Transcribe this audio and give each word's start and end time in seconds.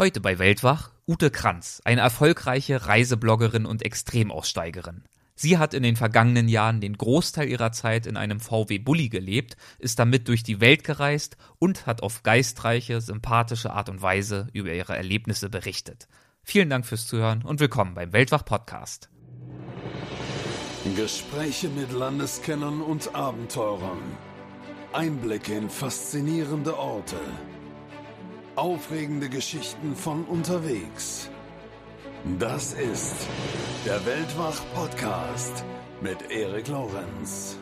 Heute 0.00 0.22
bei 0.22 0.38
Weltwach 0.38 0.92
Ute 1.06 1.30
Kranz, 1.30 1.82
eine 1.84 2.00
erfolgreiche 2.00 2.86
Reisebloggerin 2.86 3.66
und 3.66 3.84
Extremaussteigerin. 3.84 5.04
Sie 5.34 5.58
hat 5.58 5.74
in 5.74 5.82
den 5.82 5.94
vergangenen 5.94 6.48
Jahren 6.48 6.80
den 6.80 6.96
Großteil 6.96 7.50
ihrer 7.50 7.70
Zeit 7.72 8.06
in 8.06 8.16
einem 8.16 8.40
VW 8.40 8.78
Bulli 8.78 9.10
gelebt, 9.10 9.58
ist 9.78 9.98
damit 9.98 10.26
durch 10.28 10.42
die 10.42 10.58
Welt 10.62 10.84
gereist 10.84 11.36
und 11.58 11.84
hat 11.84 12.02
auf 12.02 12.22
geistreiche, 12.22 13.02
sympathische 13.02 13.74
Art 13.74 13.90
und 13.90 14.00
Weise 14.00 14.46
über 14.54 14.72
ihre 14.72 14.96
Erlebnisse 14.96 15.50
berichtet. 15.50 16.08
Vielen 16.44 16.70
Dank 16.70 16.86
fürs 16.86 17.06
Zuhören 17.06 17.42
und 17.42 17.60
willkommen 17.60 17.92
beim 17.92 18.14
Weltwach 18.14 18.46
Podcast. 18.46 19.10
Gespräche 20.96 21.68
mit 21.68 21.92
Landeskennern 21.92 22.80
und 22.80 23.14
Abenteurern. 23.14 24.00
Einblicke 24.94 25.54
in 25.58 25.68
faszinierende 25.68 26.78
Orte 26.78 27.20
Aufregende 28.60 29.30
Geschichten 29.30 29.96
von 29.96 30.22
unterwegs. 30.24 31.30
Das 32.38 32.74
ist 32.74 33.26
der 33.86 34.04
Weltwach-Podcast 34.04 35.64
mit 36.02 36.30
Erik 36.30 36.68
Lorenz. 36.68 37.56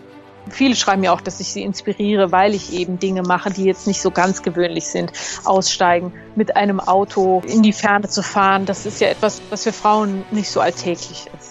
Viele 0.50 0.74
schreiben 0.74 1.02
mir 1.02 1.12
auch, 1.12 1.20
dass 1.20 1.38
ich 1.38 1.52
sie 1.52 1.62
inspiriere, 1.62 2.32
weil 2.32 2.52
ich 2.52 2.72
eben 2.72 2.98
Dinge 2.98 3.22
mache, 3.22 3.50
die 3.52 3.62
jetzt 3.62 3.86
nicht 3.86 4.00
so 4.00 4.10
ganz 4.10 4.42
gewöhnlich 4.42 4.88
sind. 4.88 5.12
Aussteigen, 5.44 6.12
mit 6.34 6.56
einem 6.56 6.80
Auto 6.80 7.42
in 7.46 7.62
die 7.62 7.72
Ferne 7.72 8.08
zu 8.08 8.24
fahren, 8.24 8.66
das 8.66 8.84
ist 8.84 9.00
ja 9.00 9.06
etwas, 9.06 9.40
was 9.50 9.62
für 9.62 9.72
Frauen 9.72 10.24
nicht 10.32 10.50
so 10.50 10.58
alltäglich 10.58 11.30
ist 11.38 11.47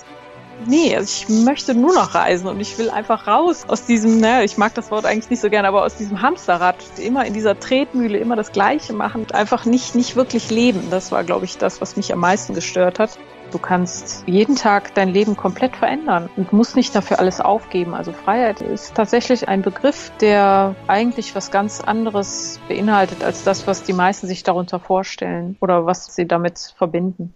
nee, 0.65 0.95
also 0.95 1.09
ich 1.09 1.29
möchte 1.29 1.75
nur 1.75 1.93
noch 1.93 2.15
reisen 2.15 2.47
und 2.47 2.59
ich 2.59 2.77
will 2.77 2.89
einfach 2.89 3.27
raus 3.27 3.65
aus 3.67 3.85
diesem, 3.85 4.19
ne, 4.19 4.43
ich 4.43 4.57
mag 4.57 4.73
das 4.73 4.91
Wort 4.91 5.05
eigentlich 5.05 5.29
nicht 5.29 5.41
so 5.41 5.49
gerne, 5.49 5.67
aber 5.67 5.83
aus 5.83 5.95
diesem 5.95 6.21
Hamsterrad, 6.21 6.77
immer 6.97 7.25
in 7.25 7.33
dieser 7.33 7.59
Tretmühle, 7.59 8.17
immer 8.17 8.35
das 8.35 8.51
Gleiche 8.51 8.93
machen 8.93 9.25
einfach 9.33 9.65
nicht, 9.65 9.95
nicht 9.95 10.15
wirklich 10.15 10.49
leben. 10.49 10.89
Das 10.89 11.11
war, 11.11 11.23
glaube 11.23 11.45
ich, 11.45 11.57
das, 11.57 11.81
was 11.81 11.97
mich 11.97 12.13
am 12.13 12.19
meisten 12.19 12.53
gestört 12.53 12.99
hat. 12.99 13.17
Du 13.51 13.59
kannst 13.59 14.23
jeden 14.27 14.55
Tag 14.55 14.93
dein 14.95 15.07
Leben 15.07 15.37
komplett 15.37 15.77
verändern 15.77 16.29
und 16.35 16.51
musst 16.51 16.75
nicht 16.75 16.93
dafür 16.93 17.19
alles 17.19 17.39
aufgeben. 17.39 17.93
Also 17.93 18.11
Freiheit 18.11 18.61
ist 18.61 18.93
tatsächlich 18.95 19.47
ein 19.47 19.61
Begriff, 19.61 20.11
der 20.19 20.75
eigentlich 20.87 21.33
was 21.33 21.49
ganz 21.49 21.79
anderes 21.79 22.59
beinhaltet 22.67 23.23
als 23.23 23.43
das, 23.43 23.65
was 23.65 23.83
die 23.83 23.93
meisten 23.93 24.27
sich 24.27 24.43
darunter 24.43 24.81
vorstellen 24.81 25.55
oder 25.61 25.85
was 25.85 26.13
sie 26.13 26.27
damit 26.27 26.73
verbinden. 26.77 27.33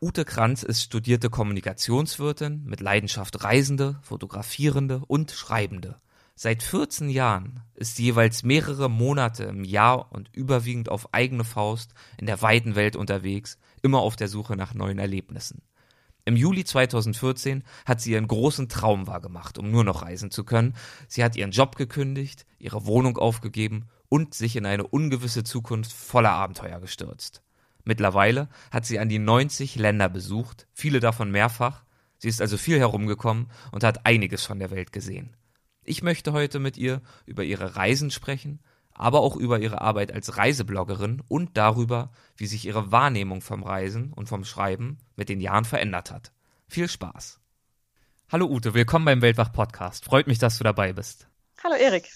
Ute 0.00 0.24
Kranz 0.24 0.62
ist 0.62 0.82
studierte 0.82 1.30
Kommunikationswirtin, 1.30 2.64
mit 2.64 2.80
Leidenschaft 2.80 3.42
Reisende, 3.42 3.98
Fotografierende 4.02 5.02
und 5.06 5.30
Schreibende. 5.30 6.00
Seit 6.34 6.64
14 6.64 7.08
Jahren 7.08 7.60
ist 7.74 7.96
sie 7.96 8.04
jeweils 8.04 8.42
mehrere 8.42 8.90
Monate 8.90 9.44
im 9.44 9.62
Jahr 9.64 10.12
und 10.12 10.30
überwiegend 10.34 10.88
auf 10.88 11.14
eigene 11.14 11.44
Faust 11.44 11.94
in 12.18 12.26
der 12.26 12.42
weiten 12.42 12.74
Welt 12.74 12.96
unterwegs, 12.96 13.56
immer 13.82 14.00
auf 14.00 14.16
der 14.16 14.28
Suche 14.28 14.56
nach 14.56 14.74
neuen 14.74 14.98
Erlebnissen. 14.98 15.62
Im 16.26 16.36
Juli 16.36 16.64
2014 16.64 17.62
hat 17.86 18.00
sie 18.00 18.12
ihren 18.12 18.26
großen 18.26 18.68
Traum 18.68 19.06
wahrgemacht, 19.06 19.58
um 19.58 19.70
nur 19.70 19.84
noch 19.84 20.02
reisen 20.02 20.32
zu 20.32 20.42
können. 20.42 20.74
Sie 21.06 21.22
hat 21.22 21.36
ihren 21.36 21.52
Job 21.52 21.76
gekündigt, 21.76 22.46
ihre 22.58 22.84
Wohnung 22.84 23.16
aufgegeben 23.16 23.86
und 24.08 24.34
sich 24.34 24.56
in 24.56 24.66
eine 24.66 24.86
ungewisse 24.86 25.44
Zukunft 25.44 25.92
voller 25.92 26.32
Abenteuer 26.32 26.80
gestürzt. 26.80 27.43
Mittlerweile 27.84 28.48
hat 28.70 28.86
sie 28.86 28.98
an 28.98 29.08
die 29.08 29.18
90 29.18 29.76
Länder 29.76 30.08
besucht, 30.08 30.66
viele 30.72 31.00
davon 31.00 31.30
mehrfach. 31.30 31.84
Sie 32.18 32.28
ist 32.28 32.40
also 32.40 32.56
viel 32.56 32.78
herumgekommen 32.78 33.50
und 33.72 33.84
hat 33.84 34.06
einiges 34.06 34.44
von 34.44 34.58
der 34.58 34.70
Welt 34.70 34.92
gesehen. 34.92 35.36
Ich 35.84 36.02
möchte 36.02 36.32
heute 36.32 36.58
mit 36.58 36.78
ihr 36.78 37.02
über 37.26 37.44
ihre 37.44 37.76
Reisen 37.76 38.10
sprechen, 38.10 38.60
aber 38.94 39.20
auch 39.20 39.36
über 39.36 39.58
ihre 39.58 39.82
Arbeit 39.82 40.12
als 40.12 40.38
Reisebloggerin 40.38 41.22
und 41.28 41.56
darüber, 41.58 42.10
wie 42.36 42.46
sich 42.46 42.64
ihre 42.64 42.90
Wahrnehmung 42.90 43.42
vom 43.42 43.62
Reisen 43.62 44.12
und 44.12 44.28
vom 44.28 44.44
Schreiben 44.44 44.98
mit 45.16 45.28
den 45.28 45.40
Jahren 45.40 45.64
verändert 45.64 46.10
hat. 46.10 46.32
Viel 46.68 46.88
Spaß. 46.88 47.40
Hallo 48.30 48.46
Ute, 48.46 48.72
willkommen 48.72 49.04
beim 49.04 49.20
Weltwach 49.20 49.52
Podcast. 49.52 50.04
Freut 50.06 50.26
mich, 50.26 50.38
dass 50.38 50.56
du 50.56 50.64
dabei 50.64 50.94
bist. 50.94 51.28
Hallo 51.62 51.74
Erik. 51.74 52.08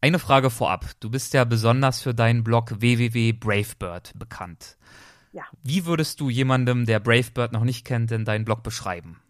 Eine 0.00 0.20
Frage 0.20 0.50
vorab. 0.50 0.84
Du 1.00 1.10
bist 1.10 1.34
ja 1.34 1.42
besonders 1.42 2.00
für 2.00 2.14
deinen 2.14 2.44
Blog 2.44 2.80
www.bravebird 2.80 4.12
bekannt. 4.16 4.76
Ja. 5.32 5.42
Wie 5.64 5.86
würdest 5.86 6.20
du 6.20 6.30
jemandem, 6.30 6.86
der 6.86 7.00
Bravebird 7.00 7.52
noch 7.52 7.64
nicht 7.64 7.84
kennt, 7.84 8.12
denn 8.12 8.24
deinen 8.24 8.44
Blog 8.44 8.62
beschreiben? 8.62 9.20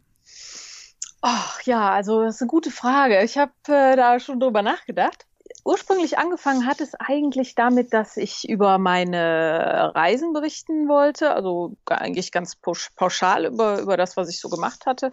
Ach 1.23 1.62
ja, 1.62 1.91
also 1.91 2.23
das 2.23 2.37
ist 2.37 2.43
eine 2.43 2.49
gute 2.49 2.71
Frage. 2.71 3.23
Ich 3.23 3.39
habe 3.39 3.53
äh, 3.67 3.97
da 3.97 4.21
schon 4.21 4.41
drüber 4.41 4.61
nachgedacht. 4.61 5.25
Ursprünglich 5.65 6.19
angefangen 6.19 6.67
hat 6.67 6.83
es 6.83 6.95
eigentlich 6.95 7.55
damit, 7.55 7.95
dass 7.95 8.19
ich 8.19 8.47
über 8.47 8.77
meine 8.77 9.93
Reisen 9.95 10.35
berichten 10.35 10.87
wollte, 10.87 11.35
also 11.35 11.77
eigentlich 11.87 12.31
ganz 12.31 12.56
pauschal 12.95 13.47
über, 13.47 13.81
über 13.81 13.97
das, 13.97 14.19
was 14.19 14.29
ich 14.29 14.39
so 14.39 14.50
gemacht 14.50 14.85
hatte 14.85 15.11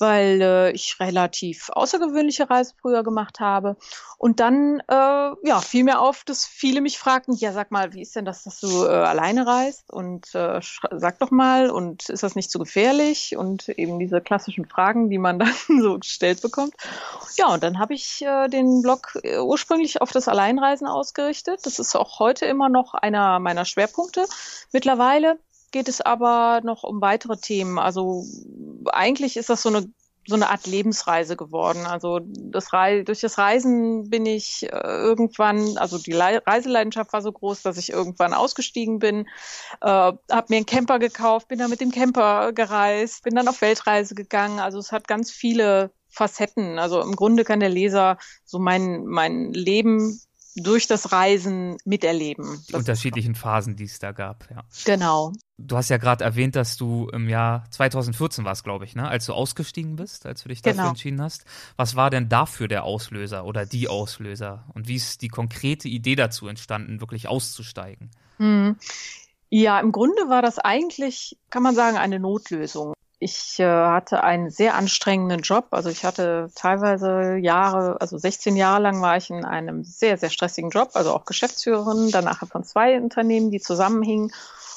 weil 0.00 0.40
äh, 0.40 0.70
ich 0.72 0.98
relativ 1.00 1.70
außergewöhnliche 1.70 2.48
Reisen 2.48 2.76
früher 2.80 3.02
gemacht 3.02 3.40
habe. 3.40 3.76
Und 4.18 4.40
dann 4.40 4.80
äh, 4.88 4.94
ja, 4.94 5.60
fiel 5.60 5.84
mir 5.84 6.00
auf, 6.00 6.24
dass 6.24 6.46
viele 6.46 6.80
mich 6.80 6.98
fragten, 6.98 7.34
ja, 7.34 7.52
sag 7.52 7.70
mal, 7.70 7.92
wie 7.92 8.02
ist 8.02 8.16
denn 8.16 8.24
das, 8.24 8.44
dass 8.44 8.60
du 8.60 8.84
äh, 8.84 8.88
alleine 8.88 9.46
reist? 9.46 9.92
Und 9.92 10.34
äh, 10.34 10.60
sag 10.92 11.18
doch 11.18 11.30
mal, 11.30 11.70
und 11.70 12.08
ist 12.08 12.22
das 12.22 12.34
nicht 12.34 12.50
zu 12.50 12.58
so 12.58 12.64
gefährlich? 12.64 13.36
Und 13.36 13.68
eben 13.68 13.98
diese 13.98 14.20
klassischen 14.20 14.66
Fragen, 14.66 15.10
die 15.10 15.18
man 15.18 15.38
dann 15.38 15.54
so 15.80 15.98
gestellt 15.98 16.42
bekommt. 16.42 16.74
Ja, 17.36 17.52
und 17.52 17.62
dann 17.62 17.78
habe 17.78 17.94
ich 17.94 18.22
äh, 18.22 18.48
den 18.48 18.82
Blog 18.82 19.18
äh, 19.22 19.38
ursprünglich 19.38 20.00
auf 20.00 20.12
das 20.12 20.28
Alleinreisen 20.28 20.86
ausgerichtet. 20.86 21.60
Das 21.64 21.78
ist 21.78 21.94
auch 21.94 22.18
heute 22.18 22.46
immer 22.46 22.68
noch 22.68 22.94
einer 22.94 23.38
meiner 23.40 23.64
Schwerpunkte. 23.64 24.24
Mittlerweile 24.72 25.38
geht 25.74 25.88
es 25.88 26.00
aber 26.00 26.60
noch 26.62 26.84
um 26.84 27.00
weitere 27.00 27.36
Themen. 27.36 27.80
Also 27.80 28.24
eigentlich 28.92 29.36
ist 29.36 29.50
das 29.50 29.60
so 29.60 29.70
eine 29.70 29.92
so 30.26 30.36
eine 30.36 30.48
Art 30.48 30.66
Lebensreise 30.66 31.36
geworden. 31.36 31.84
Also 31.84 32.20
das 32.24 32.72
Re 32.72 33.04
durch 33.04 33.20
das 33.20 33.36
Reisen 33.36 34.08
bin 34.08 34.24
ich 34.24 34.62
äh, 34.62 34.68
irgendwann, 34.68 35.76
also 35.76 35.98
die 35.98 36.12
Le 36.12 36.40
Reiseleidenschaft 36.46 37.12
war 37.12 37.20
so 37.20 37.30
groß, 37.30 37.60
dass 37.60 37.76
ich 37.76 37.90
irgendwann 37.90 38.32
ausgestiegen 38.32 39.00
bin, 39.00 39.26
äh, 39.82 39.86
habe 39.86 40.46
mir 40.48 40.56
einen 40.56 40.64
Camper 40.64 40.98
gekauft, 40.98 41.48
bin 41.48 41.58
dann 41.58 41.68
mit 41.68 41.82
dem 41.82 41.90
Camper 41.90 42.52
gereist, 42.52 43.24
bin 43.24 43.34
dann 43.34 43.48
auf 43.48 43.60
Weltreise 43.60 44.14
gegangen. 44.14 44.60
Also 44.60 44.78
es 44.78 44.92
hat 44.92 45.08
ganz 45.08 45.30
viele 45.30 45.90
Facetten. 46.08 46.78
Also 46.78 47.02
im 47.02 47.16
Grunde 47.16 47.44
kann 47.44 47.60
der 47.60 47.68
Leser 47.68 48.16
so 48.46 48.58
mein 48.58 49.04
mein 49.04 49.52
Leben 49.52 50.20
durch 50.56 50.86
das 50.86 51.12
Reisen 51.12 51.76
miterleben. 51.84 52.64
Die 52.68 52.74
unterschiedlichen 52.74 53.34
Phasen, 53.34 53.76
die 53.76 53.84
es 53.84 53.98
da 53.98 54.12
gab, 54.12 54.48
ja. 54.50 54.62
Genau. 54.84 55.32
Du 55.56 55.76
hast 55.76 55.88
ja 55.88 55.98
gerade 55.98 56.24
erwähnt, 56.24 56.56
dass 56.56 56.76
du 56.76 57.08
im 57.12 57.28
Jahr 57.28 57.64
2014 57.70 58.44
warst, 58.44 58.64
glaube 58.64 58.84
ich, 58.84 58.94
ne, 58.94 59.08
als 59.08 59.26
du 59.26 59.32
ausgestiegen 59.32 59.96
bist, 59.96 60.26
als 60.26 60.42
du 60.42 60.48
dich 60.48 60.62
dafür 60.62 60.78
genau. 60.78 60.88
entschieden 60.90 61.22
hast. 61.22 61.44
Was 61.76 61.96
war 61.96 62.10
denn 62.10 62.28
dafür 62.28 62.68
der 62.68 62.84
Auslöser 62.84 63.44
oder 63.44 63.66
die 63.66 63.88
Auslöser? 63.88 64.64
Und 64.74 64.88
wie 64.88 64.96
ist 64.96 65.22
die 65.22 65.28
konkrete 65.28 65.88
Idee 65.88 66.16
dazu 66.16 66.48
entstanden, 66.48 67.00
wirklich 67.00 67.28
auszusteigen? 67.28 68.10
Hm. 68.38 68.76
Ja, 69.50 69.78
im 69.78 69.92
Grunde 69.92 70.28
war 70.28 70.42
das 70.42 70.58
eigentlich, 70.58 71.36
kann 71.50 71.62
man 71.62 71.76
sagen, 71.76 71.96
eine 71.96 72.18
Notlösung. 72.18 72.94
Ich 73.24 73.58
äh, 73.58 73.64
hatte 73.64 74.22
einen 74.22 74.50
sehr 74.50 74.74
anstrengenden 74.74 75.40
Job. 75.40 75.68
Also 75.70 75.88
ich 75.88 76.04
hatte 76.04 76.50
teilweise 76.54 77.36
Jahre, 77.36 77.98
also 77.98 78.18
16 78.18 78.54
Jahre 78.54 78.82
lang 78.82 79.00
war 79.00 79.16
ich 79.16 79.30
in 79.30 79.46
einem 79.46 79.82
sehr, 79.82 80.18
sehr 80.18 80.28
stressigen 80.28 80.68
Job, 80.68 80.90
also 80.92 81.14
auch 81.14 81.24
Geschäftsführerin, 81.24 82.10
danach 82.10 82.46
von 82.46 82.64
zwei 82.64 83.00
Unternehmen, 83.00 83.50
die 83.50 83.60
zusammenhingen. 83.60 84.30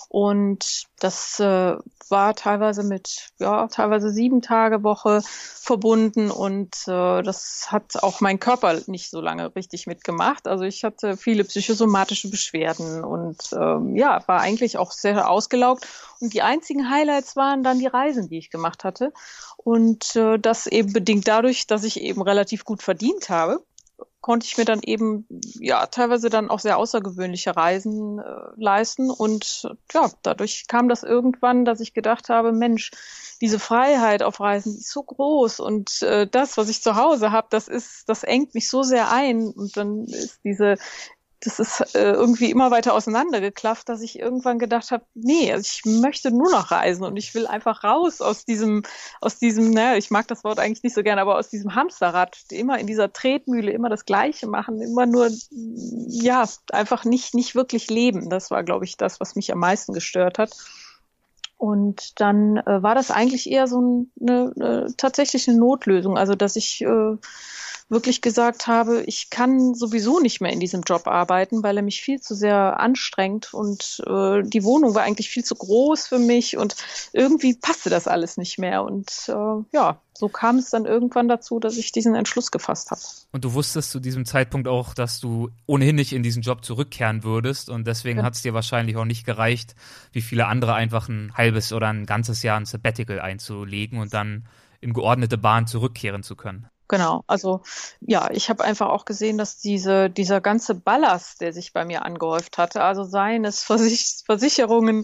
Und 0.10 0.86
das 1.00 1.40
äh, 1.40 1.76
war 2.10 2.34
teilweise 2.36 2.84
mit, 2.84 3.30
ja, 3.40 3.68
teilweise 3.68 4.10
sieben 4.10 4.42
Tage 4.42 4.84
Woche 4.84 5.22
verbunden 5.24 6.32
und 6.32 6.76
äh, 6.88 7.22
das 7.22 7.68
hat 7.72 8.02
auch 8.02 8.22
mein 8.22 8.40
Körper 8.40 8.80
nicht 8.88 9.10
so 9.10 9.20
lange 9.20 9.54
richtig 9.56 9.86
mitgemacht. 9.86 10.48
Also 10.48 10.64
ich 10.64 10.86
hatte 10.86 11.18
viele 11.18 11.44
psychosomatische 11.44 12.30
Beschwerden 12.30 13.04
und 13.04 13.50
ähm, 13.52 13.98
ja, 13.98 14.24
war 14.28 14.40
eigentlich 14.40 14.78
auch 14.78 14.92
sehr 14.92 15.30
ausgelaugt. 15.30 15.86
Und 16.22 16.34
die 16.34 16.42
einzigen 16.42 16.90
Highlights 16.90 17.36
waren 17.36 17.64
dann 17.64 17.80
die 17.80 17.88
Reisen, 17.88 18.30
die 18.30 18.38
ich 18.38 18.50
gemacht 18.50 18.86
hatte. 18.86 19.12
Und 19.58 20.16
äh, 20.16 20.40
das 20.40 20.68
eben 20.68 20.94
bedingt 20.94 21.28
dadurch, 21.28 21.68
dass 21.68 21.84
ich 21.84 22.00
eben 22.00 22.22
relativ 22.22 22.64
gut 22.64 22.82
verdient 22.82 23.30
habe 23.30 23.62
konnte 24.22 24.46
ich 24.46 24.58
mir 24.58 24.66
dann 24.66 24.82
eben 24.82 25.26
ja 25.60 25.86
teilweise 25.86 26.30
dann 26.30 26.50
auch 26.50 26.60
sehr 26.60 26.78
außergewöhnliche 26.78 27.56
Reisen 27.56 28.20
äh, 28.20 28.24
leisten. 28.58 29.10
Und 29.10 29.70
ja 29.94 30.10
dadurch 30.22 30.68
kam 30.68 30.90
das 30.90 31.04
irgendwann, 31.04 31.66
dass 31.66 31.80
ich 31.80 31.94
gedacht 31.94 32.30
habe, 32.30 32.52
Mensch, 32.52 32.92
diese 33.40 33.60
Freiheit 33.60 34.24
auf 34.24 34.40
Reisen 34.40 34.76
ist 34.76 34.92
so 34.92 35.04
groß 35.04 35.60
und 35.60 36.02
äh, 36.02 36.28
das, 36.28 36.58
was 36.58 36.70
ich 36.70 36.82
zu 36.82 36.96
Hause 36.96 37.32
habe, 37.32 37.48
das 37.50 37.68
ist, 37.68 38.10
das 38.10 38.24
engt 38.24 38.56
mich 38.56 38.70
so 38.70 38.84
sehr 38.84 39.12
ein. 39.12 39.48
Und 39.48 39.78
dann 39.78 40.06
ist 40.06 40.40
diese 40.44 40.76
das 41.42 41.60
ist 41.60 41.96
äh, 41.96 42.14
irgendwie 42.14 42.50
immer 42.50 42.72
weiter 42.72 42.94
auseinandergeklafft, 42.94 43.88
dass 43.90 44.02
ich 44.02 44.20
irgendwann 44.20 44.58
gedacht 44.58 44.90
habe, 44.90 45.06
nee, 45.14 45.52
also 45.52 45.68
ich 45.72 45.86
möchte 45.86 46.32
nur 46.32 46.50
noch 46.50 46.72
reisen 46.72 47.04
und 47.04 47.16
ich 47.16 47.36
will 47.36 47.46
einfach 47.46 47.84
raus 47.84 48.22
aus 48.22 48.44
diesem, 48.44 48.82
aus 49.22 49.38
diesem, 49.38 49.70
naja, 49.70 49.98
ich 49.98 50.10
mag 50.10 50.28
das 50.28 50.44
Wort 50.44 50.60
eigentlich 50.60 50.84
nicht 50.84 50.96
so 50.96 51.04
gerne, 51.04 51.22
aber 51.22 51.38
aus 51.38 51.50
diesem 51.50 51.76
Hamsterrad, 51.76 52.38
immer 52.50 52.80
in 52.80 52.88
dieser 52.88 53.14
Tretmühle, 53.14 53.72
immer 53.72 53.90
das 53.90 54.06
Gleiche 54.06 54.48
machen, 54.48 54.82
immer 54.82 55.06
nur, 55.06 55.30
ja, 55.52 56.48
einfach 56.72 57.06
nicht, 57.06 57.36
nicht 57.36 57.54
wirklich 57.54 57.90
leben. 57.90 58.30
Das 58.30 58.50
war, 58.50 58.64
glaube 58.64 58.86
ich, 58.86 58.98
das, 58.98 59.20
was 59.20 59.36
mich 59.36 59.52
am 59.52 59.60
meisten 59.60 59.94
gestört 59.94 60.40
hat. 60.40 60.52
Und 61.58 62.20
dann 62.20 62.58
äh, 62.58 62.84
war 62.84 62.96
das 62.96 63.12
eigentlich 63.12 63.50
eher 63.50 63.68
so 63.68 64.08
eine, 64.20 64.54
eine 64.56 64.94
tatsächlich 64.96 65.48
eine 65.48 65.58
Notlösung, 65.58 66.18
also 66.18 66.36
dass 66.36 66.56
ich 66.56 66.82
äh, 66.82 67.18
wirklich 67.90 68.22
gesagt 68.22 68.68
habe, 68.68 69.04
ich 69.04 69.30
kann 69.30 69.74
sowieso 69.74 70.20
nicht 70.20 70.42
mehr 70.42 70.52
in 70.52 70.60
diesem 70.60 70.82
Job 70.82 71.08
arbeiten, 71.08 71.64
weil 71.64 71.78
er 71.78 71.84
mich 71.84 72.02
viel 72.02 72.20
zu 72.20 72.36
sehr 72.36 72.80
anstrengt 72.80 73.54
und 73.54 74.04
äh, 74.06 74.44
die 74.44 74.64
Wohnung 74.64 74.94
war 74.94 75.04
eigentlich 75.04 75.30
viel 75.30 75.44
zu 75.44 75.56
groß 75.56 76.08
für 76.08 76.20
mich 76.20 76.58
und 76.58 76.76
irgendwie 77.14 77.56
passte 77.56 77.90
das 77.90 78.08
alles 78.08 78.36
nicht 78.36 78.60
mehr. 78.60 78.84
Und 78.84 79.10
äh, 79.30 79.64
ja, 79.72 80.02
so 80.14 80.28
kam 80.28 80.58
es 80.58 80.70
dann 80.70 80.86
irgendwann 80.86 81.30
dazu, 81.30 81.60
dass 81.60 81.78
ich 81.78 81.94
diesen 81.94 82.14
Entschluss 82.16 82.52
gefasst 82.52 82.92
habe. 82.92 83.02
Und 83.32 83.46
du 83.46 83.54
wusstest 83.54 83.92
zu 83.92 84.02
diesem 84.02 84.26
Zeitpunkt 84.26 84.68
auch, 84.68 84.94
dass 84.94 85.22
du 85.22 85.50
ohnehin 85.66 85.96
nicht 85.96 86.12
in 86.12 86.24
diesen 86.24 86.42
Job 86.42 86.66
zurückkehren 86.66 87.24
würdest 87.24 87.70
und 87.70 87.88
deswegen 87.88 88.20
ja. 88.20 88.26
hat 88.26 88.34
es 88.34 88.42
dir 88.42 88.54
wahrscheinlich 88.54 88.98
auch 88.98 89.06
nicht 89.06 89.26
gereicht, 89.26 89.76
wie 90.12 90.22
viele 90.22 90.48
andere 90.48 90.74
einfach 90.74 91.08
ein 91.08 91.32
halbes 91.36 91.72
oder 91.72 91.88
ein 91.88 92.06
ganzes 92.06 92.44
Jahr 92.44 92.60
ein 92.60 92.66
Sabbatical 92.66 93.22
einzulegen 93.22 94.00
und 94.00 94.14
dann 94.14 94.46
in 94.82 94.94
geordnete 94.94 95.38
Bahn 95.38 95.68
zurückkehren 95.68 96.24
zu 96.24 96.36
können. 96.36 96.68
Genau, 96.90 97.24
also 97.28 97.62
ja, 98.00 98.30
ich 98.32 98.50
habe 98.50 98.64
einfach 98.64 98.88
auch 98.90 99.04
gesehen, 99.04 99.38
dass 99.38 99.58
diese, 99.58 100.10
dieser 100.10 100.40
ganze 100.40 100.74
Ballast, 100.74 101.42
der 101.42 101.52
sich 101.52 101.74
bei 101.74 101.84
mir 101.84 102.06
angehäuft 102.06 102.58
hatte, 102.58 102.82
also 102.82 103.04
seien 103.04 103.44
es 103.44 103.62
Versich 103.64 104.24
Versicherungen, 104.26 105.04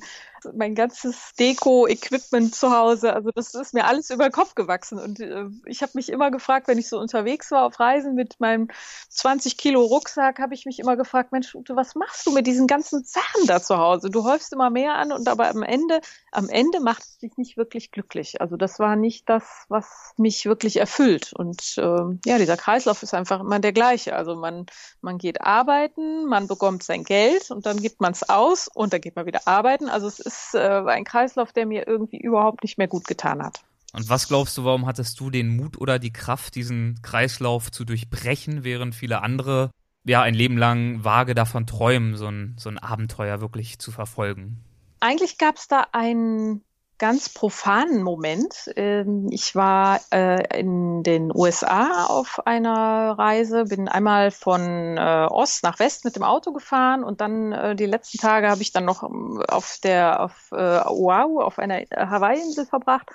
mein 0.55 0.75
ganzes 0.75 1.33
Deko-Equipment 1.39 2.53
zu 2.53 2.75
Hause. 2.75 3.13
Also 3.13 3.31
das 3.33 3.53
ist 3.53 3.73
mir 3.73 3.85
alles 3.85 4.09
über 4.09 4.29
den 4.29 4.31
Kopf 4.31 4.55
gewachsen. 4.55 4.99
Und 4.99 5.19
äh, 5.19 5.45
ich 5.65 5.81
habe 5.81 5.91
mich 5.95 6.09
immer 6.09 6.31
gefragt, 6.31 6.67
wenn 6.67 6.77
ich 6.77 6.89
so 6.89 6.99
unterwegs 6.99 7.51
war 7.51 7.65
auf 7.65 7.79
Reisen 7.79 8.15
mit 8.15 8.39
meinem 8.39 8.69
20 9.09 9.57
Kilo 9.57 9.81
Rucksack, 9.81 10.39
habe 10.39 10.53
ich 10.53 10.65
mich 10.65 10.79
immer 10.79 10.97
gefragt, 10.97 11.31
Mensch, 11.31 11.53
Ute, 11.55 11.75
was 11.75 11.95
machst 11.95 12.25
du 12.25 12.31
mit 12.31 12.47
diesen 12.47 12.67
ganzen 12.67 13.03
Sachen 13.03 13.45
da 13.47 13.61
zu 13.61 13.77
Hause? 13.77 14.09
Du 14.09 14.23
häufst 14.23 14.53
immer 14.53 14.69
mehr 14.69 14.95
an 14.95 15.11
und 15.11 15.27
aber 15.27 15.49
am 15.49 15.63
Ende, 15.63 16.01
am 16.31 16.49
Ende 16.49 16.79
macht 16.79 17.03
es 17.03 17.17
dich 17.17 17.37
nicht 17.37 17.57
wirklich 17.57 17.91
glücklich. 17.91 18.41
Also 18.41 18.57
das 18.57 18.79
war 18.79 18.95
nicht 18.95 19.29
das, 19.29 19.65
was 19.69 20.13
mich 20.17 20.45
wirklich 20.45 20.77
erfüllt. 20.77 21.33
Und 21.33 21.77
äh, 21.77 21.81
ja, 22.25 22.37
dieser 22.37 22.57
Kreislauf 22.57 23.03
ist 23.03 23.13
einfach 23.13 23.39
immer 23.39 23.59
der 23.59 23.73
gleiche. 23.73 24.15
Also 24.15 24.35
man, 24.35 24.65
man 25.01 25.17
geht 25.17 25.41
arbeiten, 25.41 26.25
man 26.25 26.47
bekommt 26.47 26.83
sein 26.83 27.03
Geld 27.03 27.51
und 27.51 27.65
dann 27.65 27.77
gibt 27.77 28.01
man 28.01 28.13
es 28.13 28.29
aus 28.29 28.67
und 28.67 28.93
dann 28.93 29.01
geht 29.01 29.15
man 29.15 29.25
wieder 29.25 29.41
arbeiten. 29.45 29.89
Also 29.89 30.07
es 30.07 30.19
ist 30.19 30.32
ist 30.33 30.55
äh, 30.55 30.83
ein 30.87 31.03
Kreislauf, 31.03 31.53
der 31.53 31.65
mir 31.65 31.87
irgendwie 31.87 32.17
überhaupt 32.17 32.63
nicht 32.63 32.77
mehr 32.77 32.87
gut 32.87 33.05
getan 33.05 33.43
hat. 33.43 33.61
Und 33.93 34.09
was 34.09 34.27
glaubst 34.27 34.57
du, 34.57 34.63
warum 34.63 34.87
hattest 34.87 35.19
du 35.19 35.29
den 35.29 35.55
Mut 35.55 35.77
oder 35.77 35.99
die 35.99 36.11
Kraft, 36.11 36.55
diesen 36.55 36.99
Kreislauf 37.03 37.71
zu 37.71 37.85
durchbrechen, 37.85 38.63
während 38.63 38.95
viele 38.95 39.21
andere 39.21 39.69
ja 40.03 40.21
ein 40.21 40.33
Leben 40.33 40.57
lang 40.57 41.03
vage 41.03 41.35
davon 41.35 41.67
träumen, 41.67 42.17
so 42.17 42.27
ein, 42.27 42.55
so 42.57 42.69
ein 42.69 42.79
Abenteuer 42.79 43.39
wirklich 43.39 43.79
zu 43.79 43.91
verfolgen? 43.91 44.63
Eigentlich 44.99 45.37
gab 45.37 45.57
es 45.57 45.67
da 45.67 45.87
einen 45.91 46.63
ganz 46.97 47.29
profanen 47.29 48.03
Moment. 48.03 48.71
Ähm, 48.75 49.27
ich 49.31 49.55
war 49.55 49.99
äh, 50.11 50.59
in 50.59 51.03
den 51.03 51.35
USA 51.35 52.05
auf 52.05 52.45
einer 52.45 53.15
Reise, 53.17 53.65
bin 53.65 53.87
einmal 53.87 54.31
von 54.31 54.97
äh, 54.97 55.27
Ost 55.29 55.63
nach 55.63 55.79
West 55.79 56.05
mit 56.05 56.15
dem 56.15 56.23
Auto 56.23 56.53
gefahren 56.53 57.03
und 57.03 57.21
dann 57.21 57.51
äh, 57.51 57.75
die 57.75 57.85
letzten 57.85 58.17
Tage 58.19 58.49
habe 58.49 58.61
ich 58.61 58.71
dann 58.71 58.85
noch 58.85 59.03
ähm, 59.03 59.41
auf 59.47 59.79
der 59.83 60.21
auf 60.21 60.51
Oahu 60.51 61.41
auf 61.41 61.59
einer 61.59 61.83
Hawaii-Insel 61.95 62.65
verbracht. 62.65 63.09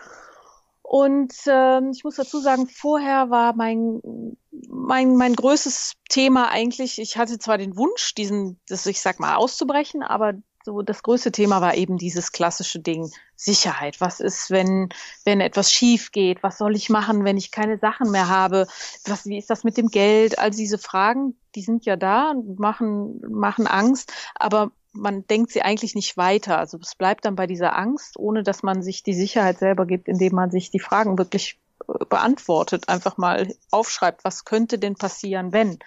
Und 0.83 1.35
äh, 1.47 1.81
ich 1.91 2.03
muss 2.03 2.17
dazu 2.17 2.41
sagen, 2.41 2.67
vorher 2.67 3.29
war 3.29 3.55
mein, 3.55 4.01
mein, 4.71 5.17
mein 5.17 5.35
größtes 5.35 5.93
Thema 6.09 6.49
eigentlich, 6.51 6.99
ich 6.99 7.19
hatte 7.19 7.39
zwar 7.39 7.59
den 7.59 7.77
Wunsch, 7.77 8.15
diesen, 8.15 8.59
das 8.69 8.87
ich 8.87 9.03
sag 9.03 9.21
mal, 9.21 9.35
auszubrechen, 9.37 10.03
aber 10.03 10.33
so 10.69 10.83
das 10.83 11.03
größte 11.03 11.33
Thema 11.33 11.63
war 11.63 11.77
eben 11.77 11.97
dieses 11.97 12.31
klassische 12.31 12.79
Ding 12.79 13.11
Sicherheit. 13.37 14.03
Was 14.03 14.21
ist, 14.21 14.51
wenn, 14.51 14.91
wenn 15.25 15.41
etwas 15.41 15.73
schief 15.73 16.13
geht? 16.13 16.43
Was 16.43 16.59
soll 16.59 16.77
ich 16.77 16.91
machen, 16.91 17.25
wenn 17.25 17.39
ich 17.39 17.51
keine 17.51 17.79
Sachen 17.79 18.11
mehr 18.11 18.29
habe? 18.29 18.67
Was, 19.07 19.25
wie 19.25 19.39
ist 19.39 19.49
das 19.49 19.65
mit 19.65 19.79
dem 19.79 19.89
Geld? 19.89 20.39
All 20.39 20.51
diese 20.51 20.77
Fragen, 20.77 21.37
die 21.55 21.63
sind 21.63 21.87
ja 21.87 21.97
da 21.97 22.33
und 22.33 22.59
machen, 22.59 23.23
machen 23.31 23.67
Angst, 23.67 24.13
aber 24.35 24.71
man 24.93 25.27
denkt 25.27 25.53
sie 25.53 25.63
eigentlich 25.63 25.95
nicht 25.95 26.19
weiter. 26.19 26.59
Also 26.59 26.79
es 26.83 26.95
bleibt 26.95 27.25
dann 27.25 27.35
bei 27.35 27.47
dieser 27.47 27.75
Angst, 27.75 28.19
ohne 28.19 28.43
dass 28.43 28.63
man 28.63 28.83
sich 28.83 29.03
die 29.03 29.15
Sicherheit 29.15 29.59
selber 29.59 29.87
gibt, 29.87 30.07
indem 30.07 30.35
man 30.35 30.51
sich 30.51 30.71
die 30.71 30.81
Fragen 30.81 31.17
wirklich 31.17 31.59
äh, 31.89 32.05
beantwortet, 32.05 32.91
einfach 32.91 33.17
mal 33.17 33.55
aufschreibt, 33.71 34.23
was 34.23 34.45
könnte 34.45 34.79
denn 34.79 34.97
passieren, 34.97 35.53
wenn. 35.53 35.79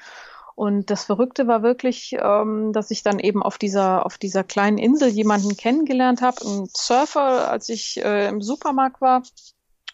Und 0.56 0.90
das 0.90 1.06
Verrückte 1.06 1.48
war 1.48 1.64
wirklich, 1.64 2.16
ähm, 2.20 2.74
dass 2.74 2.92
ich 2.92 3.04
dann 3.04 3.20
eben 3.20 3.42
auf 3.42 3.58
dieser, 3.58 4.06
auf 4.06 4.18
dieser 4.18 4.44
kleinen 4.44 4.78
Insel 4.78 5.10
jemanden 5.10 5.56
kennengelernt 5.58 6.22
habe, 6.22 6.46
einen 6.46 6.70
Surfer, 6.76 7.50
als 7.50 7.70
ich 7.70 8.04
äh, 8.04 8.28
im 8.28 8.42
Supermarkt 8.42 9.02
war. 9.02 9.24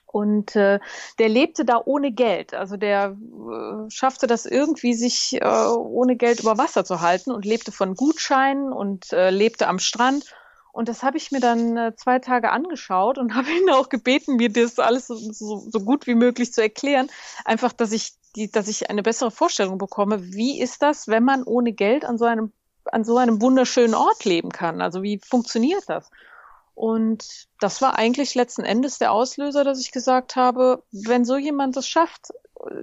Und 0.05 0.55
äh, 0.55 0.79
der 1.19 1.29
lebte 1.29 1.65
da 1.65 1.81
ohne 1.83 2.11
Geld. 2.11 2.53
Also 2.53 2.77
der 2.77 3.15
äh, 3.15 3.89
schaffte 3.91 4.25
das 4.25 4.45
irgendwie, 4.45 4.93
sich 4.93 5.39
äh, 5.41 5.45
ohne 5.45 6.15
Geld 6.15 6.39
über 6.39 6.57
Wasser 6.57 6.85
zu 6.85 7.01
halten 7.01 7.31
und 7.31 7.45
lebte 7.45 7.71
von 7.71 7.93
Gutscheinen 7.93 8.71
und 8.71 9.11
äh, 9.13 9.29
lebte 9.29 9.67
am 9.67 9.79
Strand. 9.79 10.25
Und 10.71 10.89
das 10.89 11.03
habe 11.03 11.17
ich 11.17 11.31
mir 11.31 11.39
dann 11.39 11.75
äh, 11.75 11.95
zwei 11.95 12.19
Tage 12.19 12.51
angeschaut 12.51 13.17
und 13.17 13.33
habe 13.35 13.49
ihn 13.49 13.69
auch 13.69 13.89
gebeten, 13.89 14.37
mir 14.37 14.51
das 14.51 14.79
alles 14.79 15.07
so, 15.07 15.15
so, 15.15 15.67
so 15.69 15.79
gut 15.81 16.07
wie 16.07 16.15
möglich 16.15 16.53
zu 16.53 16.61
erklären. 16.61 17.09
Einfach, 17.45 17.73
dass 17.73 17.91
ich 17.91 18.13
die, 18.37 18.49
dass 18.49 18.67
ich 18.67 18.89
eine 18.89 19.03
bessere 19.03 19.31
Vorstellung 19.31 19.77
bekomme, 19.77 20.23
wie 20.33 20.61
ist 20.61 20.81
das, 20.81 21.07
wenn 21.07 21.23
man 21.23 21.43
ohne 21.43 21.73
Geld 21.73 22.05
an 22.05 22.17
so 22.17 22.25
einem, 22.25 22.53
an 22.85 23.03
so 23.03 23.17
einem 23.17 23.41
wunderschönen 23.41 23.95
Ort 23.95 24.23
leben 24.23 24.51
kann? 24.51 24.79
Also 24.81 25.03
wie 25.03 25.19
funktioniert 25.19 25.83
das? 25.87 26.09
Und 26.75 27.47
das 27.59 27.81
war 27.81 27.97
eigentlich 27.97 28.35
letzten 28.35 28.63
Endes 28.63 28.99
der 28.99 29.11
Auslöser, 29.11 29.63
dass 29.63 29.81
ich 29.81 29.91
gesagt 29.91 30.35
habe, 30.35 30.83
wenn 30.91 31.25
so 31.25 31.35
jemand 31.35 31.75
das 31.75 31.87
schafft, 31.87 32.29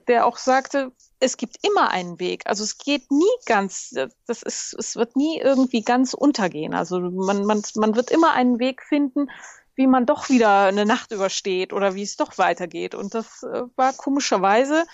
der 0.08 0.26
auch 0.26 0.36
sagte, 0.36 0.90
es 1.20 1.36
gibt 1.36 1.64
immer 1.64 1.90
einen 1.90 2.18
Weg. 2.18 2.42
Also 2.46 2.64
es 2.64 2.76
geht 2.78 3.10
nie 3.12 3.24
ganz, 3.46 3.94
das 4.26 4.42
ist, 4.42 4.74
es 4.76 4.96
wird 4.96 5.14
nie 5.14 5.40
irgendwie 5.40 5.82
ganz 5.82 6.12
untergehen. 6.12 6.74
Also 6.74 6.98
man, 6.98 7.44
man, 7.44 7.62
man 7.76 7.94
wird 7.94 8.10
immer 8.10 8.32
einen 8.32 8.58
Weg 8.58 8.82
finden, 8.82 9.30
wie 9.76 9.86
man 9.86 10.06
doch 10.06 10.28
wieder 10.28 10.64
eine 10.64 10.86
Nacht 10.86 11.12
übersteht 11.12 11.72
oder 11.72 11.94
wie 11.94 12.02
es 12.02 12.16
doch 12.16 12.36
weitergeht. 12.36 12.94
Und 12.94 13.14
das 13.14 13.44
äh, 13.44 13.62
war 13.76 13.92
komischerweise 13.92 14.84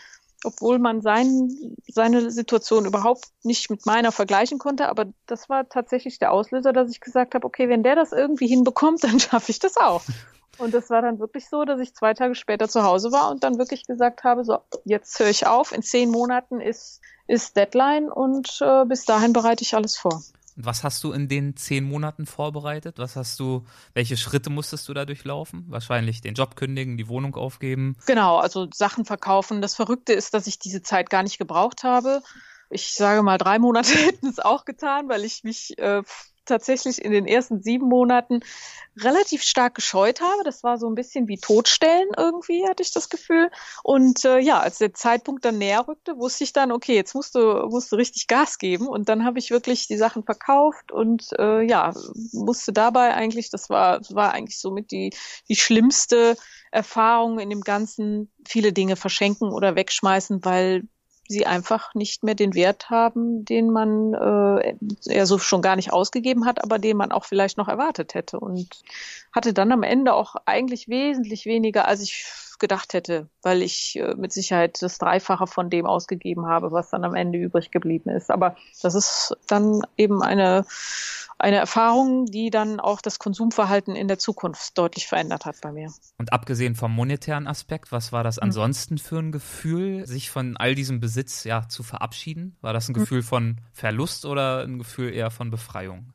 obwohl 0.44 0.78
man 0.78 1.02
sein, 1.02 1.76
seine 1.88 2.30
Situation 2.30 2.86
überhaupt 2.86 3.26
nicht 3.42 3.70
mit 3.70 3.86
meiner 3.86 4.12
vergleichen 4.12 4.58
konnte. 4.58 4.88
Aber 4.88 5.06
das 5.26 5.48
war 5.48 5.68
tatsächlich 5.68 6.18
der 6.18 6.32
Auslöser, 6.32 6.72
dass 6.72 6.90
ich 6.90 7.00
gesagt 7.00 7.34
habe, 7.34 7.46
okay, 7.46 7.68
wenn 7.68 7.82
der 7.82 7.96
das 7.96 8.12
irgendwie 8.12 8.46
hinbekommt, 8.46 9.04
dann 9.04 9.20
schaffe 9.20 9.50
ich 9.50 9.58
das 9.58 9.76
auch. 9.76 10.02
Und 10.58 10.74
das 10.74 10.90
war 10.90 11.00
dann 11.00 11.18
wirklich 11.18 11.48
so, 11.48 11.64
dass 11.64 11.80
ich 11.80 11.94
zwei 11.94 12.12
Tage 12.12 12.34
später 12.34 12.68
zu 12.68 12.82
Hause 12.82 13.12
war 13.12 13.30
und 13.30 13.44
dann 13.44 13.58
wirklich 13.58 13.86
gesagt 13.86 14.24
habe, 14.24 14.44
so, 14.44 14.58
jetzt 14.84 15.18
höre 15.18 15.28
ich 15.30 15.46
auf, 15.46 15.72
in 15.72 15.82
zehn 15.82 16.10
Monaten 16.10 16.60
ist, 16.60 17.00
ist 17.26 17.56
Deadline 17.56 18.10
und 18.10 18.58
äh, 18.60 18.84
bis 18.84 19.04
dahin 19.04 19.32
bereite 19.32 19.62
ich 19.62 19.74
alles 19.74 19.96
vor. 19.96 20.22
Was 20.56 20.84
hast 20.84 21.02
du 21.04 21.12
in 21.12 21.28
den 21.28 21.56
zehn 21.56 21.84
Monaten 21.84 22.26
vorbereitet? 22.26 22.98
Was 22.98 23.16
hast 23.16 23.40
du, 23.40 23.66
welche 23.94 24.16
Schritte 24.16 24.50
musstest 24.50 24.88
du 24.88 24.94
da 24.94 25.04
durchlaufen? 25.04 25.64
Wahrscheinlich 25.68 26.20
den 26.20 26.34
Job 26.34 26.56
kündigen, 26.56 26.96
die 26.96 27.08
Wohnung 27.08 27.36
aufgeben. 27.36 27.96
Genau, 28.06 28.38
also 28.38 28.68
Sachen 28.72 29.04
verkaufen. 29.04 29.62
Das 29.62 29.74
Verrückte 29.74 30.12
ist, 30.12 30.34
dass 30.34 30.46
ich 30.46 30.58
diese 30.58 30.82
Zeit 30.82 31.10
gar 31.10 31.22
nicht 31.22 31.38
gebraucht 31.38 31.84
habe. 31.84 32.22
Ich 32.70 32.94
sage 32.94 33.22
mal, 33.22 33.38
drei 33.38 33.58
Monate 33.58 33.90
hätten 33.94 34.28
es 34.28 34.38
auch 34.38 34.64
getan, 34.64 35.08
weil 35.08 35.24
ich 35.24 35.44
mich 35.44 35.78
äh, 35.78 36.02
tatsächlich 36.50 37.02
in 37.02 37.12
den 37.12 37.26
ersten 37.26 37.62
sieben 37.62 37.88
Monaten 37.88 38.40
relativ 38.96 39.42
stark 39.42 39.74
gescheut 39.74 40.20
habe. 40.20 40.42
Das 40.44 40.62
war 40.62 40.78
so 40.78 40.88
ein 40.88 40.94
bisschen 40.94 41.28
wie 41.28 41.38
Totstellen 41.38 42.08
irgendwie, 42.16 42.66
hatte 42.68 42.82
ich 42.82 42.92
das 42.92 43.08
Gefühl. 43.08 43.50
Und 43.82 44.24
äh, 44.24 44.38
ja, 44.38 44.60
als 44.60 44.78
der 44.78 44.92
Zeitpunkt 44.92 45.44
dann 45.44 45.58
näher 45.58 45.86
rückte, 45.86 46.18
wusste 46.18 46.44
ich 46.44 46.52
dann, 46.52 46.72
okay, 46.72 46.94
jetzt 46.94 47.14
musst 47.14 47.34
du, 47.34 47.68
musst 47.68 47.90
du 47.92 47.96
richtig 47.96 48.26
Gas 48.26 48.58
geben. 48.58 48.88
Und 48.88 49.08
dann 49.08 49.24
habe 49.24 49.38
ich 49.38 49.50
wirklich 49.50 49.86
die 49.86 49.96
Sachen 49.96 50.24
verkauft 50.24 50.92
und 50.92 51.28
äh, 51.38 51.62
ja, 51.62 51.92
musste 52.32 52.72
dabei 52.72 53.14
eigentlich, 53.14 53.50
das 53.50 53.70
war, 53.70 54.00
war 54.10 54.32
eigentlich 54.32 54.58
somit 54.58 54.90
die, 54.90 55.14
die 55.48 55.56
schlimmste 55.56 56.36
Erfahrung 56.70 57.38
in 57.38 57.50
dem 57.50 57.62
Ganzen, 57.62 58.32
viele 58.46 58.72
Dinge 58.72 58.96
verschenken 58.96 59.52
oder 59.52 59.76
wegschmeißen, 59.76 60.44
weil 60.44 60.84
sie 61.30 61.46
einfach 61.46 61.94
nicht 61.94 62.24
mehr 62.24 62.34
den 62.34 62.54
Wert 62.54 62.90
haben, 62.90 63.44
den 63.44 63.70
man 63.70 64.14
äh, 64.14 64.74
ja 65.04 65.26
so 65.26 65.38
schon 65.38 65.62
gar 65.62 65.76
nicht 65.76 65.92
ausgegeben 65.92 66.44
hat, 66.44 66.62
aber 66.62 66.78
den 66.78 66.96
man 66.96 67.12
auch 67.12 67.24
vielleicht 67.24 67.56
noch 67.56 67.68
erwartet 67.68 68.14
hätte. 68.14 68.40
Und 68.40 68.82
hatte 69.32 69.54
dann 69.54 69.72
am 69.72 69.84
Ende 69.84 70.12
auch 70.12 70.34
eigentlich 70.44 70.88
wesentlich 70.88 71.46
weniger, 71.46 71.86
als 71.86 72.02
ich 72.02 72.24
gedacht 72.60 72.94
hätte, 72.94 73.28
weil 73.42 73.62
ich 73.62 73.96
äh, 73.96 74.14
mit 74.14 74.32
Sicherheit 74.32 74.80
das 74.80 74.98
Dreifache 74.98 75.46
von 75.46 75.70
dem 75.70 75.86
ausgegeben 75.86 76.46
habe, 76.46 76.70
was 76.70 76.90
dann 76.90 77.04
am 77.04 77.14
Ende 77.14 77.38
übrig 77.38 77.70
geblieben 77.70 78.10
ist. 78.10 78.30
Aber 78.30 78.56
das 78.82 78.94
ist 78.94 79.36
dann 79.48 79.82
eben 79.96 80.22
eine, 80.22 80.64
eine 81.38 81.56
Erfahrung, 81.56 82.26
die 82.26 82.50
dann 82.50 82.78
auch 82.78 83.00
das 83.00 83.18
Konsumverhalten 83.18 83.96
in 83.96 84.06
der 84.06 84.18
Zukunft 84.18 84.78
deutlich 84.78 85.08
verändert 85.08 85.46
hat 85.46 85.56
bei 85.60 85.72
mir. 85.72 85.92
Und 86.18 86.32
abgesehen 86.32 86.76
vom 86.76 86.94
monetären 86.94 87.46
Aspekt, 87.46 87.90
was 87.90 88.12
war 88.12 88.22
das 88.22 88.36
hm. 88.36 88.44
ansonsten 88.44 88.98
für 88.98 89.18
ein 89.18 89.32
Gefühl, 89.32 90.06
sich 90.06 90.30
von 90.30 90.56
all 90.56 90.74
diesem 90.74 91.00
Besitz 91.00 91.44
ja 91.44 91.68
zu 91.68 91.82
verabschieden? 91.82 92.56
War 92.60 92.72
das 92.72 92.88
ein 92.88 92.94
hm. 92.94 93.02
Gefühl 93.02 93.22
von 93.22 93.60
Verlust 93.72 94.26
oder 94.26 94.62
ein 94.62 94.78
Gefühl 94.78 95.12
eher 95.12 95.30
von 95.30 95.50
Befreiung? 95.50 96.12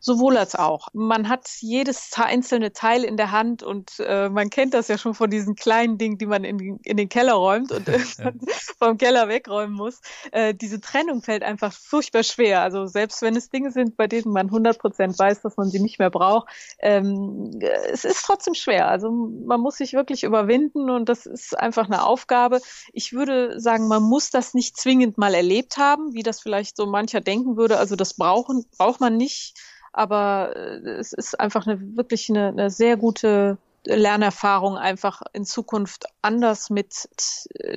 Sowohl 0.00 0.36
als 0.36 0.54
auch. 0.54 0.88
Man 0.92 1.28
hat 1.28 1.48
jedes 1.58 2.12
einzelne 2.16 2.72
Teil 2.72 3.04
in 3.04 3.16
der 3.16 3.32
Hand 3.32 3.62
und 3.62 3.98
äh, 3.98 4.28
man 4.28 4.48
kennt 4.48 4.74
das 4.74 4.88
ja 4.88 4.96
schon 4.96 5.14
von 5.14 5.30
diesen 5.30 5.56
kleinen 5.56 5.98
Dingen, 5.98 6.18
die 6.18 6.26
man 6.26 6.44
in, 6.44 6.78
in 6.84 6.96
den 6.96 7.08
Keller 7.08 7.34
räumt 7.34 7.72
und 7.72 7.88
ja. 8.18 8.32
vom 8.78 8.96
Keller 8.96 9.28
wegräumen 9.28 9.74
muss. 9.74 10.00
Äh, 10.30 10.54
diese 10.54 10.80
Trennung 10.80 11.22
fällt 11.22 11.42
einfach 11.42 11.72
furchtbar 11.72 12.22
schwer. 12.22 12.62
Also 12.62 12.86
selbst 12.86 13.22
wenn 13.22 13.36
es 13.36 13.50
Dinge 13.50 13.72
sind, 13.72 13.96
bei 13.96 14.06
denen 14.06 14.32
man 14.32 14.46
100 14.46 14.78
Prozent 14.78 15.18
weiß, 15.18 15.42
dass 15.42 15.56
man 15.56 15.68
sie 15.68 15.80
nicht 15.80 15.98
mehr 15.98 16.10
braucht, 16.10 16.48
ähm, 16.78 17.58
es 17.90 18.04
ist 18.04 18.24
trotzdem 18.24 18.54
schwer. 18.54 18.88
Also 18.88 19.10
man 19.10 19.60
muss 19.60 19.76
sich 19.76 19.94
wirklich 19.94 20.22
überwinden 20.22 20.90
und 20.90 21.08
das 21.08 21.26
ist 21.26 21.58
einfach 21.58 21.86
eine 21.86 22.04
Aufgabe. 22.04 22.60
Ich 22.92 23.12
würde 23.12 23.60
sagen, 23.60 23.88
man 23.88 24.02
muss 24.02 24.30
das 24.30 24.54
nicht 24.54 24.76
zwingend 24.76 25.18
mal 25.18 25.34
erlebt 25.34 25.76
haben, 25.76 26.14
wie 26.14 26.22
das 26.22 26.40
vielleicht 26.40 26.76
so 26.76 26.86
mancher 26.86 27.20
denken 27.20 27.56
würde. 27.56 27.78
Also 27.78 27.96
das 27.96 28.14
brauchen, 28.14 28.64
braucht 28.76 29.00
man 29.00 29.16
nicht 29.16 29.54
aber 29.92 30.54
äh, 30.56 30.90
es 30.98 31.12
ist 31.12 31.38
einfach 31.38 31.66
eine 31.66 31.96
wirklich 31.96 32.28
eine, 32.30 32.48
eine 32.48 32.70
sehr 32.70 32.96
gute 32.96 33.58
Lernerfahrung, 33.84 34.76
einfach 34.76 35.22
in 35.32 35.44
Zukunft 35.44 36.06
anders 36.20 36.68
mit, 36.68 37.08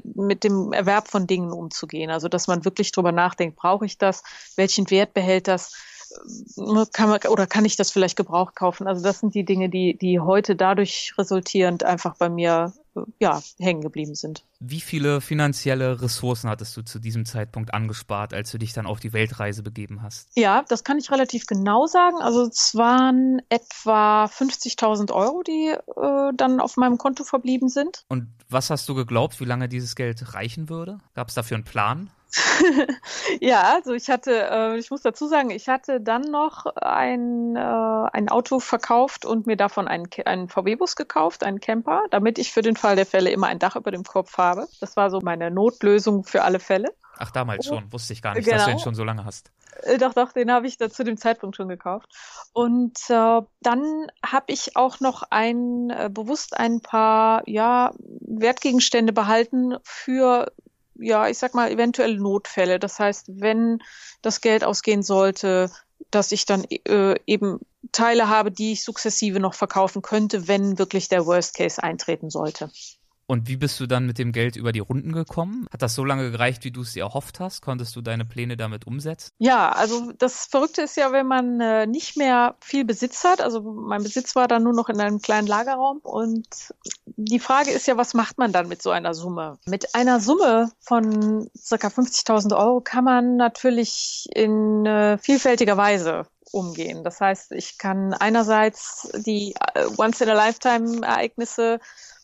mit 0.04 0.44
dem 0.44 0.74
Erwerb 0.74 1.08
von 1.08 1.28
Dingen 1.28 1.52
umzugehen. 1.52 2.10
Also, 2.10 2.28
dass 2.28 2.48
man 2.48 2.66
wirklich 2.66 2.92
drüber 2.92 3.12
nachdenkt, 3.12 3.56
brauche 3.56 3.86
ich 3.86 3.98
das? 3.98 4.24
Welchen 4.56 4.90
Wert 4.90 5.14
behält 5.14 5.48
das? 5.48 5.74
Kann 6.94 7.10
man, 7.10 7.20
oder 7.30 7.48
kann 7.48 7.66
ich 7.66 7.76
das 7.76 7.92
vielleicht 7.92 8.16
gebraucht 8.16 8.56
kaufen? 8.56 8.88
Also, 8.88 9.04
das 9.04 9.20
sind 9.20 9.36
die 9.36 9.46
Dinge, 9.46 9.70
die, 9.70 9.98
die 9.98 10.20
heute 10.20 10.56
dadurch 10.56 11.14
resultierend 11.18 11.84
einfach 11.84 12.16
bei 12.18 12.30
mir 12.30 12.74
ja, 13.20 13.42
hängen 13.58 13.82
geblieben 13.82 14.16
sind. 14.16 14.44
Wie 14.60 14.82
viele 14.82 15.22
finanzielle 15.22 16.02
Ressourcen 16.02 16.50
hattest 16.50 16.76
du 16.76 16.82
zu 16.82 17.00
diesem 17.00 17.26
Zeitpunkt 17.26 17.74
angespart, 17.74 18.34
als 18.34 18.52
du 18.52 18.58
dich 18.58 18.74
dann 18.74 18.86
auf 18.86 19.00
die 19.00 19.14
Weltreise 19.14 19.64
begeben 19.64 20.02
hast? 20.02 20.30
Ja, 20.36 20.64
das 20.68 20.84
kann 20.84 20.98
ich 20.98 21.12
relativ 21.12 21.46
genau 21.46 21.88
sagen. 21.88 22.18
Also 22.18 22.44
es 22.44 22.76
waren 22.76 23.42
etwa 23.50 24.26
50.000 24.26 25.12
Euro, 25.14 25.44
die 25.44 25.70
äh, 25.70 26.34
dann 26.36 26.60
auf 26.60 26.78
meinem 26.78 26.98
Konto 26.98 27.24
verblieben 27.24 27.70
sind. 27.70 28.04
Und 28.10 28.28
was 28.50 28.70
hast 28.70 28.88
du 28.90 28.96
geglaubt, 28.96 29.40
wie 29.40 29.46
lange 29.46 29.70
dieses 29.70 29.96
Geld 29.96 30.34
reichen 30.34 30.70
würde? 30.70 31.00
Gab 31.14 31.30
es 31.30 31.36
dafür 31.36 31.56
einen 31.56 31.64
Plan? 31.64 32.10
ja, 33.42 33.74
also 33.74 33.94
ich 33.94 34.10
hatte, 34.10 34.50
äh, 34.50 34.78
ich 34.78 34.90
muss 34.90 35.02
dazu 35.02 35.28
sagen, 35.28 35.50
ich 35.50 35.68
hatte 35.68 36.00
dann 36.00 36.22
noch 36.22 36.66
ein, 36.66 37.56
äh, 37.56 37.60
ein 37.60 38.30
Auto 38.30 38.60
verkauft 38.60 39.26
und 39.26 39.48
mir 39.48 39.58
davon 39.58 39.88
einen, 39.88 40.08
einen 40.26 40.48
VW-Bus 40.48 40.96
gekauft, 40.96 41.44
einen 41.44 41.60
Camper, 41.60 42.04
damit 42.10 42.40
ich 42.40 42.52
für 42.52 42.62
den 42.62 42.76
Fall 42.76 42.96
der 42.96 43.06
Fälle 43.06 43.32
immer 43.32 43.48
ein 43.48 43.60
Dach 43.60 43.76
über 43.76 43.92
dem 43.92 44.04
Kopf 44.04 44.38
habe. 44.38 44.68
Das 44.80 44.96
war 44.96 45.10
so 45.10 45.20
meine 45.22 45.52
Notlösung 45.52 46.24
für 46.24 46.44
alle 46.44 46.60
Fälle. 46.60 46.90
Ach, 47.18 47.32
damals 47.32 47.68
oh. 47.68 47.76
schon. 47.76 47.92
Wusste 47.94 48.14
ich 48.14 48.22
gar 48.22 48.34
nicht, 48.34 48.46
genau. 48.46 48.58
dass 48.58 48.66
du 48.66 48.72
ihn 48.72 48.80
schon 48.80 48.96
so 48.96 49.04
lange 49.04 49.26
hast. 49.26 49.52
Äh, 49.84 49.98
doch, 49.98 50.14
doch, 50.14 50.32
den 50.32 50.52
habe 50.52 50.68
ich 50.68 50.78
da 50.78 50.90
zu 50.90 51.04
dem 51.04 51.18
Zeitpunkt 51.18 51.56
schon 51.56 51.68
gekauft. 51.68 52.08
Und 52.54 52.98
äh, 53.10 53.42
dann 53.62 54.08
habe 54.26 54.46
ich 54.48 54.76
auch 54.76 55.00
noch 55.02 55.24
ein 55.30 55.90
äh, 55.90 56.10
bewusst 56.12 56.58
ein 56.58 56.82
paar 56.82 57.44
ja 57.48 57.94
Wertgegenstände 58.22 59.14
behalten 59.14 59.76
für 59.84 60.52
ja, 60.96 61.28
ich 61.28 61.38
sag 61.38 61.54
mal, 61.54 61.72
eventuell 61.72 62.18
Notfälle. 62.18 62.80
Das 62.80 63.00
heißt, 63.00 63.26
wenn 63.42 63.80
das 64.22 64.42
Geld 64.42 64.64
ausgehen 64.64 65.04
sollte, 65.04 65.72
dass 66.10 66.32
ich 66.32 66.46
dann 66.46 66.66
äh, 66.66 67.16
eben 67.26 67.60
Teile 67.92 68.30
habe, 68.30 68.52
die 68.52 68.74
ich 68.74 68.84
sukzessive 68.84 69.40
noch 69.40 69.54
verkaufen 69.54 70.02
könnte, 70.02 70.48
wenn 70.48 70.78
wirklich 70.78 71.10
der 71.10 71.26
Worst 71.26 71.56
Case 71.56 71.82
eintreten 71.82 72.30
sollte. 72.30 72.72
Und 73.32 73.48
wie 73.48 73.56
bist 73.56 73.80
du 73.80 73.88
dann 73.88 74.06
mit 74.06 74.18
dem 74.18 74.34
Geld 74.34 74.58
über 74.58 74.74
die 74.74 74.82
Runden 74.82 75.14
gekommen? 75.14 75.66
Hat 75.72 75.82
das 75.82 75.96
so 75.96 76.04
lange 76.04 76.32
gereicht, 76.32 76.66
wie 76.66 76.72
du 76.72 76.82
es 76.82 76.92
dir 76.92 77.04
erhofft 77.04 77.40
hast? 77.40 77.62
Konntest 77.62 77.96
du 77.96 78.02
deine 78.02 78.26
Pläne 78.26 78.58
damit 78.58 78.86
umsetzen? 78.86 79.30
Ja, 79.38 79.70
also 79.72 80.12
das 80.18 80.48
Verrückte 80.48 80.82
ist 80.82 80.98
ja, 80.98 81.14
wenn 81.14 81.28
man 81.28 81.62
äh, 81.62 81.88
nicht 81.88 82.18
mehr 82.18 82.56
viel 82.60 82.84
Besitz 82.84 83.24
hat. 83.24 83.40
Also 83.40 83.62
mein 83.62 84.04
Besitz 84.04 84.36
war 84.36 84.50
dann 84.50 84.64
nur 84.64 84.74
noch 84.74 84.90
in 84.90 85.00
einem 85.00 85.22
kleinen 85.22 85.48
Lagerraum. 85.48 86.00
Und 86.00 86.46
die 87.06 87.40
Frage 87.40 87.72
ist 87.72 87.88
ja, 87.88 87.96
was 87.96 88.14
macht 88.14 88.38
man 88.38 88.52
dann 88.52 88.68
mit 88.68 88.82
so 88.82 88.90
einer 88.90 89.14
Summe? 89.14 89.60
Mit 89.66 89.96
einer 89.96 90.20
Summe 90.20 90.70
von 90.82 91.50
circa 91.58 91.88
50.000 91.88 92.54
Euro 92.54 92.82
kann 92.82 93.06
man 93.06 93.38
natürlich 93.38 94.28
in 94.36 94.86
äh, 94.86 95.18
vielfältiger 95.18 95.78
Weise 95.78 96.26
umgehen. 96.52 97.06
Das 97.06 97.22
heißt, 97.22 97.54
ich 97.54 97.78
kann 97.78 98.14
einerseits 98.14 99.10
die 99.26 99.56
äh, 99.74 99.86
Once-in-a-Lifetime-Ereignisse 99.98 101.80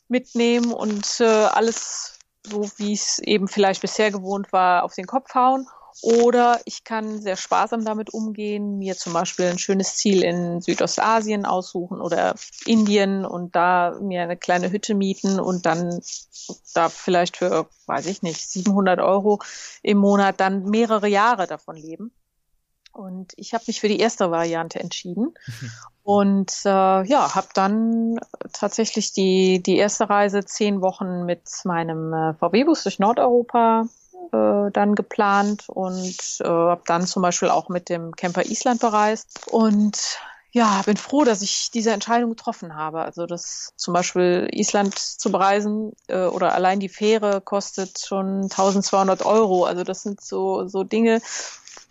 mitnehmen 0.09 0.71
und 0.73 1.19
äh, 1.19 1.25
alles, 1.25 2.19
so 2.43 2.69
wie 2.77 2.93
es 2.93 3.19
eben 3.19 3.47
vielleicht 3.47 3.81
bisher 3.81 4.11
gewohnt 4.11 4.51
war, 4.51 4.83
auf 4.83 4.93
den 4.93 5.05
Kopf 5.05 5.33
hauen. 5.35 5.67
Oder 6.03 6.61
ich 6.65 6.83
kann 6.83 7.19
sehr 7.21 7.37
sparsam 7.37 7.83
damit 7.83 8.13
umgehen, 8.13 8.77
mir 8.77 8.95
zum 8.95 9.13
Beispiel 9.13 9.45
ein 9.45 9.57
schönes 9.57 9.95
Ziel 9.95 10.23
in 10.23 10.61
Südostasien 10.61 11.45
aussuchen 11.45 12.01
oder 12.01 12.35
Indien 12.65 13.25
und 13.25 13.55
da 13.55 13.97
mir 13.99 14.21
eine 14.21 14.37
kleine 14.37 14.71
Hütte 14.71 14.93
mieten 14.93 15.39
und 15.39 15.65
dann 15.65 15.99
da 16.75 16.89
vielleicht 16.89 17.37
für, 17.37 17.67
weiß 17.87 18.05
ich 18.05 18.21
nicht, 18.21 18.47
700 18.47 18.99
Euro 18.99 19.39
im 19.81 19.97
Monat 19.97 20.39
dann 20.39 20.65
mehrere 20.65 21.07
Jahre 21.07 21.47
davon 21.47 21.75
leben. 21.75 22.11
Und 22.97 23.33
ich 23.37 23.53
habe 23.53 23.63
mich 23.67 23.79
für 23.79 23.87
die 23.87 23.99
erste 23.99 24.31
Variante 24.31 24.79
entschieden. 24.79 25.35
Mhm. 25.45 25.71
Und 26.03 26.51
äh, 26.65 26.69
ja, 27.03 27.35
habe 27.35 27.47
dann 27.53 28.19
tatsächlich 28.53 29.13
die, 29.13 29.61
die 29.61 29.77
erste 29.77 30.09
Reise 30.09 30.43
zehn 30.45 30.81
Wochen 30.81 31.25
mit 31.25 31.43
meinem 31.63 32.13
äh, 32.13 32.33
VW-Bus 32.33 32.83
durch 32.83 32.97
Nordeuropa 32.97 33.85
äh, 34.31 34.71
dann 34.71 34.95
geplant 34.95 35.65
und 35.67 36.17
äh, 36.39 36.47
habe 36.47 36.81
dann 36.85 37.05
zum 37.05 37.21
Beispiel 37.21 37.49
auch 37.49 37.69
mit 37.69 37.89
dem 37.89 38.15
Camper 38.15 38.45
Island 38.45 38.81
bereist. 38.81 39.47
Und 39.47 40.17
ja, 40.51 40.81
bin 40.85 40.97
froh, 40.97 41.23
dass 41.23 41.41
ich 41.41 41.69
diese 41.71 41.91
Entscheidung 41.91 42.31
getroffen 42.31 42.75
habe. 42.75 43.01
Also 43.01 43.25
das 43.25 43.73
zum 43.75 43.93
Beispiel 43.93 44.47
Island 44.51 44.97
zu 44.97 45.31
bereisen 45.31 45.91
äh, 46.07 46.25
oder 46.25 46.55
allein 46.55 46.79
die 46.79 46.89
Fähre 46.89 47.41
kostet 47.41 47.99
schon 47.99 48.43
1200 48.43 49.23
Euro. 49.23 49.65
Also 49.65 49.83
das 49.83 50.01
sind 50.01 50.19
so, 50.19 50.67
so 50.67 50.83
Dinge, 50.83 51.21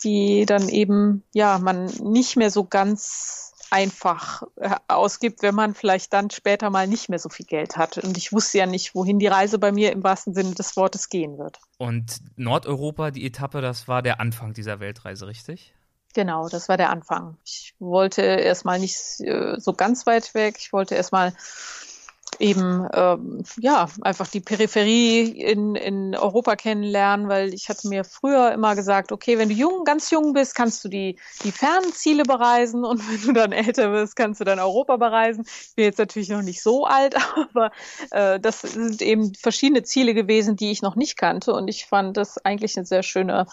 die 0.02 0.46
dann 0.46 0.68
eben, 0.68 1.22
ja, 1.32 1.58
man 1.58 1.86
nicht 1.86 2.36
mehr 2.36 2.50
so 2.50 2.64
ganz 2.64 3.52
einfach 3.70 4.42
äh, 4.56 4.70
ausgibt, 4.88 5.42
wenn 5.42 5.54
man 5.54 5.74
vielleicht 5.74 6.12
dann 6.12 6.30
später 6.30 6.70
mal 6.70 6.86
nicht 6.86 7.08
mehr 7.08 7.18
so 7.18 7.28
viel 7.28 7.46
Geld 7.46 7.76
hat. 7.76 7.98
Und 7.98 8.16
ich 8.16 8.32
wusste 8.32 8.58
ja 8.58 8.66
nicht, 8.66 8.94
wohin 8.94 9.18
die 9.18 9.26
Reise 9.26 9.58
bei 9.58 9.72
mir 9.72 9.92
im 9.92 10.04
wahrsten 10.04 10.34
Sinne 10.34 10.54
des 10.54 10.76
Wortes 10.76 11.08
gehen 11.08 11.38
wird. 11.38 11.58
Und 11.78 12.20
Nordeuropa, 12.36 13.10
die 13.10 13.26
Etappe, 13.26 13.60
das 13.60 13.88
war 13.88 14.02
der 14.02 14.20
Anfang 14.20 14.54
dieser 14.54 14.80
Weltreise, 14.80 15.26
richtig? 15.26 15.74
Genau, 16.14 16.48
das 16.48 16.68
war 16.68 16.76
der 16.76 16.90
Anfang. 16.90 17.36
Ich 17.44 17.74
wollte 17.78 18.22
erstmal 18.22 18.78
nicht 18.78 18.96
äh, 19.20 19.58
so 19.58 19.74
ganz 19.74 20.06
weit 20.06 20.32
weg. 20.34 20.56
Ich 20.58 20.72
wollte 20.72 20.94
erstmal 20.94 21.34
eben 22.38 22.88
ähm, 22.92 23.44
ja 23.58 23.88
einfach 24.02 24.28
die 24.28 24.40
Peripherie 24.40 25.22
in, 25.22 25.74
in 25.74 26.14
Europa 26.14 26.56
kennenlernen, 26.56 27.28
weil 27.28 27.54
ich 27.54 27.68
hatte 27.68 27.88
mir 27.88 28.04
früher 28.04 28.52
immer 28.52 28.74
gesagt, 28.74 29.12
okay, 29.12 29.38
wenn 29.38 29.48
du 29.48 29.54
jung, 29.54 29.84
ganz 29.84 30.10
jung 30.10 30.32
bist, 30.32 30.54
kannst 30.54 30.84
du 30.84 30.88
die, 30.88 31.18
die 31.44 31.52
fernen 31.52 31.92
Ziele 31.92 32.22
bereisen 32.22 32.84
und 32.84 33.00
wenn 33.10 33.22
du 33.22 33.32
dann 33.32 33.52
älter 33.52 33.90
bist, 33.90 34.16
kannst 34.16 34.40
du 34.40 34.44
dann 34.44 34.58
Europa 34.58 34.96
bereisen. 34.96 35.44
Ich 35.46 35.74
bin 35.74 35.84
jetzt 35.84 35.98
natürlich 35.98 36.28
noch 36.28 36.42
nicht 36.42 36.62
so 36.62 36.86
alt, 36.86 37.16
aber 37.54 37.70
äh, 38.10 38.40
das 38.40 38.62
sind 38.62 39.02
eben 39.02 39.34
verschiedene 39.34 39.82
Ziele 39.82 40.14
gewesen, 40.14 40.56
die 40.56 40.70
ich 40.70 40.82
noch 40.82 40.96
nicht 40.96 41.16
kannte 41.16 41.52
und 41.52 41.68
ich 41.68 41.86
fand 41.86 42.16
das 42.16 42.38
eigentlich 42.44 42.76
eine 42.76 42.86
sehr 42.86 43.02
schöne 43.02 43.46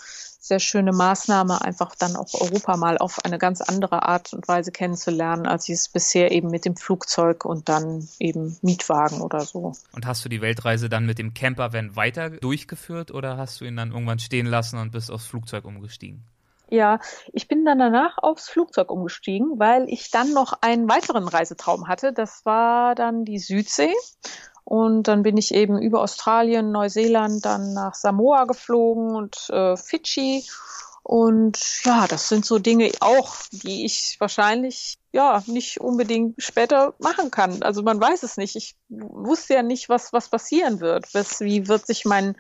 sehr 0.44 0.60
schöne 0.60 0.92
Maßnahme, 0.92 1.62
einfach 1.62 1.96
dann 1.96 2.18
auch 2.18 2.34
Europa 2.34 2.76
mal 2.76 2.98
auf 2.98 3.24
eine 3.24 3.38
ganz 3.38 3.62
andere 3.62 4.04
Art 4.04 4.34
und 4.34 4.46
Weise 4.50 4.74
kennenzulernen, 4.74 5.48
als 5.48 5.70
ich 5.70 5.76
es 5.76 5.88
bisher 5.88 6.32
eben 6.32 6.50
mit 6.50 6.66
dem 6.66 6.76
Flugzeug 6.76 7.46
und 7.46 7.70
dann 7.70 8.10
eben 8.20 8.58
Mietwagen 8.62 9.22
oder 9.22 9.40
so. 9.40 9.72
Und 9.94 10.06
hast 10.06 10.26
du 10.26 10.30
die 10.30 10.42
Weltreise 10.42 10.90
dann 10.90 11.06
mit 11.06 11.18
dem 11.18 11.34
Campervan 11.34 11.96
weiter 11.96 12.30
durchgeführt 12.30 13.12
oder 13.12 13.38
hast 13.38 13.62
du 13.62 13.66
ihn 13.66 13.78
dann 13.78 13.94
irgendwann 13.94 14.20
stehen 14.20 14.46
lassen 14.46 14.80
und 14.80 14.92
bist 14.92 15.12
aufs 15.12 15.28
Flugzeug 15.28 15.64
umgestiegen? 15.64 16.26
Ja, 16.70 17.00
ich 17.32 17.48
bin 17.48 17.64
dann 17.64 17.80
danach 17.80 18.18
aufs 18.18 18.50
Flugzeug 18.50 18.92
umgestiegen, 18.92 19.60
weil 19.60 19.86
ich 19.88 20.12
dann 20.12 20.34
noch 20.34 20.54
einen 20.60 20.90
weiteren 20.90 21.30
Reisetraum 21.30 21.88
hatte. 21.88 22.12
Das 22.12 22.46
war 22.46 22.96
dann 22.96 23.24
die 23.24 23.40
Südsee. 23.40 23.94
Und 24.66 25.04
dann 25.08 25.24
bin 25.24 25.38
ich 25.38 25.54
eben 25.54 25.82
über 25.82 26.02
Australien, 26.02 26.72
Neuseeland, 26.72 27.46
dann 27.46 27.74
nach 27.74 27.96
Samoa 27.96 28.46
geflogen 28.46 29.16
und 29.16 29.50
äh, 29.50 29.76
Fidschi 29.78 30.44
Und 31.04 31.60
ja, 31.84 32.08
das 32.08 32.30
sind 32.30 32.46
so 32.46 32.60
Dinge 32.60 32.90
auch, 33.02 33.36
die 33.52 33.86
ich 33.86 34.16
wahrscheinlich 34.20 34.98
ja 35.12 35.44
nicht 35.48 35.82
unbedingt 35.82 36.42
später 36.42 36.94
machen 37.00 37.30
kann. 37.30 37.62
Also 37.62 37.84
man 37.84 38.00
weiß 38.00 38.24
es 38.24 38.38
nicht. 38.38 38.56
Ich 38.56 38.76
wusste 38.90 39.56
ja 39.56 39.64
nicht, 39.64 39.90
was 39.90 40.14
was 40.14 40.30
passieren 40.30 40.80
wird. 40.80 41.14
Was, 41.14 41.42
wie 41.42 41.68
wird 41.68 41.86
sich 41.86 42.06
mein 42.06 42.36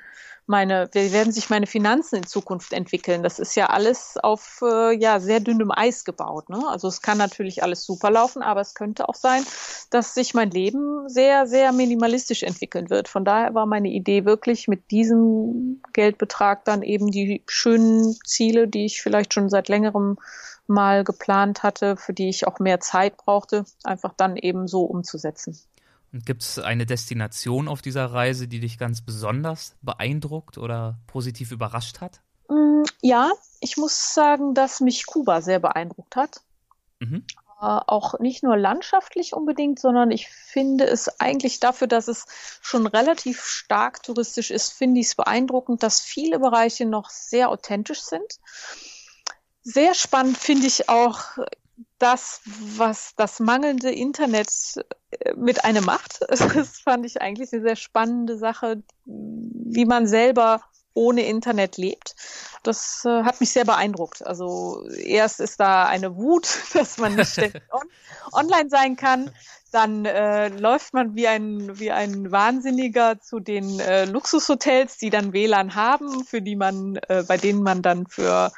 meine, 0.47 0.89
wie 0.93 1.13
werden 1.13 1.31
sich 1.31 1.49
meine 1.49 1.67
Finanzen 1.67 2.17
in 2.17 2.25
Zukunft 2.25 2.73
entwickeln? 2.73 3.23
Das 3.23 3.39
ist 3.39 3.55
ja 3.55 3.67
alles 3.67 4.17
auf 4.21 4.59
äh, 4.61 4.95
ja 4.95 5.19
sehr 5.19 5.39
dünnem 5.39 5.71
Eis 5.71 6.03
gebaut. 6.03 6.49
Ne? 6.49 6.61
Also 6.67 6.87
es 6.87 7.01
kann 7.01 7.17
natürlich 7.17 7.63
alles 7.63 7.85
super 7.85 8.11
laufen, 8.11 8.41
aber 8.41 8.61
es 8.61 8.73
könnte 8.73 9.07
auch 9.07 9.15
sein, 9.15 9.43
dass 9.89 10.13
sich 10.13 10.33
mein 10.33 10.51
Leben 10.51 11.07
sehr, 11.07 11.47
sehr 11.47 11.71
minimalistisch 11.71 12.43
entwickeln 12.43 12.89
wird. 12.89 13.07
Von 13.07 13.25
daher 13.25 13.53
war 13.53 13.65
meine 13.65 13.89
Idee 13.89 14.25
wirklich 14.25 14.67
mit 14.67 14.91
diesem 14.91 15.81
Geldbetrag 15.93 16.65
dann 16.65 16.83
eben 16.83 17.11
die 17.11 17.43
schönen 17.47 18.17
Ziele, 18.25 18.67
die 18.67 18.85
ich 18.85 19.01
vielleicht 19.01 19.33
schon 19.33 19.49
seit 19.49 19.69
längerem 19.69 20.17
mal 20.67 21.03
geplant 21.03 21.63
hatte, 21.63 21.97
für 21.97 22.13
die 22.13 22.29
ich 22.29 22.47
auch 22.47 22.59
mehr 22.59 22.79
Zeit 22.79 23.17
brauchte, 23.17 23.65
einfach 23.83 24.13
dann 24.15 24.37
eben 24.37 24.67
so 24.67 24.83
umzusetzen. 24.83 25.57
Gibt 26.13 26.43
es 26.43 26.59
eine 26.59 26.85
Destination 26.85 27.67
auf 27.67 27.81
dieser 27.81 28.05
Reise, 28.05 28.47
die 28.47 28.59
dich 28.59 28.77
ganz 28.77 29.01
besonders 29.01 29.75
beeindruckt 29.81 30.59
oder 30.59 30.99
positiv 31.07 31.51
überrascht 31.51 32.01
hat? 32.01 32.21
Mm, 32.49 32.83
ja, 33.01 33.31
ich 33.61 33.77
muss 33.77 34.13
sagen, 34.13 34.53
dass 34.53 34.79
mich 34.79 35.07
Kuba 35.07 35.41
sehr 35.41 35.59
beeindruckt 35.59 36.15
hat. 36.15 36.41
Mhm. 36.99 37.25
Äh, 37.59 37.79
auch 37.87 38.19
nicht 38.19 38.43
nur 38.43 38.55
landschaftlich 38.57 39.33
unbedingt, 39.33 39.79
sondern 39.79 40.11
ich 40.11 40.27
finde 40.27 40.85
es 40.85 41.19
eigentlich 41.19 41.59
dafür, 41.59 41.87
dass 41.87 42.07
es 42.07 42.27
schon 42.61 42.85
relativ 42.85 43.43
stark 43.43 44.03
touristisch 44.03 44.51
ist, 44.51 44.71
finde 44.71 45.01
ich 45.01 45.07
es 45.07 45.15
beeindruckend, 45.15 45.81
dass 45.81 45.99
viele 45.99 46.37
Bereiche 46.37 46.85
noch 46.85 47.09
sehr 47.09 47.49
authentisch 47.49 48.01
sind. 48.01 48.39
Sehr 49.63 49.95
spannend 49.95 50.37
finde 50.37 50.67
ich 50.67 50.89
auch 50.89 51.39
das, 52.03 52.41
was 52.75 53.13
das 53.15 53.39
mangelnde 53.39 53.89
Internet 53.89 54.49
äh, 55.11 55.33
mit 55.35 55.63
einem 55.63 55.85
macht. 55.85 56.19
Das 56.29 56.79
fand 56.79 57.05
ich 57.05 57.21
eigentlich 57.21 57.53
eine 57.53 57.61
sehr 57.61 57.75
spannende 57.77 58.37
Sache, 58.37 58.83
wie 59.05 59.85
man 59.85 60.05
selber 60.05 60.61
ohne 60.93 61.25
Internet 61.25 61.77
lebt. 61.77 62.15
Das 62.63 63.03
äh, 63.05 63.23
hat 63.23 63.39
mich 63.39 63.51
sehr 63.51 63.65
beeindruckt. 63.65 64.25
Also 64.25 64.87
erst 64.89 65.39
ist 65.39 65.59
da 65.59 65.85
eine 65.85 66.15
Wut, 66.17 66.47
dass 66.73 66.97
man 66.97 67.15
nicht 67.15 67.31
ständig 67.31 67.63
on 67.71 67.87
online 68.33 68.69
sein 68.69 68.95
kann. 68.95 69.31
Dann 69.71 70.05
äh, 70.05 70.49
läuft 70.49 70.93
man 70.93 71.15
wie 71.15 71.27
ein, 71.27 71.79
wie 71.79 71.91
ein 71.91 72.31
Wahnsinniger 72.31 73.19
zu 73.21 73.39
den 73.39 73.79
äh, 73.79 74.05
Luxushotels, 74.05 74.97
die 74.97 75.09
dann 75.09 75.33
WLAN 75.33 75.73
haben, 75.73 76.25
für 76.25 76.41
die 76.41 76.55
man, 76.55 76.97
äh, 77.07 77.23
bei 77.27 77.37
denen 77.37 77.63
man 77.63 77.81
dann 77.81 78.05
für 78.05 78.51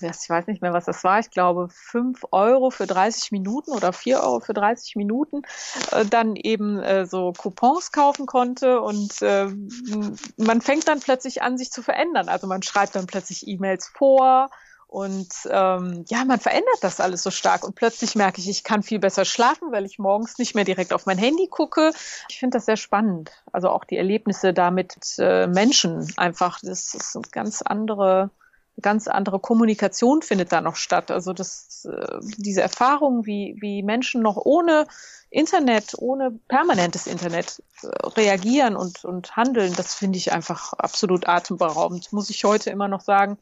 ich 0.00 0.30
weiß 0.30 0.46
nicht 0.46 0.62
mehr, 0.62 0.72
was 0.72 0.86
das 0.86 1.04
war, 1.04 1.18
ich 1.18 1.30
glaube 1.30 1.68
fünf 1.70 2.24
Euro 2.30 2.70
für 2.70 2.86
30 2.86 3.32
Minuten 3.32 3.72
oder 3.72 3.92
vier 3.92 4.20
Euro 4.20 4.40
für 4.40 4.54
30 4.54 4.96
Minuten 4.96 5.42
äh, 5.92 6.04
dann 6.06 6.36
eben 6.36 6.78
äh, 6.80 7.06
so 7.06 7.32
Coupons 7.36 7.92
kaufen 7.92 8.26
konnte 8.26 8.80
und 8.80 9.20
äh, 9.22 9.46
man 10.36 10.60
fängt 10.60 10.88
dann 10.88 11.00
plötzlich 11.00 11.42
an, 11.42 11.58
sich 11.58 11.70
zu 11.70 11.82
verändern. 11.82 12.28
Also 12.28 12.46
man 12.46 12.62
schreibt 12.62 12.96
dann 12.96 13.06
plötzlich 13.06 13.46
E-Mails 13.46 13.88
vor 13.88 14.48
und 14.90 15.28
ähm, 15.48 16.04
ja, 16.08 16.24
man 16.24 16.40
verändert 16.40 16.78
das 16.80 16.98
alles 16.98 17.22
so 17.22 17.30
stark 17.30 17.62
und 17.62 17.76
plötzlich 17.76 18.16
merke 18.16 18.40
ich, 18.40 18.48
ich 18.48 18.64
kann 18.64 18.82
viel 18.82 18.98
besser 18.98 19.24
schlafen, 19.24 19.70
weil 19.70 19.84
ich 19.84 20.00
morgens 20.00 20.36
nicht 20.38 20.56
mehr 20.56 20.64
direkt 20.64 20.92
auf 20.92 21.06
mein 21.06 21.16
Handy 21.16 21.46
gucke. 21.46 21.92
Ich 22.28 22.40
finde 22.40 22.56
das 22.56 22.66
sehr 22.66 22.76
spannend. 22.76 23.30
Also 23.52 23.68
auch 23.68 23.84
die 23.84 23.96
Erlebnisse 23.96 24.52
da 24.52 24.72
mit 24.72 24.96
äh, 25.18 25.46
Menschen 25.46 26.12
einfach, 26.16 26.58
das 26.60 26.92
ist 26.94 27.14
eine 27.14 27.22
ganz 27.30 27.62
andere 27.62 28.30
ganz 28.80 29.08
andere 29.08 29.38
Kommunikation 29.38 30.22
findet 30.22 30.52
da 30.52 30.60
noch 30.60 30.76
statt. 30.76 31.10
Also 31.10 31.32
das, 31.32 31.86
äh, 31.90 32.18
diese 32.36 32.62
Erfahrung, 32.62 33.26
wie, 33.26 33.56
wie 33.60 33.82
Menschen 33.82 34.22
noch 34.22 34.36
ohne 34.36 34.86
Internet, 35.30 35.94
ohne 35.98 36.32
permanentes 36.48 37.06
Internet 37.06 37.62
äh, 37.82 37.86
reagieren 38.16 38.76
und, 38.76 39.04
und 39.04 39.36
handeln, 39.36 39.74
das 39.76 39.94
finde 39.94 40.18
ich 40.18 40.32
einfach 40.32 40.72
absolut 40.74 41.28
atemberaubend, 41.28 42.12
muss 42.12 42.30
ich 42.30 42.44
heute 42.44 42.70
immer 42.70 42.88
noch 42.88 43.00
sagen. 43.00 43.38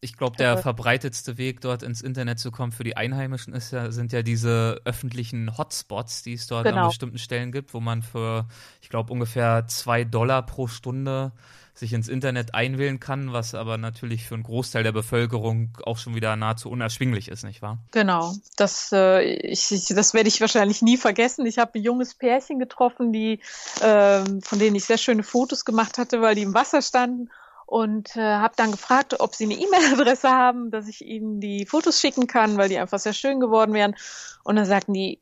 Ich 0.00 0.16
glaube, 0.16 0.36
der 0.36 0.58
verbreitetste 0.58 1.38
Weg, 1.38 1.60
dort 1.60 1.82
ins 1.82 2.02
Internet 2.02 2.38
zu 2.38 2.52
kommen 2.52 2.70
für 2.70 2.84
die 2.84 2.96
Einheimischen, 2.96 3.52
ist 3.52 3.72
ja, 3.72 3.90
sind 3.90 4.12
ja 4.12 4.22
diese 4.22 4.80
öffentlichen 4.84 5.58
Hotspots, 5.58 6.22
die 6.22 6.34
es 6.34 6.46
dort 6.46 6.66
genau. 6.66 6.82
an 6.82 6.88
bestimmten 6.88 7.18
Stellen 7.18 7.50
gibt, 7.50 7.74
wo 7.74 7.80
man 7.80 8.02
für, 8.02 8.46
ich 8.80 8.90
glaube, 8.90 9.12
ungefähr 9.12 9.66
zwei 9.66 10.04
Dollar 10.04 10.46
pro 10.46 10.68
Stunde 10.68 11.32
sich 11.78 11.92
ins 11.92 12.08
Internet 12.08 12.54
einwählen 12.54 13.00
kann, 13.00 13.32
was 13.32 13.54
aber 13.54 13.78
natürlich 13.78 14.26
für 14.26 14.34
einen 14.34 14.42
Großteil 14.42 14.82
der 14.82 14.92
Bevölkerung 14.92 15.76
auch 15.84 15.98
schon 15.98 16.14
wieder 16.14 16.36
nahezu 16.36 16.70
unerschwinglich 16.70 17.28
ist, 17.28 17.44
nicht 17.44 17.62
wahr? 17.62 17.78
Genau, 17.92 18.34
das, 18.56 18.90
äh, 18.92 19.22
ich, 19.22 19.70
ich, 19.72 19.86
das 19.86 20.14
werde 20.14 20.28
ich 20.28 20.40
wahrscheinlich 20.40 20.82
nie 20.82 20.96
vergessen. 20.96 21.46
Ich 21.46 21.58
habe 21.58 21.78
ein 21.78 21.82
junges 21.82 22.14
Pärchen 22.14 22.58
getroffen, 22.58 23.12
die, 23.12 23.40
äh, 23.80 24.24
von 24.42 24.58
denen 24.58 24.76
ich 24.76 24.84
sehr 24.84 24.98
schöne 24.98 25.22
Fotos 25.22 25.64
gemacht 25.64 25.98
hatte, 25.98 26.20
weil 26.20 26.34
die 26.34 26.42
im 26.42 26.54
Wasser 26.54 26.82
standen 26.82 27.30
und 27.66 28.16
äh, 28.16 28.20
habe 28.20 28.54
dann 28.56 28.72
gefragt, 28.72 29.20
ob 29.20 29.34
sie 29.34 29.44
eine 29.44 29.54
E-Mail-Adresse 29.54 30.30
haben, 30.30 30.70
dass 30.70 30.88
ich 30.88 31.04
ihnen 31.04 31.40
die 31.40 31.66
Fotos 31.66 32.00
schicken 32.00 32.26
kann, 32.26 32.56
weil 32.56 32.68
die 32.68 32.78
einfach 32.78 32.98
sehr 32.98 33.12
schön 33.12 33.40
geworden 33.40 33.74
wären. 33.74 33.94
Und 34.42 34.56
dann 34.56 34.64
sagten 34.64 34.94
die, 34.94 35.20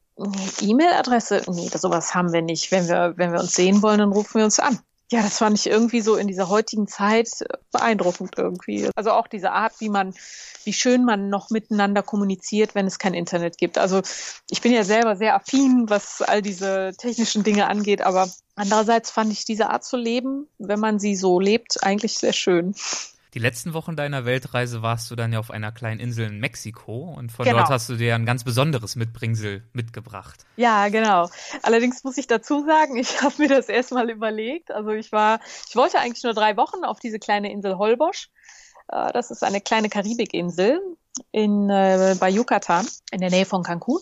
E-Mail-Adresse, 0.60 1.42
nee, 1.48 1.68
sowas 1.68 2.14
haben 2.14 2.32
wir 2.32 2.40
nicht. 2.40 2.72
Wenn 2.72 2.88
wir, 2.88 3.14
wenn 3.16 3.32
wir 3.32 3.40
uns 3.40 3.54
sehen 3.54 3.82
wollen, 3.82 3.98
dann 3.98 4.12
rufen 4.12 4.38
wir 4.38 4.44
uns 4.44 4.58
an 4.58 4.78
ja, 5.12 5.22
das 5.22 5.38
fand 5.38 5.56
ich 5.58 5.68
irgendwie 5.68 6.00
so 6.00 6.16
in 6.16 6.26
dieser 6.26 6.48
heutigen 6.48 6.88
Zeit 6.88 7.28
beeindruckend 7.70 8.32
irgendwie. 8.36 8.90
Also 8.96 9.12
auch 9.12 9.28
diese 9.28 9.52
Art, 9.52 9.74
wie 9.80 9.88
man, 9.88 10.14
wie 10.64 10.72
schön 10.72 11.04
man 11.04 11.28
noch 11.28 11.50
miteinander 11.50 12.02
kommuniziert, 12.02 12.74
wenn 12.74 12.86
es 12.86 12.98
kein 12.98 13.14
Internet 13.14 13.56
gibt. 13.56 13.78
Also 13.78 14.02
ich 14.50 14.62
bin 14.62 14.72
ja 14.72 14.82
selber 14.82 15.14
sehr 15.14 15.36
affin, 15.36 15.88
was 15.88 16.22
all 16.22 16.42
diese 16.42 16.92
technischen 16.98 17.44
Dinge 17.44 17.68
angeht, 17.68 18.02
aber 18.02 18.28
andererseits 18.56 19.12
fand 19.12 19.32
ich 19.32 19.44
diese 19.44 19.70
Art 19.70 19.84
zu 19.84 19.96
leben, 19.96 20.48
wenn 20.58 20.80
man 20.80 20.98
sie 20.98 21.14
so 21.14 21.38
lebt, 21.38 21.84
eigentlich 21.84 22.18
sehr 22.18 22.32
schön. 22.32 22.74
Die 23.36 23.42
letzten 23.42 23.74
Wochen 23.74 23.96
deiner 23.96 24.24
Weltreise 24.24 24.80
warst 24.80 25.10
du 25.10 25.14
dann 25.14 25.30
ja 25.30 25.38
auf 25.38 25.50
einer 25.50 25.70
kleinen 25.70 26.00
Insel 26.00 26.28
in 26.28 26.40
Mexiko 26.40 27.12
und 27.18 27.30
von 27.30 27.44
genau. 27.44 27.58
dort 27.58 27.68
hast 27.68 27.86
du 27.90 27.96
dir 27.96 28.14
ein 28.14 28.24
ganz 28.24 28.44
besonderes 28.44 28.96
Mitbringsel 28.96 29.62
mitgebracht. 29.74 30.46
Ja, 30.56 30.88
genau. 30.88 31.28
Allerdings 31.62 32.02
muss 32.02 32.16
ich 32.16 32.28
dazu 32.28 32.64
sagen, 32.64 32.96
ich 32.96 33.20
habe 33.22 33.34
mir 33.36 33.48
das 33.48 33.68
erstmal 33.68 34.08
überlegt. 34.08 34.70
Also 34.70 34.88
ich 34.92 35.12
war, 35.12 35.40
ich 35.68 35.76
wollte 35.76 35.98
eigentlich 35.98 36.24
nur 36.24 36.32
drei 36.32 36.56
Wochen 36.56 36.82
auf 36.86 36.98
diese 36.98 37.18
kleine 37.18 37.52
Insel 37.52 37.76
Holbosch. 37.76 38.30
Äh, 38.88 39.12
das 39.12 39.30
ist 39.30 39.44
eine 39.44 39.60
kleine 39.60 39.90
Karibikinsel 39.90 40.80
in, 41.30 41.68
äh, 41.68 42.16
bei 42.18 42.30
Yucatan 42.30 42.86
in 43.10 43.20
der 43.20 43.28
Nähe 43.28 43.44
von 43.44 43.62
Cancun 43.62 44.00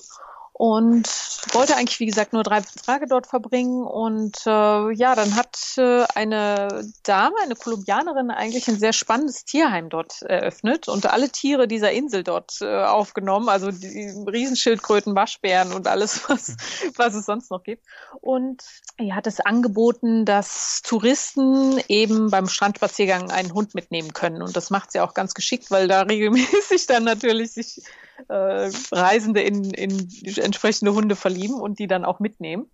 und 0.56 1.08
wollte 1.52 1.76
eigentlich, 1.76 1.98
wie 1.98 2.06
gesagt, 2.06 2.32
nur 2.32 2.44
drei 2.44 2.62
Tage 2.86 3.08
dort 3.08 3.26
verbringen. 3.26 3.84
Und 3.84 4.36
äh, 4.46 4.92
ja, 4.92 5.16
dann 5.16 5.34
hat 5.34 5.58
äh, 5.76 6.04
eine 6.14 6.88
Dame, 7.02 7.34
eine 7.42 7.56
Kolumbianerin, 7.56 8.30
eigentlich 8.30 8.68
ein 8.68 8.78
sehr 8.78 8.92
spannendes 8.92 9.44
Tierheim 9.44 9.88
dort 9.88 10.22
eröffnet 10.22 10.86
und 10.86 11.06
alle 11.06 11.28
Tiere 11.28 11.66
dieser 11.66 11.90
Insel 11.90 12.22
dort 12.22 12.60
äh, 12.60 12.84
aufgenommen, 12.84 13.48
also 13.48 13.72
die 13.72 14.14
Riesenschildkröten, 14.28 15.16
Waschbären 15.16 15.72
und 15.72 15.88
alles, 15.88 16.22
was, 16.28 16.56
was 16.94 17.14
es 17.14 17.26
sonst 17.26 17.50
noch 17.50 17.64
gibt. 17.64 17.82
Und 18.20 18.62
er 18.96 19.16
hat 19.16 19.26
es 19.26 19.40
angeboten, 19.40 20.24
dass 20.24 20.82
Touristen 20.82 21.80
eben 21.88 22.30
beim 22.30 22.46
Strandspaziergang 22.46 23.32
einen 23.32 23.54
Hund 23.54 23.74
mitnehmen 23.74 24.12
können. 24.12 24.40
Und 24.40 24.54
das 24.56 24.70
macht 24.70 24.92
sie 24.92 25.00
auch 25.00 25.14
ganz 25.14 25.34
geschickt, 25.34 25.72
weil 25.72 25.88
da 25.88 26.02
regelmäßig 26.02 26.86
dann 26.86 27.02
natürlich 27.02 27.54
sich 27.54 27.82
äh, 28.28 28.70
Reisende 28.92 29.42
in, 29.42 29.70
in 29.72 30.08
entsprechende 30.36 30.94
Hunde 30.94 31.16
verlieben 31.16 31.60
und 31.60 31.78
die 31.78 31.86
dann 31.86 32.04
auch 32.04 32.20
mitnehmen. 32.20 32.70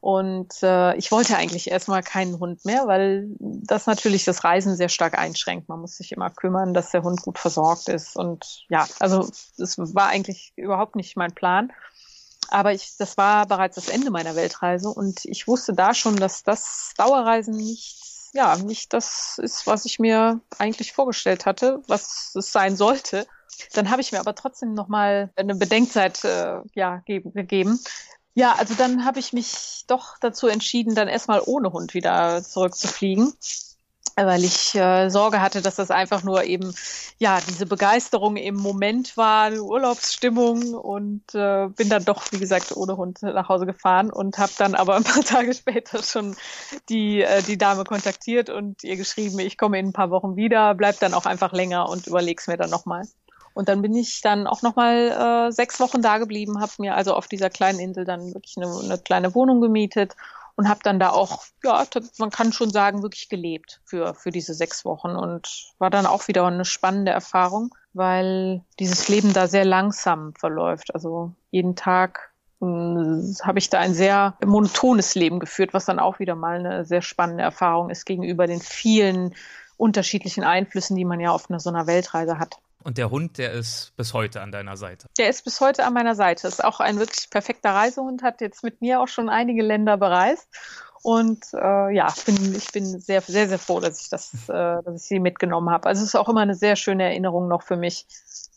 Und 0.00 0.62
äh, 0.62 0.94
ich 0.96 1.10
wollte 1.10 1.36
eigentlich 1.36 1.70
erstmal 1.70 2.02
keinen 2.02 2.38
Hund 2.38 2.64
mehr, 2.64 2.86
weil 2.86 3.26
das 3.40 3.86
natürlich 3.86 4.24
das 4.24 4.44
Reisen 4.44 4.76
sehr 4.76 4.88
stark 4.88 5.18
einschränkt. 5.18 5.68
Man 5.68 5.80
muss 5.80 5.96
sich 5.96 6.12
immer 6.12 6.30
kümmern, 6.30 6.72
dass 6.72 6.92
der 6.92 7.02
Hund 7.02 7.20
gut 7.22 7.38
versorgt 7.38 7.88
ist. 7.88 8.16
Und 8.16 8.64
ja, 8.68 8.86
also 9.00 9.28
das 9.56 9.76
war 9.78 10.06
eigentlich 10.08 10.52
überhaupt 10.54 10.94
nicht 10.94 11.16
mein 11.16 11.34
Plan. 11.34 11.72
Aber 12.48 12.72
ich, 12.72 12.96
das 12.96 13.16
war 13.16 13.46
bereits 13.46 13.74
das 13.74 13.88
Ende 13.88 14.10
meiner 14.10 14.36
Weltreise 14.36 14.88
und 14.88 15.24
ich 15.24 15.46
wusste 15.46 15.74
da 15.74 15.92
schon, 15.92 16.16
dass 16.16 16.44
das 16.44 16.92
Dauerreisen 16.96 17.54
nicht, 17.54 18.30
ja, 18.32 18.56
nicht 18.56 18.92
das 18.94 19.38
ist, 19.38 19.66
was 19.66 19.84
ich 19.84 19.98
mir 19.98 20.40
eigentlich 20.58 20.92
vorgestellt 20.92 21.44
hatte, 21.44 21.82
was 21.88 22.34
es 22.34 22.52
sein 22.52 22.76
sollte. 22.76 23.26
Dann 23.74 23.90
habe 23.90 24.00
ich 24.00 24.12
mir 24.12 24.20
aber 24.20 24.34
trotzdem 24.34 24.74
nochmal 24.74 25.30
eine 25.36 25.54
Bedenkzeit 25.54 26.24
äh, 26.24 26.60
ja, 26.74 26.98
geben, 27.04 27.32
gegeben. 27.32 27.78
Ja, 28.34 28.54
also 28.56 28.74
dann 28.74 29.04
habe 29.04 29.18
ich 29.18 29.32
mich 29.32 29.84
doch 29.88 30.16
dazu 30.20 30.46
entschieden, 30.46 30.94
dann 30.94 31.08
erstmal 31.08 31.42
ohne 31.44 31.72
Hund 31.72 31.92
wieder 31.94 32.42
zurückzufliegen. 32.42 33.32
weil 34.16 34.44
ich 34.44 34.74
äh, 34.74 35.08
Sorge 35.10 35.40
hatte, 35.40 35.62
dass 35.62 35.76
das 35.76 35.90
einfach 35.90 36.22
nur 36.22 36.44
eben 36.44 36.74
ja 37.18 37.40
diese 37.48 37.66
Begeisterung 37.66 38.36
im 38.36 38.56
Moment 38.56 39.16
war, 39.16 39.44
eine 39.46 39.62
Urlaubsstimmung 39.62 40.74
und 40.74 41.22
äh, 41.34 41.68
bin 41.68 41.88
dann 41.88 42.04
doch 42.04 42.30
wie 42.32 42.38
gesagt 42.38 42.76
ohne 42.76 42.96
Hund 42.96 43.22
nach 43.22 43.48
Hause 43.48 43.66
gefahren 43.66 44.10
und 44.12 44.38
habe 44.38 44.52
dann 44.58 44.74
aber 44.74 44.96
ein 44.96 45.04
paar 45.04 45.22
Tage 45.24 45.54
später 45.54 46.02
schon 46.02 46.36
die 46.88 47.22
äh, 47.22 47.42
die 47.42 47.58
Dame 47.58 47.84
kontaktiert 47.84 48.50
und 48.50 48.84
ihr 48.84 48.96
geschrieben, 48.96 49.38
ich 49.40 49.58
komme 49.58 49.78
in 49.78 49.88
ein 49.88 49.92
paar 49.92 50.10
Wochen 50.10 50.36
wieder, 50.36 50.74
bleib 50.74 50.98
dann 51.00 51.14
auch 51.14 51.26
einfach 51.26 51.52
länger 51.52 51.88
und 51.88 52.06
überleg's 52.06 52.46
mir 52.48 52.56
dann 52.56 52.70
nochmal. 52.70 53.02
Und 53.58 53.68
dann 53.68 53.82
bin 53.82 53.92
ich 53.96 54.20
dann 54.20 54.46
auch 54.46 54.62
nochmal 54.62 55.48
äh, 55.48 55.50
sechs 55.50 55.80
Wochen 55.80 56.00
da 56.00 56.18
geblieben, 56.18 56.60
habe 56.60 56.70
mir 56.78 56.94
also 56.94 57.12
auf 57.14 57.26
dieser 57.26 57.50
kleinen 57.50 57.80
Insel 57.80 58.04
dann 58.04 58.32
wirklich 58.32 58.56
eine, 58.56 58.72
eine 58.84 58.98
kleine 58.98 59.34
Wohnung 59.34 59.60
gemietet 59.60 60.14
und 60.54 60.68
habe 60.68 60.78
dann 60.84 61.00
da 61.00 61.10
auch, 61.10 61.42
ja, 61.64 61.84
man 62.18 62.30
kann 62.30 62.52
schon 62.52 62.70
sagen, 62.70 63.02
wirklich 63.02 63.28
gelebt 63.28 63.80
für, 63.84 64.14
für 64.14 64.30
diese 64.30 64.54
sechs 64.54 64.84
Wochen 64.84 65.10
und 65.10 65.72
war 65.80 65.90
dann 65.90 66.06
auch 66.06 66.28
wieder 66.28 66.46
eine 66.46 66.64
spannende 66.64 67.10
Erfahrung, 67.10 67.74
weil 67.94 68.62
dieses 68.78 69.08
Leben 69.08 69.32
da 69.32 69.48
sehr 69.48 69.64
langsam 69.64 70.34
verläuft. 70.34 70.94
Also 70.94 71.32
jeden 71.50 71.74
Tag 71.74 72.30
hm, 72.60 73.34
habe 73.42 73.58
ich 73.58 73.70
da 73.70 73.80
ein 73.80 73.92
sehr 73.92 74.36
monotones 74.46 75.16
Leben 75.16 75.40
geführt, 75.40 75.74
was 75.74 75.84
dann 75.84 75.98
auch 75.98 76.20
wieder 76.20 76.36
mal 76.36 76.60
eine 76.60 76.84
sehr 76.84 77.02
spannende 77.02 77.42
Erfahrung 77.42 77.90
ist 77.90 78.06
gegenüber 78.06 78.46
den 78.46 78.60
vielen 78.60 79.34
unterschiedlichen 79.76 80.44
Einflüssen, 80.44 80.94
die 80.94 81.04
man 81.04 81.18
ja 81.18 81.32
auf 81.32 81.50
einer, 81.50 81.58
so 81.58 81.70
einer 81.70 81.88
Weltreise 81.88 82.38
hat. 82.38 82.60
Und 82.84 82.96
der 82.96 83.10
Hund, 83.10 83.38
der 83.38 83.52
ist 83.52 83.92
bis 83.96 84.14
heute 84.14 84.40
an 84.40 84.52
deiner 84.52 84.76
Seite. 84.76 85.08
Der 85.18 85.28
ist 85.28 85.44
bis 85.44 85.60
heute 85.60 85.84
an 85.84 85.92
meiner 85.94 86.14
Seite. 86.14 86.46
Ist 86.46 86.64
auch 86.64 86.80
ein 86.80 86.98
wirklich 86.98 87.28
perfekter 87.28 87.70
Reisehund, 87.70 88.22
hat 88.22 88.40
jetzt 88.40 88.62
mit 88.62 88.80
mir 88.80 89.00
auch 89.00 89.08
schon 89.08 89.28
einige 89.28 89.62
Länder 89.62 89.96
bereist. 89.96 90.48
Und 91.02 91.44
äh, 91.54 91.94
ja, 91.94 92.12
bin, 92.26 92.54
ich 92.54 92.72
bin 92.72 93.00
sehr, 93.00 93.20
sehr, 93.20 93.48
sehr 93.48 93.58
froh, 93.58 93.80
dass 93.80 94.00
ich 94.00 94.08
das, 94.08 94.32
äh, 94.48 94.82
dass 94.82 94.94
ich 94.96 95.02
sie 95.02 95.20
mitgenommen 95.20 95.70
habe. 95.70 95.88
Also 95.88 96.02
es 96.02 96.08
ist 96.08 96.14
auch 96.16 96.28
immer 96.28 96.40
eine 96.40 96.54
sehr 96.54 96.76
schöne 96.76 97.04
Erinnerung 97.04 97.48
noch 97.48 97.62
für 97.62 97.76
mich, 97.76 98.06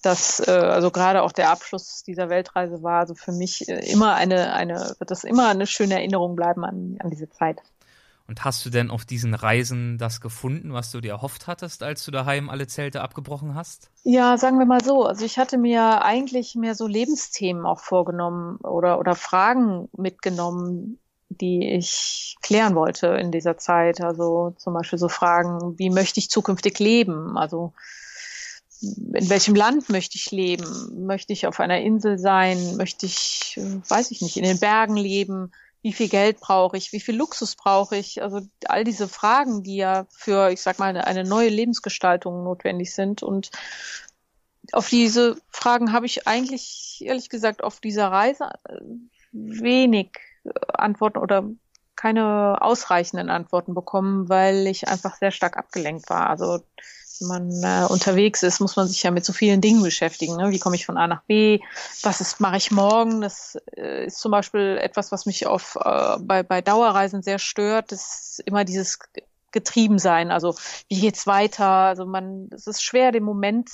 dass 0.01 0.39
äh, 0.47 0.51
also 0.51 0.91
gerade 0.91 1.21
auch 1.21 1.31
der 1.31 1.49
Abschluss 1.49 2.03
dieser 2.03 2.29
Weltreise 2.29 2.81
war 2.81 3.01
also 3.01 3.13
für 3.13 3.31
mich 3.31 3.69
äh, 3.69 3.91
immer 3.91 4.15
eine, 4.15 4.53
eine, 4.53 4.95
wird 4.97 5.11
das 5.11 5.23
immer 5.23 5.49
eine 5.49 5.67
schöne 5.67 5.95
Erinnerung 5.95 6.35
bleiben 6.35 6.65
an, 6.65 6.97
an 6.99 7.09
diese 7.09 7.29
Zeit. 7.29 7.61
Und 8.31 8.45
hast 8.45 8.65
du 8.65 8.69
denn 8.69 8.91
auf 8.91 9.03
diesen 9.03 9.33
Reisen 9.33 9.97
das 9.97 10.21
gefunden, 10.21 10.71
was 10.71 10.89
du 10.89 11.01
dir 11.01 11.11
erhofft 11.11 11.47
hattest, 11.47 11.83
als 11.83 12.05
du 12.05 12.11
daheim 12.11 12.49
alle 12.49 12.65
Zelte 12.65 13.01
abgebrochen 13.01 13.55
hast? 13.55 13.91
Ja, 14.03 14.37
sagen 14.37 14.57
wir 14.57 14.65
mal 14.65 14.81
so. 14.81 15.03
Also 15.03 15.25
ich 15.25 15.37
hatte 15.37 15.57
mir 15.57 16.01
eigentlich 16.05 16.55
mehr 16.55 16.73
so 16.73 16.87
Lebensthemen 16.87 17.65
auch 17.65 17.81
vorgenommen 17.81 18.55
oder, 18.61 18.99
oder 18.99 19.15
Fragen 19.15 19.89
mitgenommen, 19.97 20.97
die 21.27 21.73
ich 21.73 22.37
klären 22.41 22.73
wollte 22.73 23.07
in 23.07 23.33
dieser 23.33 23.57
Zeit. 23.57 23.99
Also 23.99 24.55
zum 24.57 24.75
Beispiel 24.75 24.97
so 24.97 25.09
Fragen, 25.09 25.77
wie 25.77 25.89
möchte 25.89 26.21
ich 26.21 26.29
zukünftig 26.29 26.79
leben? 26.79 27.37
Also 27.37 27.73
in 28.81 29.29
welchem 29.29 29.55
Land 29.55 29.89
möchte 29.89 30.15
ich 30.15 30.31
leben? 30.31 31.05
Möchte 31.05 31.33
ich 31.33 31.47
auf 31.47 31.59
einer 31.59 31.81
Insel 31.81 32.17
sein? 32.17 32.77
Möchte 32.77 33.05
ich, 33.05 33.59
weiß 33.89 34.09
ich 34.11 34.21
nicht, 34.21 34.37
in 34.37 34.43
den 34.45 34.61
Bergen 34.61 34.95
leben? 34.95 35.51
Wie 35.81 35.93
viel 35.93 36.09
Geld 36.09 36.39
brauche 36.39 36.77
ich, 36.77 36.93
wie 36.93 36.99
viel 36.99 37.15
Luxus 37.15 37.55
brauche 37.55 37.95
ich, 37.95 38.21
also 38.21 38.41
all 38.67 38.83
diese 38.83 39.07
Fragen, 39.07 39.63
die 39.63 39.77
ja 39.77 40.05
für, 40.11 40.51
ich 40.51 40.61
sag 40.61 40.77
mal, 40.77 40.95
eine, 40.95 41.23
neue 41.23 41.49
Lebensgestaltung 41.49 42.43
notwendig 42.43 42.93
sind. 42.93 43.23
Und 43.23 43.49
auf 44.73 44.89
diese 44.89 45.37
Fragen 45.49 45.91
habe 45.91 46.05
ich 46.05 46.27
eigentlich, 46.27 47.01
ehrlich 47.03 47.29
gesagt, 47.29 47.63
auf 47.63 47.79
dieser 47.79 48.09
Reise 48.09 48.49
äh, 48.69 48.79
wenig 49.31 50.11
Antworten 50.67 51.17
oder 51.17 51.49
keine 51.95 52.61
ausreichenden 52.61 53.29
Antworten 53.29 53.73
bekommen, 53.73 54.29
weil 54.29 54.67
ich 54.67 54.87
einfach 54.87 55.15
sehr 55.17 55.31
stark 55.31 55.57
abgelenkt 55.57 56.09
war. 56.09 56.29
Also 56.29 56.59
man 57.21 57.63
äh, 57.63 57.85
unterwegs 57.87 58.43
ist, 58.43 58.59
muss 58.59 58.75
man 58.75 58.87
sich 58.87 59.03
ja 59.03 59.11
mit 59.11 59.25
so 59.25 59.33
vielen 59.33 59.61
Dingen 59.61 59.83
beschäftigen. 59.83 60.37
Ne? 60.37 60.51
Wie 60.51 60.59
komme 60.59 60.75
ich 60.75 60.85
von 60.85 60.97
A 60.97 61.07
nach 61.07 61.23
B? 61.23 61.59
Was 62.03 62.21
ist, 62.21 62.39
mache 62.39 62.57
ich 62.57 62.71
morgen? 62.71 63.21
Das 63.21 63.57
äh, 63.75 64.05
ist 64.05 64.19
zum 64.19 64.31
Beispiel 64.31 64.77
etwas, 64.81 65.11
was 65.11 65.25
mich 65.25 65.45
auf, 65.47 65.77
äh, 65.83 66.17
bei, 66.19 66.43
bei 66.43 66.61
Dauerreisen 66.61 67.23
sehr 67.23 67.39
stört. 67.39 67.91
Das 67.91 68.01
ist 68.37 68.43
immer 68.45 68.65
dieses 68.65 68.99
Getriebensein. 69.51 70.31
Also 70.31 70.55
wie 70.89 70.99
geht's 70.99 71.27
weiter? 71.27 71.67
Also 71.67 72.05
man, 72.05 72.49
es 72.53 72.67
ist 72.67 72.83
schwer, 72.83 73.11
den 73.11 73.23
Moment 73.23 73.69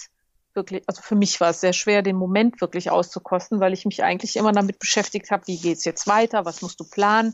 wirklich, 0.54 0.84
also 0.88 1.02
für 1.02 1.16
mich 1.16 1.40
war 1.40 1.52
es 1.52 1.62
sehr 1.62 1.74
schwer, 1.74 2.02
den 2.02 2.18
Moment 2.18 2.60
wirklich 2.60 2.90
auszukosten, 2.92 3.60
weil 3.62 3.74
ich 3.74 3.86
mich 3.86 4.04
eigentlich 4.04 4.36
immer 4.36 4.52
damit 4.52 4.80
beschäftigt 4.80 5.32
habe, 5.32 5.48
wie 5.48 5.58
geht's 5.58 5.86
jetzt 5.86 6.08
weiter? 6.08 6.44
Was 6.46 6.62
musst 6.62 6.80
du 6.80 6.84
planen? 6.84 7.34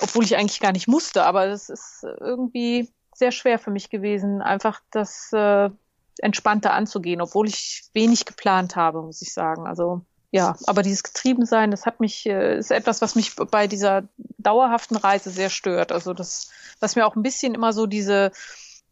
Obwohl 0.00 0.24
ich 0.24 0.36
eigentlich 0.36 0.60
gar 0.60 0.72
nicht 0.72 0.88
musste, 0.88 1.24
aber 1.24 1.46
es 1.46 1.68
ist 1.68 2.04
irgendwie 2.20 2.90
sehr 3.16 3.32
schwer 3.32 3.58
für 3.58 3.70
mich 3.70 3.90
gewesen, 3.90 4.42
einfach 4.42 4.80
das 4.90 5.32
äh, 5.32 5.70
entspannter 6.18 6.72
anzugehen, 6.72 7.20
obwohl 7.20 7.48
ich 7.48 7.84
wenig 7.92 8.24
geplant 8.24 8.76
habe, 8.76 9.02
muss 9.02 9.22
ich 9.22 9.32
sagen. 9.32 9.66
Also 9.66 10.02
ja, 10.30 10.56
aber 10.66 10.82
dieses 10.82 11.02
Getriebensein, 11.02 11.70
das 11.70 11.86
hat 11.86 12.00
mich, 12.00 12.26
äh, 12.26 12.58
ist 12.58 12.70
etwas, 12.70 13.00
was 13.00 13.14
mich 13.14 13.36
bei 13.36 13.66
dieser 13.66 14.04
dauerhaften 14.38 14.96
Reise 14.96 15.30
sehr 15.30 15.50
stört. 15.50 15.92
Also 15.92 16.12
das, 16.12 16.50
was 16.80 16.96
mir 16.96 17.06
auch 17.06 17.16
ein 17.16 17.22
bisschen 17.22 17.54
immer 17.54 17.72
so 17.72 17.86
diese 17.86 18.32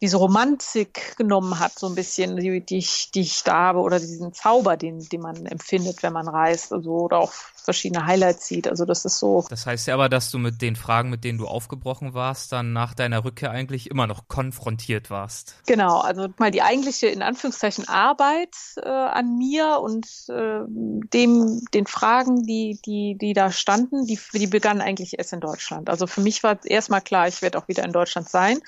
diese 0.04 0.18
Romantik 0.18 1.16
genommen 1.16 1.58
hat, 1.58 1.78
so 1.78 1.86
ein 1.86 1.94
bisschen, 1.94 2.36
die, 2.36 2.60
die, 2.60 2.76
ich, 2.76 3.10
die 3.10 3.22
ich 3.22 3.42
da 3.42 3.54
habe, 3.54 3.78
oder 3.78 3.98
diesen 3.98 4.34
Zauber, 4.34 4.76
den, 4.76 5.00
den 5.00 5.22
man 5.22 5.46
empfindet, 5.46 6.02
wenn 6.02 6.12
man 6.12 6.28
reist, 6.28 6.74
also, 6.74 6.90
oder 6.90 7.20
auch 7.20 7.32
verschiedene 7.32 8.04
Highlights 8.04 8.46
sieht. 8.46 8.68
Also 8.68 8.84
das 8.84 9.06
ist 9.06 9.18
so. 9.18 9.46
Das 9.48 9.64
heißt 9.64 9.86
ja 9.86 9.94
aber, 9.94 10.10
dass 10.10 10.30
du 10.30 10.38
mit 10.38 10.60
den 10.60 10.76
Fragen, 10.76 11.08
mit 11.08 11.24
denen 11.24 11.38
du 11.38 11.46
aufgebrochen 11.46 12.12
warst, 12.12 12.52
dann 12.52 12.74
nach 12.74 12.92
deiner 12.92 13.24
Rückkehr 13.24 13.50
eigentlich 13.50 13.90
immer 13.90 14.06
noch 14.06 14.28
konfrontiert 14.28 15.08
warst. 15.08 15.54
Genau, 15.66 16.00
also 16.00 16.28
mal 16.36 16.50
die 16.50 16.60
eigentliche, 16.60 17.06
in 17.06 17.22
Anführungszeichen, 17.22 17.88
Arbeit 17.88 18.54
äh, 18.76 18.90
an 18.90 19.38
mir 19.38 19.80
und 19.80 20.06
äh, 20.28 20.60
dem, 20.68 21.64
den 21.72 21.86
Fragen, 21.86 22.42
die, 22.42 22.78
die, 22.84 23.16
die 23.18 23.32
da 23.32 23.50
standen, 23.50 24.04
die, 24.04 24.18
die 24.34 24.48
begannen 24.48 24.82
eigentlich 24.82 25.16
erst 25.16 25.32
in 25.32 25.40
Deutschland. 25.40 25.88
Also 25.88 26.06
für 26.06 26.20
mich 26.20 26.42
war 26.42 26.62
erstmal 26.66 27.00
klar, 27.00 27.26
ich 27.26 27.40
werde 27.40 27.56
auch 27.56 27.68
wieder 27.68 27.84
in 27.84 27.92
Deutschland 27.92 28.28
sein. 28.28 28.60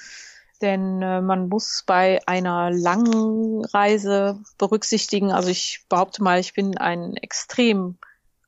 Denn 0.62 1.02
äh, 1.02 1.20
man 1.20 1.48
muss 1.48 1.84
bei 1.86 2.20
einer 2.26 2.70
langen 2.70 3.64
Reise 3.64 4.40
berücksichtigen, 4.58 5.32
also 5.32 5.48
ich 5.48 5.84
behaupte 5.88 6.22
mal, 6.22 6.40
ich 6.40 6.54
bin 6.54 6.76
ein 6.78 7.14
extrem 7.14 7.98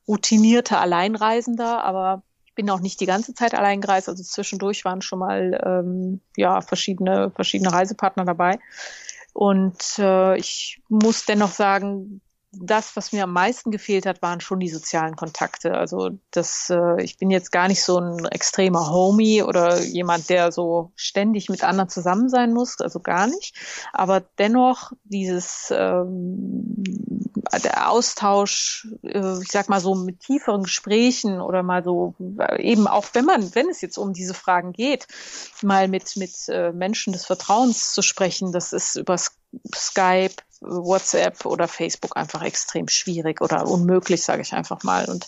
routinierter 0.07 0.81
Alleinreisender, 0.81 1.83
aber 1.83 2.23
ich 2.45 2.55
bin 2.55 2.69
auch 2.69 2.79
nicht 2.79 2.99
die 2.99 3.05
ganze 3.05 3.33
Zeit 3.35 3.53
allein 3.53 3.79
gereist. 3.79 4.09
Also 4.09 4.23
zwischendurch 4.23 4.83
waren 4.85 5.01
schon 5.01 5.19
mal 5.19 5.61
ähm, 5.63 6.21
ja 6.35 6.61
verschiedene 6.61 7.31
verschiedene 7.31 7.71
Reisepartner 7.71 8.25
dabei. 8.25 8.59
Und 9.33 9.99
äh, 9.99 10.37
ich 10.37 10.81
muss 10.89 11.25
dennoch 11.25 11.51
sagen, 11.51 12.21
das, 12.51 12.95
was 12.95 13.11
mir 13.11 13.23
am 13.23 13.33
meisten 13.33 13.69
gefehlt 13.69 14.07
hat, 14.07 14.21
waren 14.23 14.41
schon 14.41 14.59
die 14.59 14.69
sozialen 14.69 15.15
Kontakte. 15.15 15.75
Also 15.75 16.11
das, 16.31 16.69
äh, 16.71 17.01
ich 17.03 17.17
bin 17.17 17.29
jetzt 17.29 17.51
gar 17.51 17.67
nicht 17.67 17.83
so 17.83 17.99
ein 17.99 18.25
extremer 18.25 18.89
Homie 18.89 19.43
oder 19.43 19.79
jemand, 19.81 20.29
der 20.29 20.51
so 20.51 20.91
ständig 20.95 21.49
mit 21.49 21.63
anderen 21.63 21.89
zusammen 21.89 22.27
sein 22.27 22.51
muss, 22.53 22.81
also 22.81 22.99
gar 22.99 23.27
nicht. 23.27 23.55
Aber 23.93 24.21
dennoch 24.39 24.91
dieses 25.03 25.71
ähm, 25.75 26.83
der 27.63 27.91
Austausch, 27.91 28.87
äh, 29.03 29.41
ich 29.41 29.51
sag 29.51 29.69
mal 29.69 29.79
so 29.79 29.93
mit 29.93 30.19
tieferen 30.21 30.63
Gesprächen 30.63 31.41
oder 31.41 31.61
mal 31.61 31.83
so 31.83 32.15
äh, 32.39 32.61
eben 32.63 32.87
auch 32.87 33.05
wenn 33.13 33.25
man, 33.25 33.53
wenn 33.53 33.69
es 33.69 33.81
jetzt 33.81 33.97
um 33.97 34.13
diese 34.13 34.33
Fragen 34.33 34.73
geht, 34.73 35.07
mal 35.61 35.87
mit 35.87 36.15
mit 36.15 36.33
äh, 36.47 36.71
Menschen 36.71 37.13
des 37.13 37.25
Vertrauens 37.25 37.93
zu 37.93 38.01
sprechen, 38.01 38.51
das 38.51 38.73
ist 38.73 38.95
über 38.95 39.17
Skype, 39.75 40.35
WhatsApp 40.61 41.45
oder 41.45 41.67
Facebook 41.67 42.17
einfach 42.17 42.41
extrem 42.43 42.87
schwierig 42.87 43.41
oder 43.41 43.67
unmöglich, 43.67 44.23
sage 44.23 44.41
ich 44.41 44.53
einfach 44.53 44.83
mal. 44.83 45.09
Und 45.09 45.27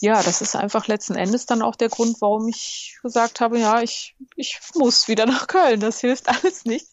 ja, 0.00 0.22
das 0.22 0.40
ist 0.40 0.56
einfach 0.56 0.86
letzten 0.86 1.14
Endes 1.14 1.46
dann 1.46 1.62
auch 1.62 1.76
der 1.76 1.88
Grund, 1.88 2.20
warum 2.20 2.48
ich 2.48 2.98
gesagt 3.02 3.40
habe, 3.40 3.58
ja, 3.58 3.82
ich, 3.82 4.16
ich 4.36 4.58
muss 4.74 5.08
wieder 5.08 5.26
nach 5.26 5.46
Köln. 5.46 5.80
Das 5.80 6.00
hilft 6.00 6.28
alles 6.44 6.64
nichts. 6.64 6.92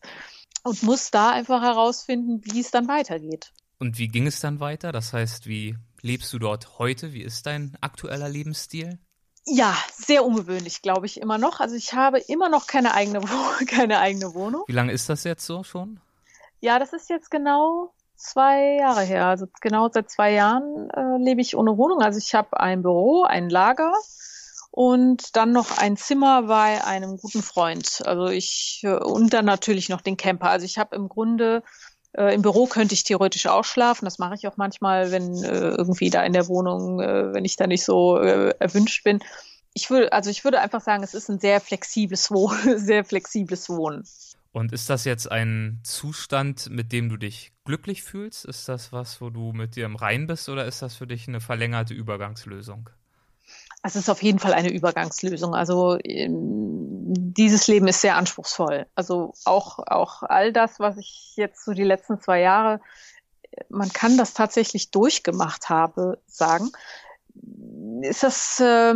Und 0.63 0.83
muss 0.83 1.11
da 1.11 1.31
einfach 1.31 1.61
herausfinden, 1.61 2.41
wie 2.43 2.59
es 2.59 2.71
dann 2.71 2.87
weitergeht. 2.87 3.53
Und 3.79 3.97
wie 3.97 4.07
ging 4.07 4.27
es 4.27 4.39
dann 4.39 4.59
weiter? 4.59 4.91
Das 4.91 5.13
heißt, 5.13 5.47
wie 5.47 5.77
lebst 6.01 6.33
du 6.33 6.39
dort 6.39 6.79
heute? 6.79 7.13
Wie 7.13 7.21
ist 7.21 7.45
dein 7.45 7.77
aktueller 7.79 8.27
Lebensstil? 8.27 8.99
Ja, 9.45 9.77
sehr 9.95 10.25
ungewöhnlich, 10.25 10.81
glaube 10.81 11.05
ich, 11.05 11.21
immer 11.21 11.37
noch. 11.37 11.61
Also 11.61 11.75
ich 11.75 11.93
habe 11.93 12.19
immer 12.19 12.49
noch 12.49 12.67
keine 12.67 12.93
eigene, 12.93 13.21
keine 13.67 13.99
eigene 13.99 14.33
Wohnung. 14.33 14.63
Wie 14.67 14.73
lange 14.73 14.91
ist 14.91 15.07
das 15.07 15.23
jetzt 15.23 15.45
so 15.45 15.63
schon? 15.63 16.01
Ja, 16.59 16.79
das 16.79 16.93
ist 16.93 17.09
jetzt 17.09 17.29
genau 17.29 17.93
zwei 18.15 18.77
Jahre 18.79 19.01
her. 19.01 19.27
Also 19.27 19.47
genau 19.61 19.89
seit 19.91 20.09
zwei 20.09 20.33
Jahren 20.33 20.89
äh, 20.89 21.17
lebe 21.23 21.41
ich 21.41 21.55
ohne 21.55 21.77
Wohnung. 21.77 22.01
Also 22.01 22.17
ich 22.17 22.33
habe 22.33 22.59
ein 22.59 22.81
Büro, 22.81 23.23
ein 23.23 23.49
Lager 23.49 23.93
und 24.71 25.35
dann 25.35 25.51
noch 25.51 25.77
ein 25.77 25.97
Zimmer 25.97 26.43
bei 26.43 26.83
einem 26.83 27.17
guten 27.17 27.43
Freund. 27.43 28.01
Also 28.05 28.27
ich 28.27 28.81
äh, 28.83 28.93
und 28.93 29.33
dann 29.33 29.45
natürlich 29.45 29.89
noch 29.89 30.01
den 30.01 30.17
Camper. 30.17 30.49
Also 30.49 30.65
ich 30.65 30.77
habe 30.77 30.95
im 30.95 31.09
Grunde 31.09 31.63
äh, 32.13 32.33
im 32.33 32.41
Büro 32.41 32.65
könnte 32.65 32.93
ich 32.93 33.03
theoretisch 33.03 33.47
auch 33.47 33.63
schlafen. 33.63 34.05
Das 34.05 34.17
mache 34.17 34.35
ich 34.35 34.47
auch 34.47 34.57
manchmal, 34.57 35.11
wenn 35.11 35.43
äh, 35.43 35.69
irgendwie 35.69 36.09
da 36.09 36.23
in 36.23 36.33
der 36.33 36.47
Wohnung, 36.47 36.99
äh, 36.99 37.33
wenn 37.33 37.45
ich 37.45 37.55
da 37.55 37.67
nicht 37.67 37.85
so 37.85 38.17
äh, 38.17 38.53
erwünscht 38.59 39.03
bin. 39.03 39.19
Ich 39.73 39.91
würde, 39.91 40.11
also 40.11 40.31
ich 40.31 40.43
würde 40.43 40.59
einfach 40.59 40.81
sagen, 40.81 41.03
es 41.03 41.13
ist 41.13 41.29
ein 41.29 41.39
sehr 41.39 41.61
flexibles 41.61 42.31
Wohnen, 42.31 42.79
sehr 42.79 43.05
flexibles 43.05 43.69
Wohnen. 43.69 44.03
Und 44.51 44.71
ist 44.71 44.89
das 44.89 45.05
jetzt 45.05 45.31
ein 45.31 45.79
Zustand, 45.83 46.69
mit 46.69 46.91
dem 46.91 47.09
du 47.09 47.17
dich 47.17 47.51
glücklich 47.65 48.03
fühlst? 48.03 48.45
Ist 48.45 48.67
das 48.67 48.91
was, 48.91 49.21
wo 49.21 49.29
du 49.29 49.51
mit 49.51 49.75
dir 49.75 49.85
im 49.85 49.95
Rein 49.95 50.27
bist 50.27 50.49
oder 50.49 50.65
ist 50.65 50.81
das 50.81 50.95
für 50.95 51.07
dich 51.07 51.27
eine 51.27 51.41
verlängerte 51.41 51.93
Übergangslösung? 51.93 52.89
Es 53.83 53.95
ist 53.95 54.09
auf 54.09 54.23
jeden 54.23 54.39
Fall 54.39 54.53
eine 54.53 54.71
Übergangslösung. 54.71 55.53
Also 55.53 55.97
ähm, 56.03 57.13
dieses 57.37 57.67
Leben 57.67 57.87
ist 57.87 58.01
sehr 58.01 58.15
anspruchsvoll. 58.15 58.87
Also 58.95 59.33
auch, 59.45 59.79
auch 59.79 60.23
all 60.23 60.51
das, 60.51 60.79
was 60.79 60.97
ich 60.97 61.33
jetzt 61.35 61.63
so 61.63 61.73
die 61.73 61.83
letzten 61.83 62.19
zwei 62.19 62.41
Jahre, 62.41 62.81
man 63.69 63.91
kann 63.91 64.17
das 64.17 64.33
tatsächlich 64.33 64.91
durchgemacht 64.91 65.69
habe, 65.69 66.19
sagen, 66.27 66.71
ist 68.01 68.23
das 68.23 68.59
äh, 68.59 68.93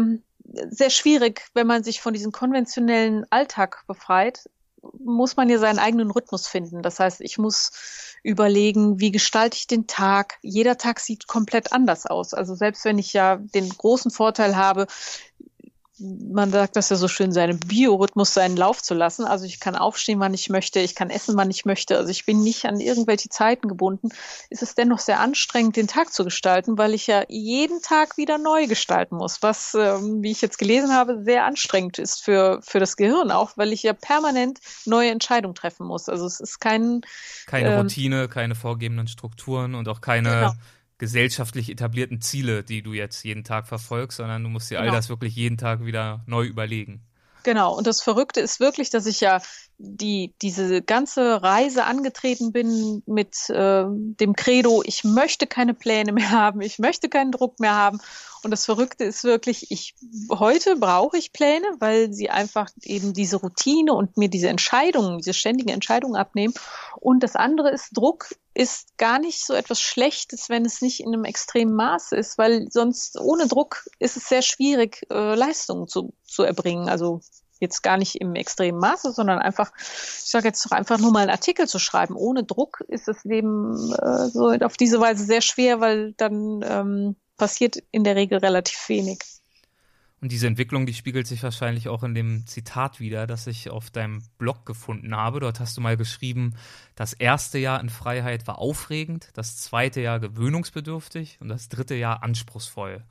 sehr 0.69 0.89
schwierig, 0.89 1.43
wenn 1.53 1.67
man 1.67 1.83
sich 1.83 2.01
von 2.01 2.13
diesem 2.13 2.31
konventionellen 2.31 3.25
Alltag 3.31 3.83
befreit, 3.87 4.49
muss 4.97 5.35
man 5.35 5.49
ja 5.49 5.59
seinen 5.59 5.79
eigenen 5.79 6.11
Rhythmus 6.11 6.47
finden. 6.47 6.81
Das 6.81 6.99
heißt, 6.99 7.21
ich 7.21 7.37
muss 7.37 7.71
überlegen, 8.23 8.99
wie 8.99 9.11
gestalte 9.11 9.57
ich 9.57 9.67
den 9.67 9.87
Tag. 9.87 10.37
Jeder 10.41 10.77
Tag 10.77 10.99
sieht 10.99 11.27
komplett 11.27 11.73
anders 11.73 12.05
aus. 12.05 12.33
Also 12.33 12.55
selbst 12.55 12.85
wenn 12.85 12.97
ich 12.97 13.13
ja 13.13 13.37
den 13.37 13.69
großen 13.69 14.11
Vorteil 14.11 14.55
habe, 14.55 14.87
man 16.01 16.49
sagt 16.51 16.75
das 16.75 16.89
ja 16.89 16.95
so 16.95 17.07
schön, 17.07 17.31
seinem 17.31 17.59
Biorhythmus 17.59 18.33
seinen 18.33 18.57
Lauf 18.57 18.81
zu 18.81 18.93
lassen. 18.93 19.25
Also 19.25 19.45
ich 19.45 19.59
kann 19.59 19.75
aufstehen, 19.75 20.19
wann 20.19 20.33
ich 20.33 20.49
möchte, 20.49 20.79
ich 20.79 20.95
kann 20.95 21.09
essen, 21.09 21.37
wann 21.37 21.49
ich 21.49 21.65
möchte. 21.65 21.97
Also 21.97 22.09
ich 22.09 22.25
bin 22.25 22.43
nicht 22.43 22.65
an 22.65 22.79
irgendwelche 22.79 23.29
Zeiten 23.29 23.67
gebunden. 23.67 24.09
Ist 24.49 24.63
es 24.63 24.75
dennoch 24.75 24.99
sehr 24.99 25.19
anstrengend, 25.19 25.75
den 25.75 25.87
Tag 25.87 26.11
zu 26.11 26.23
gestalten, 26.23 26.77
weil 26.77 26.93
ich 26.93 27.07
ja 27.07 27.23
jeden 27.27 27.81
Tag 27.81 28.17
wieder 28.17 28.37
neu 28.37 28.67
gestalten 28.67 29.15
muss, 29.15 29.41
was, 29.41 29.75
ähm, 29.75 30.23
wie 30.23 30.31
ich 30.31 30.41
jetzt 30.41 30.57
gelesen 30.57 30.93
habe, 30.93 31.23
sehr 31.23 31.45
anstrengend 31.45 31.99
ist 31.99 32.23
für, 32.23 32.59
für 32.63 32.79
das 32.79 32.97
Gehirn 32.97 33.31
auch, 33.31 33.51
weil 33.57 33.71
ich 33.71 33.83
ja 33.83 33.93
permanent 33.93 34.59
neue 34.85 35.11
Entscheidungen 35.11 35.55
treffen 35.55 35.85
muss. 35.85 36.09
Also 36.09 36.25
es 36.25 36.39
ist 36.39 36.59
kein... 36.59 37.01
Keine 37.45 37.73
ähm, 37.73 37.81
Routine, 37.81 38.27
keine 38.27 38.55
vorgegebenen 38.55 39.07
Strukturen 39.07 39.75
und 39.75 39.87
auch 39.87 40.01
keine... 40.01 40.29
Genau 40.29 40.51
gesellschaftlich 41.01 41.71
etablierten 41.71 42.21
Ziele, 42.21 42.63
die 42.63 42.83
du 42.83 42.93
jetzt 42.93 43.23
jeden 43.23 43.43
Tag 43.43 43.65
verfolgst, 43.65 44.17
sondern 44.17 44.43
du 44.43 44.49
musst 44.49 44.69
dir 44.69 44.77
genau. 44.77 44.91
all 44.91 44.95
das 44.95 45.09
wirklich 45.09 45.35
jeden 45.35 45.57
Tag 45.57 45.83
wieder 45.83 46.23
neu 46.27 46.45
überlegen. 46.45 47.01
Genau, 47.41 47.75
und 47.75 47.87
das 47.87 48.03
Verrückte 48.03 48.39
ist 48.39 48.59
wirklich, 48.59 48.91
dass 48.91 49.07
ich 49.07 49.19
ja 49.19 49.41
die, 49.83 50.33
diese 50.41 50.81
ganze 50.81 51.41
Reise 51.41 51.85
angetreten 51.85 52.51
bin 52.51 53.01
mit 53.05 53.49
äh, 53.49 53.85
dem 53.87 54.35
Credo, 54.35 54.83
ich 54.85 55.03
möchte 55.03 55.47
keine 55.47 55.73
Pläne 55.73 56.11
mehr 56.11 56.31
haben, 56.31 56.61
ich 56.61 56.79
möchte 56.79 57.09
keinen 57.09 57.31
Druck 57.31 57.59
mehr 57.59 57.75
haben. 57.75 57.99
Und 58.43 58.49
das 58.51 58.65
Verrückte 58.65 59.03
ist 59.03 59.23
wirklich, 59.23 59.69
ich 59.69 59.93
heute 60.31 60.75
brauche 60.75 61.17
ich 61.17 61.31
Pläne, 61.31 61.67
weil 61.79 62.11
sie 62.11 62.29
einfach 62.29 62.69
eben 62.81 63.13
diese 63.13 63.37
Routine 63.37 63.93
und 63.93 64.17
mir 64.17 64.29
diese 64.29 64.49
Entscheidungen, 64.49 65.19
diese 65.19 65.33
ständigen 65.33 65.69
Entscheidungen 65.69 66.15
abnehmen. 66.15 66.53
Und 66.99 67.21
das 67.21 67.35
andere 67.35 67.69
ist, 67.69 67.89
Druck 67.95 68.29
ist 68.53 68.97
gar 68.97 69.19
nicht 69.19 69.45
so 69.45 69.53
etwas 69.53 69.79
Schlechtes, 69.79 70.49
wenn 70.49 70.65
es 70.65 70.81
nicht 70.81 71.01
in 71.01 71.13
einem 71.13 71.23
extremen 71.23 71.75
Maß 71.75 72.13
ist, 72.13 72.37
weil 72.37 72.67
sonst 72.71 73.19
ohne 73.19 73.47
Druck 73.47 73.85
ist 73.99 74.17
es 74.17 74.27
sehr 74.27 74.41
schwierig, 74.41 75.05
äh, 75.11 75.35
Leistungen 75.35 75.87
zu, 75.87 76.13
zu 76.23 76.43
erbringen. 76.43 76.89
Also 76.89 77.21
jetzt 77.61 77.81
gar 77.81 77.97
nicht 77.97 78.15
im 78.15 78.35
extremen 78.35 78.79
Maße, 78.79 79.11
sondern 79.13 79.39
einfach, 79.39 79.71
ich 79.77 80.29
sage 80.29 80.47
jetzt 80.47 80.65
doch 80.65 80.71
einfach 80.71 80.97
nur 80.97 81.11
mal 81.11 81.21
einen 81.21 81.29
Artikel 81.29 81.67
zu 81.67 81.79
schreiben. 81.79 82.15
Ohne 82.15 82.43
Druck 82.43 82.83
ist 82.87 83.07
das 83.07 83.23
Leben 83.23 83.93
äh, 83.93 84.27
so 84.27 84.49
auf 84.49 84.75
diese 84.75 84.99
Weise 84.99 85.23
sehr 85.23 85.41
schwer, 85.41 85.79
weil 85.79 86.13
dann 86.13 86.61
ähm, 86.67 87.15
passiert 87.37 87.77
in 87.91 88.03
der 88.03 88.15
Regel 88.15 88.39
relativ 88.39 88.89
wenig. 88.89 89.19
Und 90.21 90.31
diese 90.31 90.45
Entwicklung, 90.45 90.85
die 90.85 90.93
spiegelt 90.93 91.25
sich 91.25 91.41
wahrscheinlich 91.41 91.89
auch 91.89 92.03
in 92.03 92.13
dem 92.13 92.45
Zitat 92.45 92.99
wieder, 92.99 93.25
das 93.25 93.47
ich 93.47 93.71
auf 93.71 93.89
deinem 93.89 94.21
Blog 94.37 94.67
gefunden 94.67 95.15
habe. 95.15 95.39
Dort 95.39 95.59
hast 95.59 95.75
du 95.75 95.81
mal 95.81 95.97
geschrieben, 95.97 96.55
das 96.93 97.13
erste 97.13 97.57
Jahr 97.57 97.81
in 97.81 97.89
Freiheit 97.89 98.45
war 98.45 98.59
aufregend, 98.59 99.29
das 99.33 99.57
zweite 99.57 99.99
Jahr 99.99 100.19
gewöhnungsbedürftig 100.19 101.39
und 101.41 101.49
das 101.49 101.69
dritte 101.69 101.95
Jahr 101.95 102.21
anspruchsvoll. 102.21 103.03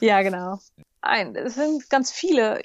Ja, 0.00 0.22
genau. 0.22 0.58
Ein, 1.06 1.36
es 1.36 1.54
sind 1.54 1.88
ganz 1.88 2.10
viele, 2.12 2.60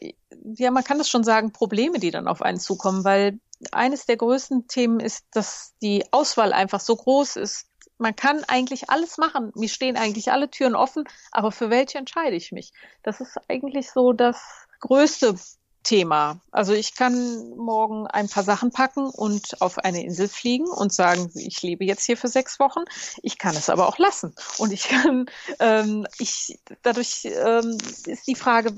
ja, 0.58 0.71
man 0.71 0.84
kann 0.84 0.97
das 0.97 1.10
schon 1.10 1.23
sagen, 1.23 1.51
Probleme, 1.51 1.99
die 1.99 2.12
dann 2.12 2.27
auf 2.27 2.41
einen 2.41 2.60
zukommen, 2.60 3.04
weil 3.04 3.39
eines 3.71 4.06
der 4.06 4.17
größten 4.17 4.67
Themen 4.67 4.99
ist, 4.99 5.25
dass 5.32 5.73
die 5.82 6.04
Auswahl 6.12 6.54
einfach 6.54 6.80
so 6.80 6.95
groß 6.95 7.36
ist. 7.36 7.67
Man 7.97 8.15
kann 8.15 8.43
eigentlich 8.45 8.89
alles 8.89 9.17
machen. 9.17 9.51
Mir 9.56 9.69
stehen 9.69 9.95
eigentlich 9.95 10.32
alle 10.32 10.49
Türen 10.49 10.75
offen, 10.75 11.04
aber 11.32 11.51
für 11.51 11.69
welche 11.69 11.99
entscheide 11.99 12.36
ich 12.36 12.51
mich? 12.51 12.71
Das 13.04 13.21
ist 13.21 13.38
eigentlich 13.47 13.91
so 13.91 14.12
das 14.13 14.41
größte 14.80 15.36
Thema. 15.84 16.39
Also 16.52 16.74
ich 16.74 16.96
kann 16.96 17.50
morgen 17.58 18.08
ein 18.08 18.30
paar 18.30 18.44
Sachen 18.44 18.72
packen 18.72 19.10
und 19.10 19.62
auf 19.62 19.80
eine 19.80 20.04
Insel 20.04 20.28
fliegen 20.28 20.67
und 20.67 20.94
sagen, 20.94 21.32
ich 21.36 21.62
lebe 21.62 21.86
jetzt 21.86 22.06
hier 22.06 22.17
für 22.17 22.28
sechs 22.28 22.60
Wochen. 22.60 22.82
Ich 23.24 23.38
kann 23.38 23.56
es 23.56 23.70
aber 23.70 23.88
auch 23.88 23.98
lassen. 23.98 24.36
Und 24.58 24.72
ich 24.72 24.84
kann, 24.89 25.26
ähm, 25.60 26.06
ich, 26.20 26.60
dadurch 26.84 27.26
ähm, 27.26 27.78
ist 28.06 28.28
die 28.28 28.36
Frage, 28.36 28.76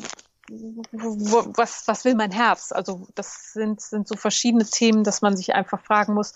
was, 0.50 1.84
was 1.88 2.06
will 2.06 2.16
mein 2.16 2.32
Herz? 2.32 2.72
Also 2.72 3.08
das 3.16 3.54
sind, 3.54 3.82
sind 3.82 4.08
so 4.08 4.16
verschiedene 4.16 4.66
Themen, 4.66 5.04
dass 5.04 5.22
man 5.22 5.36
sich 5.36 5.54
einfach 5.54 5.82
fragen 5.82 6.14
muss, 6.14 6.34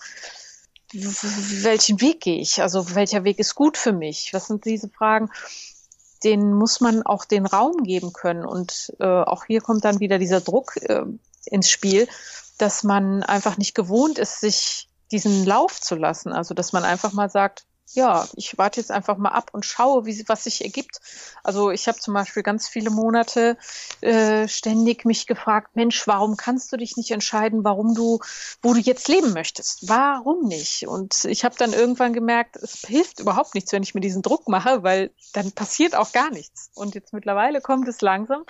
welchen 0.92 2.00
Weg 2.00 2.20
gehe 2.20 2.40
ich? 2.40 2.62
Also 2.62 2.94
welcher 2.94 3.24
Weg 3.24 3.38
ist 3.38 3.54
gut 3.54 3.76
für 3.76 3.92
mich? 3.92 4.32
Was 4.32 4.46
sind 4.46 4.64
diese 4.64 4.88
Fragen? 4.88 5.30
Den 6.24 6.52
muss 6.52 6.80
man 6.80 7.02
auch 7.02 7.24
den 7.24 7.46
Raum 7.46 7.82
geben 7.82 8.12
können. 8.12 8.44
Und 8.44 8.92
äh, 9.00 9.04
auch 9.04 9.44
hier 9.44 9.60
kommt 9.60 9.84
dann 9.84 10.00
wieder 10.00 10.18
dieser 10.18 10.40
Druck 10.40 10.76
äh, 10.76 11.04
ins 11.46 11.70
Spiel, 11.70 12.08
dass 12.58 12.84
man 12.84 13.22
einfach 13.22 13.56
nicht 13.56 13.74
gewohnt 13.74 14.18
ist, 14.18 14.40
sich 14.40 14.88
diesen 15.10 15.44
Lauf 15.44 15.80
zu 15.80 15.94
lassen. 15.94 16.32
Also 16.32 16.54
dass 16.54 16.72
man 16.72 16.84
einfach 16.84 17.12
mal 17.12 17.30
sagt, 17.30 17.64
ja, 17.94 18.28
ich 18.34 18.58
warte 18.58 18.80
jetzt 18.80 18.90
einfach 18.90 19.16
mal 19.16 19.30
ab 19.30 19.50
und 19.52 19.64
schaue, 19.64 20.04
wie, 20.04 20.24
was 20.28 20.44
sich 20.44 20.62
ergibt. 20.62 21.00
Also 21.42 21.70
ich 21.70 21.88
habe 21.88 21.98
zum 21.98 22.14
Beispiel 22.14 22.42
ganz 22.42 22.68
viele 22.68 22.90
Monate 22.90 23.56
äh, 24.00 24.46
ständig 24.46 25.04
mich 25.04 25.26
gefragt, 25.26 25.74
Mensch, 25.74 26.06
warum 26.06 26.36
kannst 26.36 26.72
du 26.72 26.76
dich 26.76 26.96
nicht 26.96 27.10
entscheiden, 27.10 27.64
warum 27.64 27.94
du, 27.94 28.20
wo 28.62 28.74
du 28.74 28.80
jetzt 28.80 29.08
leben 29.08 29.32
möchtest? 29.32 29.88
Warum 29.88 30.46
nicht? 30.46 30.86
Und 30.86 31.24
ich 31.24 31.44
habe 31.44 31.56
dann 31.56 31.72
irgendwann 31.72 32.12
gemerkt, 32.12 32.56
es 32.56 32.82
hilft 32.86 33.20
überhaupt 33.20 33.54
nichts, 33.54 33.72
wenn 33.72 33.82
ich 33.82 33.94
mir 33.94 34.00
diesen 34.00 34.22
Druck 34.22 34.48
mache, 34.48 34.82
weil 34.82 35.10
dann 35.32 35.52
passiert 35.52 35.94
auch 35.94 36.12
gar 36.12 36.30
nichts. 36.30 36.70
Und 36.74 36.94
jetzt 36.94 37.12
mittlerweile 37.12 37.60
kommt 37.60 37.88
es 37.88 38.00
langsam, 38.00 38.44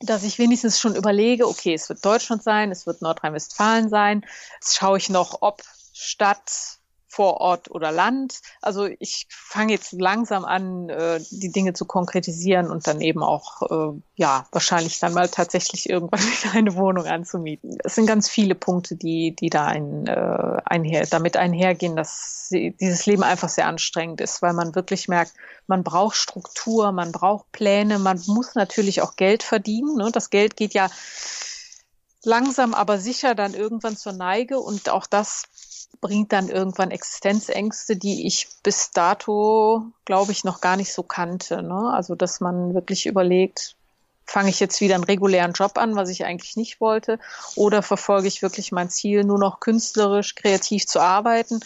dass 0.00 0.22
ich 0.22 0.38
wenigstens 0.38 0.78
schon 0.78 0.94
überlege, 0.94 1.46
okay, 1.48 1.74
es 1.74 1.88
wird 1.88 2.04
Deutschland 2.04 2.42
sein, 2.42 2.70
es 2.70 2.86
wird 2.86 3.02
Nordrhein-Westfalen 3.02 3.88
sein. 3.88 4.24
Jetzt 4.54 4.76
schaue 4.76 4.98
ich 4.98 5.08
noch, 5.08 5.38
ob 5.40 5.62
Stadt, 5.92 6.77
vor 7.18 7.40
Ort 7.40 7.68
oder 7.72 7.90
Land. 7.90 8.42
Also 8.62 8.88
ich 9.00 9.26
fange 9.28 9.72
jetzt 9.72 9.90
langsam 9.90 10.44
an, 10.44 10.88
äh, 10.88 11.20
die 11.32 11.50
Dinge 11.50 11.72
zu 11.72 11.84
konkretisieren 11.84 12.70
und 12.70 12.86
dann 12.86 13.00
eben 13.00 13.24
auch, 13.24 13.62
äh, 13.62 14.00
ja, 14.14 14.46
wahrscheinlich 14.52 15.00
dann 15.00 15.14
mal 15.14 15.28
tatsächlich 15.28 15.90
irgendwann 15.90 16.20
wieder 16.20 16.54
eine 16.54 16.76
Wohnung 16.76 17.06
anzumieten. 17.06 17.76
Es 17.82 17.96
sind 17.96 18.06
ganz 18.06 18.28
viele 18.28 18.54
Punkte, 18.54 18.94
die, 18.94 19.34
die 19.34 19.50
da 19.50 19.66
ein, 19.66 20.06
äh, 20.06 20.58
einher, 20.64 21.06
damit 21.10 21.36
einhergehen, 21.36 21.96
dass 21.96 22.50
dieses 22.52 23.04
Leben 23.04 23.24
einfach 23.24 23.48
sehr 23.48 23.66
anstrengend 23.66 24.20
ist, 24.20 24.40
weil 24.40 24.52
man 24.52 24.76
wirklich 24.76 25.08
merkt, 25.08 25.32
man 25.66 25.82
braucht 25.82 26.14
Struktur, 26.14 26.92
man 26.92 27.10
braucht 27.10 27.50
Pläne, 27.50 27.98
man 27.98 28.22
muss 28.28 28.54
natürlich 28.54 29.02
auch 29.02 29.16
Geld 29.16 29.42
verdienen. 29.42 29.96
Ne? 29.96 30.10
Das 30.12 30.30
Geld 30.30 30.56
geht 30.56 30.72
ja 30.72 30.88
langsam 32.22 32.74
aber 32.74 32.98
sicher 32.98 33.34
dann 33.34 33.54
irgendwann 33.54 33.96
zur 33.96 34.12
Neige 34.12 34.60
und 34.60 34.88
auch 34.88 35.06
das 35.06 35.44
bringt 36.00 36.32
dann 36.32 36.48
irgendwann 36.48 36.90
Existenzängste, 36.90 37.96
die 37.96 38.26
ich 38.26 38.48
bis 38.62 38.90
dato, 38.92 39.86
glaube 40.04 40.32
ich, 40.32 40.44
noch 40.44 40.60
gar 40.60 40.76
nicht 40.76 40.92
so 40.92 41.02
kannte. 41.02 41.62
Ne? 41.62 41.92
Also, 41.92 42.14
dass 42.14 42.40
man 42.40 42.74
wirklich 42.74 43.06
überlegt, 43.06 43.76
fange 44.24 44.50
ich 44.50 44.60
jetzt 44.60 44.80
wieder 44.80 44.94
einen 44.94 45.04
regulären 45.04 45.52
Job 45.52 45.78
an, 45.78 45.96
was 45.96 46.10
ich 46.10 46.24
eigentlich 46.24 46.56
nicht 46.56 46.80
wollte, 46.80 47.18
oder 47.56 47.82
verfolge 47.82 48.28
ich 48.28 48.42
wirklich 48.42 48.72
mein 48.72 48.90
Ziel, 48.90 49.24
nur 49.24 49.38
noch 49.38 49.60
künstlerisch, 49.60 50.34
kreativ 50.34 50.86
zu 50.86 51.00
arbeiten 51.00 51.60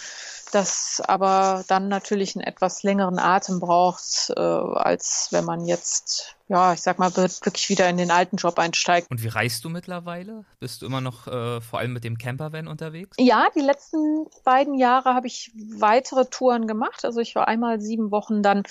das 0.54 1.02
aber 1.06 1.64
dann 1.68 1.88
natürlich 1.88 2.36
einen 2.36 2.44
etwas 2.44 2.82
längeren 2.82 3.18
Atem 3.18 3.60
braucht, 3.60 4.30
äh, 4.36 4.40
als 4.40 5.28
wenn 5.30 5.44
man 5.44 5.64
jetzt, 5.64 6.36
ja, 6.48 6.72
ich 6.72 6.80
sag 6.80 6.98
mal, 6.98 7.14
wirklich 7.16 7.68
wieder 7.68 7.88
in 7.88 7.96
den 7.96 8.10
alten 8.10 8.36
Job 8.36 8.58
einsteigt. 8.58 9.10
Und 9.10 9.22
wie 9.22 9.28
reist 9.28 9.64
du 9.64 9.68
mittlerweile? 9.68 10.44
Bist 10.60 10.82
du 10.82 10.86
immer 10.86 11.00
noch 11.00 11.26
äh, 11.26 11.60
vor 11.60 11.78
allem 11.78 11.92
mit 11.92 12.04
dem 12.04 12.18
Campervan 12.18 12.68
unterwegs? 12.68 13.16
Ja, 13.18 13.48
die 13.54 13.60
letzten 13.60 14.26
beiden 14.44 14.74
Jahre 14.78 15.14
habe 15.14 15.26
ich 15.26 15.50
weitere 15.54 16.26
Touren 16.26 16.66
gemacht. 16.66 17.04
Also 17.04 17.20
ich 17.20 17.34
war 17.34 17.48
einmal 17.48 17.80
sieben 17.80 18.10
Wochen 18.10 18.42
dann 18.42 18.62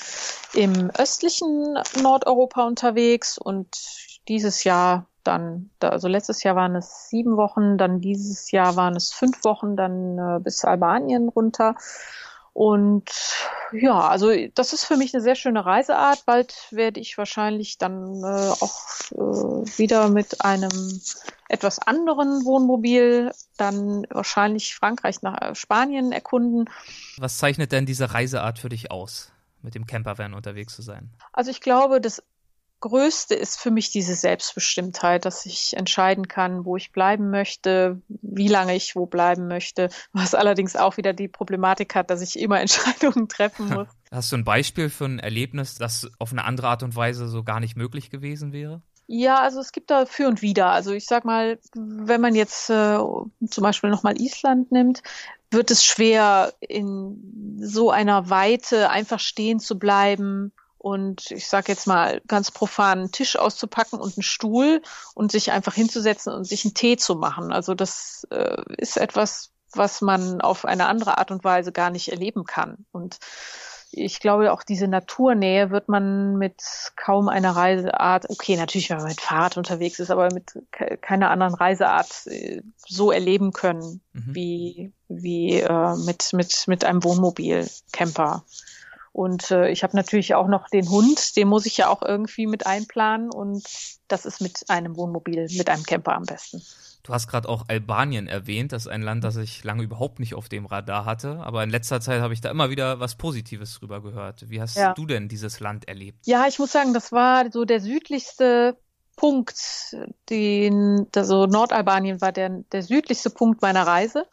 im 0.54 0.92
östlichen 0.92 1.78
Nordeuropa 2.02 2.66
unterwegs 2.66 3.38
und 3.38 3.68
dieses 4.28 4.64
Jahr 4.64 5.08
dann, 5.24 5.70
da, 5.80 5.90
also 5.90 6.08
letztes 6.08 6.44
Jahr 6.44 6.56
waren 6.56 6.76
es 6.76 7.10
sieben 7.10 7.38
Wochen, 7.38 7.78
dann 7.78 8.02
dieses 8.02 8.52
Jahr 8.52 8.76
waren 8.76 8.96
es 8.96 9.14
fünf 9.14 9.44
Wochen, 9.44 9.76
dann 9.76 10.18
äh, 10.18 10.40
bis 10.40 10.66
Albanien 10.66 11.30
runter. 11.30 11.76
Und 12.54 13.10
ja, 13.72 14.10
also 14.10 14.30
das 14.56 14.74
ist 14.74 14.84
für 14.84 14.98
mich 14.98 15.14
eine 15.14 15.24
sehr 15.24 15.36
schöne 15.36 15.66
Reiseart. 15.66 16.26
Bald 16.26 16.54
werde 16.72 17.00
ich 17.00 17.18
wahrscheinlich 17.18 17.78
dann 17.78 18.22
äh, 18.24 18.52
auch 18.60 18.76
äh, 19.12 19.78
wieder 19.78 20.10
mit 20.10 20.44
einem 20.44 21.02
etwas 21.48 21.80
anderen 21.80 22.44
Wohnmobil 22.44 23.32
dann 23.58 24.06
wahrscheinlich 24.10 24.76
Frankreich 24.76 25.22
nach 25.22 25.42
äh, 25.42 25.56
Spanien 25.56 26.12
erkunden. 26.12 26.70
Was 27.18 27.38
zeichnet 27.38 27.72
denn 27.72 27.86
diese 27.86 28.14
Reiseart 28.14 28.60
für 28.60 28.70
dich 28.70 28.92
aus, 28.92 29.32
mit 29.62 29.74
dem 29.74 29.86
Campervan 29.86 30.34
unterwegs 30.34 30.76
zu 30.76 30.82
sein? 30.82 31.10
Also 31.32 31.52
ich 31.52 31.62
glaube, 31.62 32.02
das 32.02 32.22
Größte 32.82 33.36
ist 33.36 33.60
für 33.60 33.72
mich 33.72 33.92
diese 33.92 34.16
Selbstbestimmtheit, 34.16 35.26
dass 35.26 35.46
ich 35.46 35.78
entscheiden 35.78 36.28
kann, 36.28 36.66
wo 36.66 36.76
ich 36.76 36.92
bleiben 36.92 37.30
möchte, 37.30 38.02
wie 38.08 38.48
lange 38.48 38.76
ich 38.76 38.96
wo 38.96 39.06
bleiben 39.06 39.48
möchte, 39.48 39.90
was 40.14 40.36
allerdings 40.36 40.76
auch 40.76 40.98
wieder 40.98 41.14
die 41.14 41.28
Problematik 41.28 41.96
hat, 41.96 42.10
dass 42.10 42.22
ich 42.22 42.40
immer 42.40 42.60
Entscheidungen 42.62 43.30
treffen 43.30 43.70
muss. 43.70 43.88
Hast 44.12 44.32
du 44.32 44.38
ein 44.38 44.44
Beispiel 44.44 44.90
für 44.90 45.06
ein 45.06 45.20
Erlebnis, 45.20 45.76
das 45.76 46.12
auf 46.20 46.32
eine 46.32 46.44
andere 46.44 46.68
Art 46.68 46.84
und 46.84 46.96
Weise 46.96 47.28
so 47.28 47.44
gar 47.44 47.60
nicht 47.60 47.78
möglich 47.78 48.10
gewesen 48.10 48.52
wäre? 48.52 48.82
Ja, 49.08 49.40
also 49.42 49.60
es 49.60 49.72
gibt 49.72 49.92
da 49.92 50.06
für 50.06 50.28
und 50.28 50.42
wieder. 50.42 50.68
Also 50.68 50.92
ich 50.92 51.06
sag 51.06 51.24
mal, 51.26 51.60
wenn 51.76 52.22
man 52.22 52.34
jetzt 52.34 52.70
äh, 52.70 52.98
zum 52.98 53.62
Beispiel 53.62 53.90
nochmal 53.90 54.20
Island 54.20 54.72
nimmt, 54.72 55.04
wird 55.52 55.70
es 55.70 55.84
schwer, 55.84 56.54
in 56.62 57.60
so 57.62 57.92
einer 57.92 58.30
Weite 58.30 58.90
einfach 58.90 59.20
stehen 59.20 59.60
zu 59.60 59.78
bleiben 59.78 60.54
und 60.82 61.30
ich 61.30 61.48
sage 61.48 61.72
jetzt 61.72 61.86
mal 61.86 62.22
ganz 62.28 62.50
profan 62.50 63.00
einen 63.00 63.12
Tisch 63.12 63.36
auszupacken 63.36 64.00
und 64.00 64.18
einen 64.18 64.24
Stuhl 64.24 64.82
und 65.14 65.32
sich 65.32 65.52
einfach 65.52 65.76
hinzusetzen 65.76 66.34
und 66.34 66.46
sich 66.46 66.66
einen 66.66 66.74
Tee 66.74 66.98
zu 66.98 67.16
machen. 67.16 67.54
Also 67.54 67.76
das 67.76 68.26
äh, 68.32 68.58
ist 68.78 68.98
etwas, 68.98 69.52
was 69.74 70.02
man 70.02 70.42
auf 70.42 70.66
eine 70.66 70.88
andere 70.88 71.20
Art 71.20 71.30
und 71.30 71.44
Weise 71.44 71.72
gar 71.72 71.92
nicht 71.92 72.12
erleben 72.12 72.46
kann. 72.46 72.86
Und 72.92 73.20
ich 73.92 74.20
glaube, 74.20 74.52
auch 74.52 74.64
diese 74.64 74.88
Naturnähe 74.88 75.70
wird 75.70 75.88
man 75.88 76.38
mit 76.38 76.64
kaum 76.96 77.30
einer 77.30 77.52
Reiseart, 77.52 78.30
okay, 78.30 78.56
natürlich, 78.56 78.90
wenn 78.90 78.98
man 78.98 79.10
mit 79.10 79.22
Fahrrad 79.22 79.58
unterwegs 79.58 80.00
ist, 80.00 80.10
aber 80.10 80.30
mit 80.34 80.54
keiner 81.02 81.30
anderen 81.30 81.54
Reiseart 81.54 82.26
äh, 82.26 82.64
so 82.88 83.12
erleben 83.12 83.52
können, 83.52 84.02
mhm. 84.14 84.34
wie, 84.36 84.94
wie 85.10 85.60
äh, 85.60 85.96
mit, 86.08 86.34
mit, 86.34 86.64
mit 86.68 86.86
einem 86.86 87.04
Wohnmobil, 87.04 87.70
Camper. 87.92 88.46
Und 89.14 89.52
äh, 89.52 89.70
ich 89.70 89.84
habe 89.84 89.96
natürlich 89.96 90.36
auch 90.36 90.48
noch 90.48 90.70
den 90.70 90.90
Hund, 90.90 91.36
den 91.36 91.50
muss 91.50 91.66
ich 91.66 91.78
ja 91.78 91.90
auch 91.90 92.02
irgendwie 92.02 92.48
mit 92.48 92.66
einplanen 92.66 93.30
und 93.30 93.64
das 94.08 94.26
ist 94.26 94.40
mit 94.40 94.70
einem 94.70 94.96
Wohnmobil, 94.96 95.48
mit 95.58 95.70
einem 95.70 95.84
Camper 95.84 96.16
am 96.16 96.24
besten. 96.24 96.62
Du 97.04 97.14
hast 97.14 97.28
gerade 97.28 97.50
auch 97.50 97.66
Albanien 97.68 98.28
erwähnt, 98.28 98.72
das 98.72 98.86
ist 98.86 98.92
ein 98.92 99.02
Land, 99.02 99.24
das 99.24 99.36
ich 99.36 99.64
lange 99.64 99.84
überhaupt 99.84 100.20
nicht 100.20 100.36
auf 100.36 100.50
dem 100.50 100.66
Radar 100.66 101.06
hatte, 101.06 101.40
aber 101.42 101.64
in 101.64 101.70
letzter 101.70 102.00
Zeit 102.00 102.22
habe 102.22 102.34
ich 102.34 102.42
da 102.42 102.52
immer 102.52 102.70
wieder 102.70 103.00
was 103.00 103.16
Positives 103.16 103.80
drüber 103.80 104.02
gehört. 104.02 104.50
Wie 104.50 104.62
hast 104.62 104.78
ja. 104.78 104.94
du 104.94 105.06
denn 105.06 105.28
dieses 105.28 105.60
Land 105.60 105.88
erlebt? 105.88 106.20
Ja, 106.26 106.46
ich 106.48 106.60
muss 106.60 106.72
sagen, 106.72 106.94
das 106.94 107.12
war 107.12 107.52
so 107.52 107.66
der 107.66 107.82
südlichste 107.82 108.78
Punkt, 109.18 109.96
den, 110.30 111.08
also 111.16 111.48
Nordalbanien 111.48 112.22
war 112.22 112.32
der, 112.32 112.50
der 112.72 112.84
südlichste 112.84 113.30
Punkt 113.30 113.62
meiner 113.62 113.86
Reise 113.86 114.26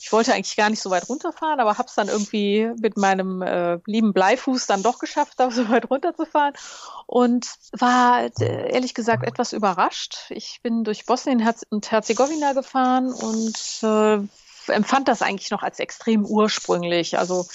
ich 0.00 0.12
wollte 0.12 0.32
eigentlich 0.32 0.56
gar 0.56 0.70
nicht 0.70 0.80
so 0.80 0.90
weit 0.90 1.08
runterfahren, 1.08 1.60
aber 1.60 1.78
habe 1.78 1.88
es 1.88 1.94
dann 1.94 2.08
irgendwie 2.08 2.70
mit 2.80 2.96
meinem 2.96 3.42
äh, 3.42 3.78
lieben 3.86 4.12
Bleifuß 4.12 4.66
dann 4.66 4.82
doch 4.82 4.98
geschafft, 4.98 5.34
da 5.36 5.50
so 5.50 5.68
weit 5.68 5.90
runterzufahren 5.90 6.54
und 7.06 7.46
war 7.72 8.24
äh, 8.40 8.72
ehrlich 8.72 8.94
gesagt 8.94 9.26
etwas 9.26 9.52
überrascht. 9.52 10.30
Ich 10.30 10.60
bin 10.62 10.84
durch 10.84 11.06
Bosnien 11.06 11.46
und 11.70 11.90
Herzegowina 11.90 12.52
gefahren 12.52 13.12
und 13.12 13.58
äh, 13.82 14.72
empfand 14.72 15.08
das 15.08 15.22
eigentlich 15.22 15.50
noch 15.50 15.62
als 15.62 15.78
extrem 15.78 16.24
ursprünglich, 16.24 17.18
also 17.18 17.46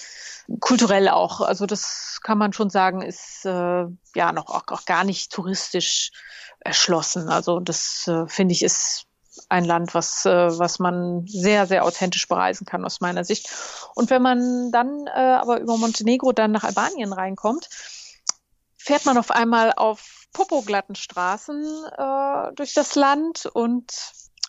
kulturell 0.59 1.09
auch. 1.09 1.41
Also 1.41 1.65
das 1.65 2.19
kann 2.23 2.37
man 2.37 2.53
schon 2.53 2.69
sagen, 2.69 3.01
ist 3.01 3.45
äh, 3.45 3.85
ja 4.15 4.31
noch 4.33 4.47
auch, 4.47 4.63
auch 4.67 4.85
gar 4.85 5.03
nicht 5.03 5.31
touristisch 5.31 6.11
erschlossen. 6.59 7.29
Also 7.29 7.59
das 7.59 8.07
äh, 8.07 8.27
finde 8.27 8.53
ich 8.53 8.63
ist 8.63 9.05
ein 9.49 9.65
Land, 9.65 9.93
was, 9.93 10.25
äh, 10.25 10.57
was 10.59 10.79
man 10.79 11.25
sehr, 11.27 11.65
sehr 11.67 11.85
authentisch 11.85 12.27
bereisen 12.27 12.65
kann 12.65 12.85
aus 12.85 13.01
meiner 13.01 13.23
Sicht. 13.23 13.49
Und 13.95 14.09
wenn 14.09 14.21
man 14.21 14.71
dann 14.71 15.07
äh, 15.07 15.19
aber 15.19 15.59
über 15.59 15.77
Montenegro 15.77 16.31
dann 16.31 16.51
nach 16.51 16.63
Albanien 16.63 17.13
reinkommt, 17.13 17.69
fährt 18.77 19.05
man 19.05 19.17
auf 19.17 19.31
einmal 19.31 19.73
auf 19.73 20.27
popoglatten 20.33 20.95
Straßen 20.95 21.63
äh, 21.97 22.53
durch 22.55 22.73
das 22.73 22.95
Land 22.95 23.45
und 23.45 23.93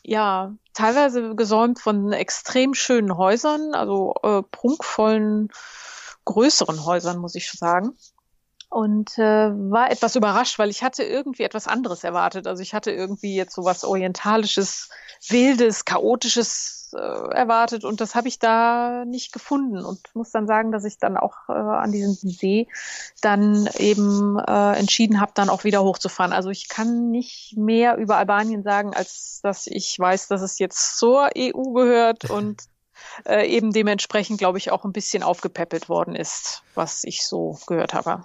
ja, 0.02 0.52
teilweise 0.74 1.34
gesäumt 1.34 1.80
von 1.80 2.12
extrem 2.12 2.74
schönen 2.74 3.16
Häusern, 3.16 3.74
also 3.74 4.14
äh, 4.22 4.42
prunkvollen, 4.42 5.50
größeren 6.24 6.84
Häusern, 6.84 7.18
muss 7.18 7.34
ich 7.34 7.50
sagen 7.50 7.96
und 8.74 9.16
äh, 9.18 9.52
war 9.70 9.92
etwas 9.92 10.16
überrascht, 10.16 10.58
weil 10.58 10.68
ich 10.68 10.82
hatte 10.82 11.04
irgendwie 11.04 11.44
etwas 11.44 11.68
anderes 11.68 12.02
erwartet. 12.02 12.48
Also 12.48 12.60
ich 12.60 12.74
hatte 12.74 12.90
irgendwie 12.90 13.36
jetzt 13.36 13.54
so 13.54 13.64
was 13.64 13.84
orientalisches, 13.84 14.88
wildes, 15.28 15.84
chaotisches 15.84 16.92
äh, 16.92 16.98
erwartet 16.98 17.84
und 17.84 18.00
das 18.00 18.16
habe 18.16 18.26
ich 18.26 18.40
da 18.40 19.04
nicht 19.04 19.32
gefunden 19.32 19.84
und 19.84 20.00
muss 20.14 20.32
dann 20.32 20.48
sagen, 20.48 20.72
dass 20.72 20.84
ich 20.84 20.98
dann 20.98 21.16
auch 21.16 21.36
äh, 21.48 21.52
an 21.52 21.92
diesem 21.92 22.14
See 22.14 22.66
dann 23.20 23.68
eben 23.78 24.40
äh, 24.40 24.72
entschieden 24.72 25.20
habe, 25.20 25.30
dann 25.36 25.50
auch 25.50 25.62
wieder 25.62 25.84
hochzufahren. 25.84 26.32
Also 26.32 26.50
ich 26.50 26.68
kann 26.68 27.12
nicht 27.12 27.56
mehr 27.56 27.96
über 27.96 28.16
Albanien 28.16 28.64
sagen, 28.64 28.92
als 28.92 29.38
dass 29.44 29.68
ich 29.68 29.96
weiß, 29.96 30.26
dass 30.26 30.42
es 30.42 30.58
jetzt 30.58 30.98
zur 30.98 31.30
EU 31.38 31.74
gehört 31.74 32.24
und 32.28 32.62
äh, 33.24 33.46
eben 33.46 33.72
dementsprechend, 33.72 34.38
glaube 34.38 34.58
ich, 34.58 34.72
auch 34.72 34.84
ein 34.84 34.92
bisschen 34.92 35.22
aufgepäppelt 35.22 35.88
worden 35.88 36.16
ist, 36.16 36.64
was 36.74 37.04
ich 37.04 37.24
so 37.24 37.56
gehört 37.68 37.94
habe. 37.94 38.24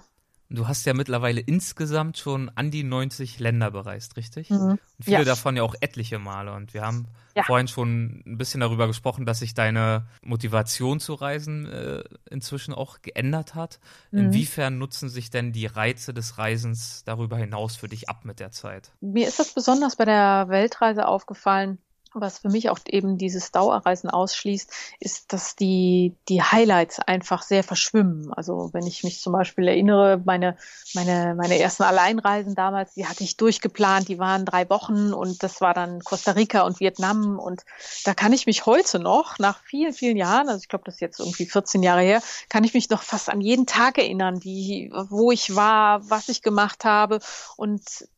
Du 0.52 0.66
hast 0.66 0.84
ja 0.84 0.94
mittlerweile 0.94 1.40
insgesamt 1.40 2.18
schon 2.18 2.50
an 2.56 2.72
die 2.72 2.82
90 2.82 3.38
Länder 3.38 3.70
bereist, 3.70 4.16
richtig? 4.16 4.50
Mhm. 4.50 4.56
Und 4.58 4.80
viele 5.00 5.18
ja. 5.18 5.24
davon 5.24 5.56
ja 5.56 5.62
auch 5.62 5.76
etliche 5.80 6.18
Male. 6.18 6.52
Und 6.52 6.74
wir 6.74 6.82
haben 6.82 7.06
ja. 7.36 7.44
vorhin 7.44 7.68
schon 7.68 8.24
ein 8.26 8.36
bisschen 8.36 8.60
darüber 8.60 8.88
gesprochen, 8.88 9.26
dass 9.26 9.38
sich 9.38 9.54
deine 9.54 10.06
Motivation 10.22 10.98
zu 10.98 11.14
reisen 11.14 11.66
äh, 11.66 12.02
inzwischen 12.30 12.74
auch 12.74 13.00
geändert 13.00 13.54
hat. 13.54 13.78
Mhm. 14.10 14.18
Inwiefern 14.18 14.76
nutzen 14.78 15.08
sich 15.08 15.30
denn 15.30 15.52
die 15.52 15.66
Reize 15.66 16.12
des 16.12 16.36
Reisens 16.36 17.04
darüber 17.04 17.36
hinaus 17.36 17.76
für 17.76 17.88
dich 17.88 18.08
ab 18.08 18.24
mit 18.24 18.40
der 18.40 18.50
Zeit? 18.50 18.90
Mir 19.00 19.28
ist 19.28 19.38
das 19.38 19.54
besonders 19.54 19.94
bei 19.94 20.04
der 20.04 20.46
Weltreise 20.48 21.06
aufgefallen, 21.06 21.78
was 22.14 22.38
für 22.38 22.48
mich 22.48 22.70
auch 22.70 22.78
eben 22.86 23.18
dieses 23.18 23.52
Dauerreisen 23.52 24.10
ausschließt, 24.10 24.72
ist, 24.98 25.32
dass 25.32 25.56
die, 25.56 26.16
die 26.28 26.42
Highlights 26.42 26.98
einfach 26.98 27.42
sehr 27.42 27.62
verschwimmen. 27.62 28.32
Also 28.32 28.70
wenn 28.72 28.86
ich 28.86 29.04
mich 29.04 29.20
zum 29.20 29.32
Beispiel 29.32 29.68
erinnere, 29.68 30.20
meine, 30.24 30.56
meine, 30.94 31.34
meine 31.36 31.58
ersten 31.58 31.84
Alleinreisen 31.84 32.54
damals, 32.54 32.94
die 32.94 33.06
hatte 33.06 33.24
ich 33.24 33.36
durchgeplant, 33.36 34.08
die 34.08 34.18
waren 34.18 34.44
drei 34.44 34.68
Wochen 34.70 35.12
und 35.12 35.42
das 35.42 35.60
war 35.60 35.74
dann 35.74 36.00
Costa 36.00 36.32
Rica 36.32 36.62
und 36.62 36.80
Vietnam 36.80 37.38
und 37.38 37.62
da 38.04 38.14
kann 38.14 38.32
ich 38.32 38.46
mich 38.46 38.66
heute 38.66 38.98
noch, 38.98 39.38
nach 39.38 39.62
vielen, 39.62 39.92
vielen 39.92 40.16
Jahren, 40.16 40.48
also 40.48 40.60
ich 40.60 40.68
glaube, 40.68 40.84
das 40.84 40.94
ist 40.94 41.00
jetzt 41.00 41.20
irgendwie 41.20 41.46
14 41.46 41.82
Jahre 41.82 42.02
her, 42.02 42.22
kann 42.48 42.64
ich 42.64 42.74
mich 42.74 42.90
noch 42.90 43.02
fast 43.02 43.28
an 43.30 43.40
jeden 43.40 43.66
Tag 43.66 43.98
erinnern, 43.98 44.42
wie, 44.42 44.90
wo 44.92 45.30
ich 45.30 45.54
war, 45.54 46.08
was 46.10 46.28
ich 46.28 46.42
gemacht 46.42 46.84
habe 46.84 47.20
und 47.56 48.08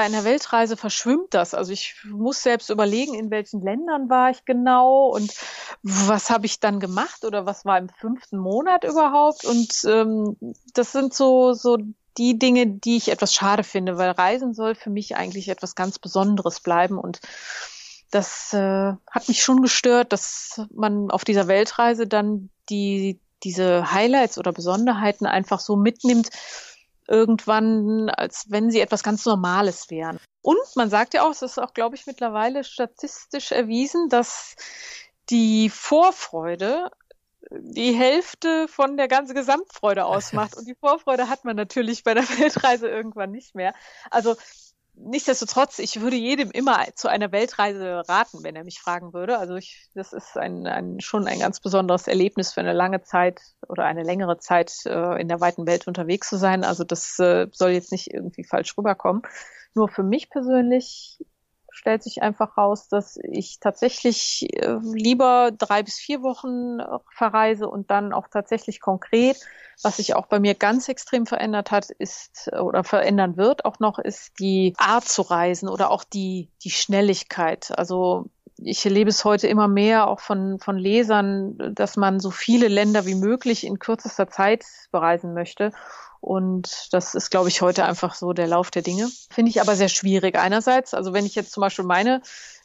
bei 0.00 0.06
einer 0.06 0.24
Weltreise 0.24 0.78
verschwimmt 0.78 1.34
das. 1.34 1.52
Also 1.52 1.72
ich 1.72 1.94
muss 2.04 2.42
selbst 2.42 2.70
überlegen, 2.70 3.12
in 3.12 3.30
welchen 3.30 3.60
Ländern 3.60 4.08
war 4.08 4.30
ich 4.30 4.46
genau 4.46 5.08
und 5.08 5.30
was 5.82 6.30
habe 6.30 6.46
ich 6.46 6.58
dann 6.58 6.80
gemacht 6.80 7.22
oder 7.26 7.44
was 7.44 7.66
war 7.66 7.76
im 7.76 7.90
fünften 7.90 8.38
Monat 8.38 8.84
überhaupt. 8.84 9.44
Und 9.44 9.84
ähm, 9.84 10.38
das 10.72 10.92
sind 10.92 11.12
so, 11.12 11.52
so 11.52 11.76
die 12.16 12.38
Dinge, 12.38 12.66
die 12.66 12.96
ich 12.96 13.10
etwas 13.10 13.34
schade 13.34 13.62
finde, 13.62 13.98
weil 13.98 14.12
Reisen 14.12 14.54
soll 14.54 14.74
für 14.74 14.88
mich 14.88 15.16
eigentlich 15.16 15.50
etwas 15.50 15.74
ganz 15.74 15.98
Besonderes 15.98 16.60
bleiben 16.60 16.96
und 16.96 17.20
das 18.10 18.54
äh, 18.54 18.94
hat 19.10 19.28
mich 19.28 19.42
schon 19.42 19.60
gestört, 19.60 20.14
dass 20.14 20.62
man 20.74 21.10
auf 21.10 21.26
dieser 21.26 21.46
Weltreise 21.46 22.06
dann 22.06 22.48
die 22.70 23.20
diese 23.42 23.92
Highlights 23.92 24.38
oder 24.38 24.52
Besonderheiten 24.52 25.26
einfach 25.26 25.60
so 25.60 25.76
mitnimmt, 25.76 26.30
irgendwann, 27.10 28.08
als 28.08 28.46
wenn 28.48 28.70
sie 28.70 28.80
etwas 28.80 29.02
ganz 29.02 29.26
Normales 29.26 29.90
wären. 29.90 30.18
Und 30.42 30.58
man 30.76 30.88
sagt 30.88 31.12
ja 31.12 31.22
auch, 31.22 31.32
es 31.32 31.42
ist 31.42 31.58
auch, 31.58 31.74
glaube 31.74 31.96
ich, 31.96 32.06
mittlerweile 32.06 32.64
statistisch 32.64 33.52
erwiesen, 33.52 34.08
dass 34.08 34.54
die 35.28 35.68
Vorfreude 35.68 36.90
die 37.50 37.92
Hälfte 37.92 38.68
von 38.68 38.96
der 38.96 39.08
ganzen 39.08 39.34
Gesamtfreude 39.34 40.04
ausmacht. 40.04 40.56
Und 40.56 40.66
die 40.66 40.76
Vorfreude 40.76 41.28
hat 41.28 41.44
man 41.44 41.56
natürlich 41.56 42.04
bei 42.04 42.14
der 42.14 42.28
Weltreise 42.38 42.88
irgendwann 42.88 43.32
nicht 43.32 43.54
mehr. 43.54 43.74
Also 44.10 44.36
nichtsdestotrotz, 45.04 45.78
ich 45.78 46.00
würde 46.00 46.16
jedem 46.16 46.50
immer 46.50 46.84
zu 46.94 47.08
einer 47.08 47.32
Weltreise 47.32 48.02
raten, 48.08 48.42
wenn 48.42 48.56
er 48.56 48.64
mich 48.64 48.80
fragen 48.80 49.12
würde. 49.12 49.38
Also 49.38 49.56
ich, 49.56 49.88
das 49.94 50.12
ist 50.12 50.36
ein, 50.36 50.66
ein, 50.66 51.00
schon 51.00 51.26
ein 51.26 51.38
ganz 51.38 51.60
besonderes 51.60 52.06
Erlebnis 52.06 52.52
für 52.52 52.60
eine 52.60 52.72
lange 52.72 53.02
Zeit 53.02 53.40
oder 53.68 53.84
eine 53.84 54.02
längere 54.02 54.38
Zeit 54.38 54.72
äh, 54.86 55.20
in 55.20 55.28
der 55.28 55.40
weiten 55.40 55.66
Welt 55.66 55.86
unterwegs 55.86 56.28
zu 56.28 56.36
sein. 56.36 56.64
Also 56.64 56.84
das 56.84 57.18
äh, 57.18 57.46
soll 57.52 57.70
jetzt 57.70 57.92
nicht 57.92 58.12
irgendwie 58.12 58.44
falsch 58.44 58.76
rüberkommen. 58.76 59.22
Nur 59.74 59.88
für 59.88 60.02
mich 60.02 60.30
persönlich 60.30 61.18
stellt 61.80 62.02
sich 62.02 62.20
einfach 62.20 62.58
raus, 62.58 62.88
dass 62.88 63.18
ich 63.22 63.58
tatsächlich 63.58 64.46
äh, 64.52 64.76
lieber 64.92 65.50
drei 65.50 65.82
bis 65.82 65.96
vier 65.96 66.22
Wochen 66.22 66.78
äh, 66.78 66.98
verreise 67.10 67.68
und 67.68 67.90
dann 67.90 68.12
auch 68.12 68.28
tatsächlich 68.28 68.80
konkret, 68.80 69.38
was 69.82 69.96
sich 69.96 70.14
auch 70.14 70.26
bei 70.26 70.40
mir 70.40 70.54
ganz 70.54 70.90
extrem 70.90 71.24
verändert 71.24 71.70
hat, 71.70 71.88
ist 71.88 72.52
oder 72.52 72.84
verändern 72.84 73.38
wird 73.38 73.64
auch 73.64 73.80
noch, 73.80 73.98
ist 73.98 74.38
die 74.38 74.74
Art 74.76 75.08
zu 75.08 75.22
reisen 75.22 75.70
oder 75.70 75.90
auch 75.90 76.04
die, 76.04 76.50
die 76.62 76.70
Schnelligkeit. 76.70 77.72
Also 77.78 78.26
ich 78.62 78.84
erlebe 78.84 79.08
es 79.08 79.24
heute 79.24 79.46
immer 79.46 79.66
mehr 79.66 80.06
auch 80.06 80.20
von, 80.20 80.58
von 80.58 80.76
Lesern, 80.76 81.56
dass 81.74 81.96
man 81.96 82.20
so 82.20 82.30
viele 82.30 82.68
Länder 82.68 83.06
wie 83.06 83.14
möglich 83.14 83.64
in 83.66 83.78
kürzester 83.78 84.28
Zeit 84.28 84.66
bereisen 84.92 85.32
möchte. 85.32 85.72
Und 86.20 86.88
das 86.92 87.14
ist, 87.14 87.30
glaube 87.30 87.48
ich, 87.48 87.62
heute 87.62 87.84
einfach 87.84 88.14
so 88.14 88.32
der 88.32 88.46
Lauf 88.46 88.70
der 88.70 88.82
Dinge. 88.82 89.08
Finde 89.30 89.50
ich 89.50 89.60
aber 89.60 89.74
sehr 89.74 89.88
schwierig. 89.88 90.38
Einerseits, 90.38 90.92
also 90.92 91.12
wenn 91.12 91.24
ich 91.24 91.34
jetzt 91.34 91.52
zum 91.52 91.62
Beispiel 91.62 91.84
meine 91.84 92.20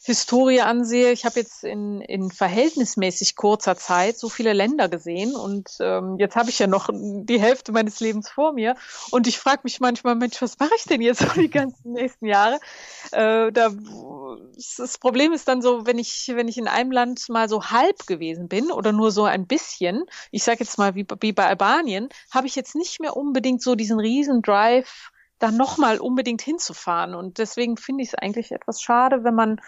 Historie 0.06 0.60
ansehe, 0.60 1.10
ich 1.10 1.24
habe 1.24 1.40
jetzt 1.40 1.64
in, 1.64 2.00
in 2.00 2.30
verhältnismäßig 2.30 3.34
kurzer 3.34 3.76
Zeit 3.76 4.16
so 4.16 4.28
viele 4.28 4.52
Länder 4.52 4.88
gesehen 4.88 5.34
und 5.34 5.68
ähm, 5.80 6.16
jetzt 6.20 6.36
habe 6.36 6.48
ich 6.48 6.60
ja 6.60 6.68
noch 6.68 6.88
die 6.92 7.40
Hälfte 7.40 7.72
meines 7.72 7.98
Lebens 7.98 8.30
vor 8.30 8.52
mir 8.52 8.76
und 9.10 9.26
ich 9.26 9.36
frage 9.36 9.62
mich 9.64 9.80
manchmal, 9.80 10.14
Mensch, 10.14 10.40
was 10.40 10.60
mache 10.60 10.74
ich 10.76 10.84
denn 10.84 11.00
jetzt 11.00 11.22
so 11.22 11.40
die 11.40 11.50
ganzen 11.50 11.92
nächsten 11.92 12.26
Jahre? 12.26 12.60
Äh, 13.10 13.50
da, 13.50 13.70
das 14.76 14.98
Problem 14.98 15.32
ist 15.32 15.48
dann 15.48 15.60
so, 15.60 15.86
wenn 15.86 15.98
ich 15.98 16.30
wenn 16.32 16.46
ich 16.46 16.56
in 16.56 16.68
einem 16.68 16.92
Land 16.92 17.28
mal 17.28 17.48
so 17.48 17.64
halb 17.64 18.06
gewesen 18.06 18.46
bin 18.46 18.70
oder 18.70 18.92
nur 18.92 19.10
so 19.10 19.24
ein 19.24 19.48
bisschen, 19.48 20.04
ich 20.30 20.44
sage 20.44 20.60
jetzt 20.60 20.78
mal 20.78 20.94
wie, 20.94 21.04
wie 21.20 21.32
bei 21.32 21.46
Albanien, 21.46 22.10
habe 22.30 22.46
ich 22.46 22.54
jetzt 22.54 22.76
nicht 22.76 23.00
mehr 23.00 23.16
unbedingt 23.16 23.60
so 23.60 23.74
diesen 23.74 23.98
riesen 23.98 24.40
Drive 24.40 25.10
da 25.38 25.50
nochmal 25.50 25.98
unbedingt 25.98 26.42
hinzufahren. 26.42 27.14
Und 27.14 27.38
deswegen 27.38 27.76
finde 27.76 28.02
ich 28.02 28.10
es 28.10 28.14
eigentlich 28.14 28.52
etwas 28.52 28.80
schade, 28.80 29.24
wenn 29.24 29.34
man 29.34 29.60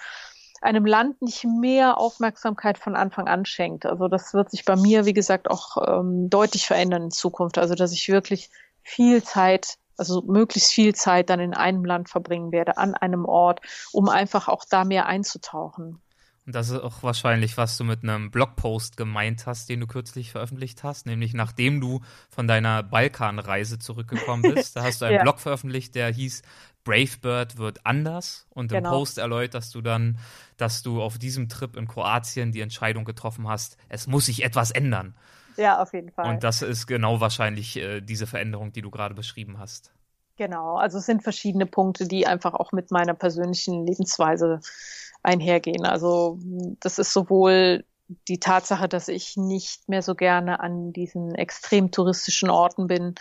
einem 0.61 0.87
Land 0.87 1.23
nicht 1.23 1.45
mehr 1.45 1.99
Aufmerksamkeit 1.99 2.79
von 2.79 2.97
Anfang 2.97 3.29
an 3.29 3.45
schenkt. 3.45 3.87
Also 3.87 4.09
das 4.09 4.35
wird 4.35 4.51
sich 4.51 4.65
bei 4.65 4.77
mir, 4.77 5.07
wie 5.07 5.13
gesagt, 5.13 5.51
auch 5.51 5.77
ähm, 5.87 6.29
deutlich 6.31 6.67
verändern 6.67 7.05
in 7.05 7.11
Zukunft. 7.11 7.59
Also 7.59 7.75
dass 7.75 7.93
ich 7.93 8.09
wirklich 8.09 8.51
viel 8.83 9.23
Zeit, 9.23 9.79
also 9.97 10.23
möglichst 10.23 10.73
viel 10.73 10.95
Zeit 10.95 11.31
dann 11.31 11.41
in 11.41 11.55
einem 11.55 11.85
Land 11.85 12.09
verbringen 12.09 12.53
werde, 12.53 12.77
an 12.79 12.95
einem 12.95 13.25
Ort, 13.25 13.61
um 13.93 14.09
einfach 14.09 14.49
auch 14.49 14.65
da 14.69 14.85
mehr 14.85 15.07
einzutauchen. 15.07 16.01
Und 16.49 16.55
das 16.55 16.71
ist 16.71 16.81
auch 16.81 17.03
wahrscheinlich, 17.03 17.59
was 17.59 17.77
du 17.77 17.85
mit 17.85 18.03
einem 18.03 18.31
Blogpost 18.31 18.97
gemeint 18.97 19.45
hast, 19.45 19.69
den 19.69 19.81
du 19.81 19.87
kürzlich 19.87 20.33
veröffentlicht 20.33 20.83
hast, 20.83 21.05
nämlich 21.05 21.35
nachdem 21.35 21.79
du 21.79 22.01
von 22.31 22.49
deiner 22.49 22.83
Balkanreise 22.83 23.79
zurückgekommen 23.79 24.41
bist. 24.55 24.75
Da 24.75 24.83
hast 24.83 25.03
du 25.03 25.05
einen 25.05 25.17
ja. 25.17 25.23
Blog 25.23 25.41
veröffentlicht, 25.41 25.95
der 25.95 26.11
hieß 26.11 26.41
Brave 26.85 27.19
Bird 27.21 27.59
wird 27.59 27.85
anders. 27.85 28.47
Und 28.49 28.73
im 28.73 28.79
genau. 28.79 28.93
Post 28.93 29.19
erläuterst 29.19 29.75
du 29.75 29.83
dann, 29.83 30.19
dass 30.57 30.83
du 30.83 31.03
auf 31.03 31.19
diesem 31.19 31.51
Trip 31.51 31.77
in 31.77 31.87
Kroatien 31.87 32.51
die 32.51 32.63
Entscheidung 32.63 33.05
getroffen 33.05 33.47
hast, 33.47 33.77
es 33.91 34.07
muss 34.07 34.25
sich 34.25 34.43
etwas 34.43 34.71
ändern. 34.71 35.19
Ja, 35.59 35.83
auf 35.83 35.93
jeden 35.93 36.11
Fall. 36.11 36.31
Und 36.31 36.45
das 36.45 36.63
ist 36.63 36.87
genau 36.87 37.21
wahrscheinlich 37.21 37.77
äh, 37.77 38.01
diese 38.01 38.27
Veränderung, 38.27 38.73
die 38.73 38.81
du 38.81 38.91
gerade 38.91 39.15
beschrieben 39.15 39.59
hast. 39.59 39.93
Genau, 40.39 40.77
also 40.77 40.97
es 40.97 41.05
sind 41.05 41.23
verschiedene 41.23 41.67
Punkte, 41.67 42.09
die 42.09 42.27
einfach 42.27 42.55
auch 42.55 42.73
mit 42.73 42.91
meiner 42.91 43.13
persönlichen 43.13 43.85
Lebensweise 43.85 44.61
einhergehen. 45.23 45.85
Also 45.85 46.39
das 46.81 46.99
ist 46.99 47.13
sowohl 47.13 47.85
die 48.27 48.41
Tatsache, 48.41 48.89
dass 48.89 49.09
ich 49.09 49.37
nicht 49.37 49.89
mehr 49.89 50.03
so 50.03 50.15
gerne 50.15 50.61
an 50.61 50.93
diesen 50.93 51.35
extrem 51.35 51.91
touristischen 51.91 52.49
Orten 52.49 52.87
bin. 52.87 53.15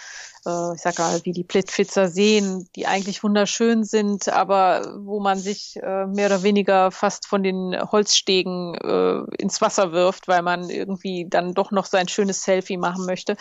Äh, 0.46 0.76
ich 0.76 0.82
sage 0.82 1.02
mal, 1.02 1.20
wie 1.26 1.34
die 1.34 1.44
Plitwitzer 1.44 2.08
Seen, 2.08 2.70
die 2.76 2.88
eigentlich 2.88 3.24
wunderschön 3.24 3.84
sind, 3.84 4.30
aber 4.30 4.96
wo 5.00 5.20
man 5.20 5.40
sich 5.40 5.78
äh, 5.82 6.06
mehr 6.06 6.28
oder 6.28 6.44
weniger 6.44 6.92
fast 6.92 7.28
von 7.28 7.44
den 7.44 7.76
Holzstegen 7.92 8.76
äh, 8.76 9.36
ins 9.42 9.60
Wasser 9.60 9.92
wirft, 9.92 10.28
weil 10.28 10.42
man 10.42 10.70
irgendwie 10.70 11.28
dann 11.30 11.54
doch 11.54 11.72
noch 11.72 11.86
sein 11.86 12.08
schönes 12.08 12.44
Selfie 12.44 12.78
machen 12.78 13.06
möchte. 13.06 13.36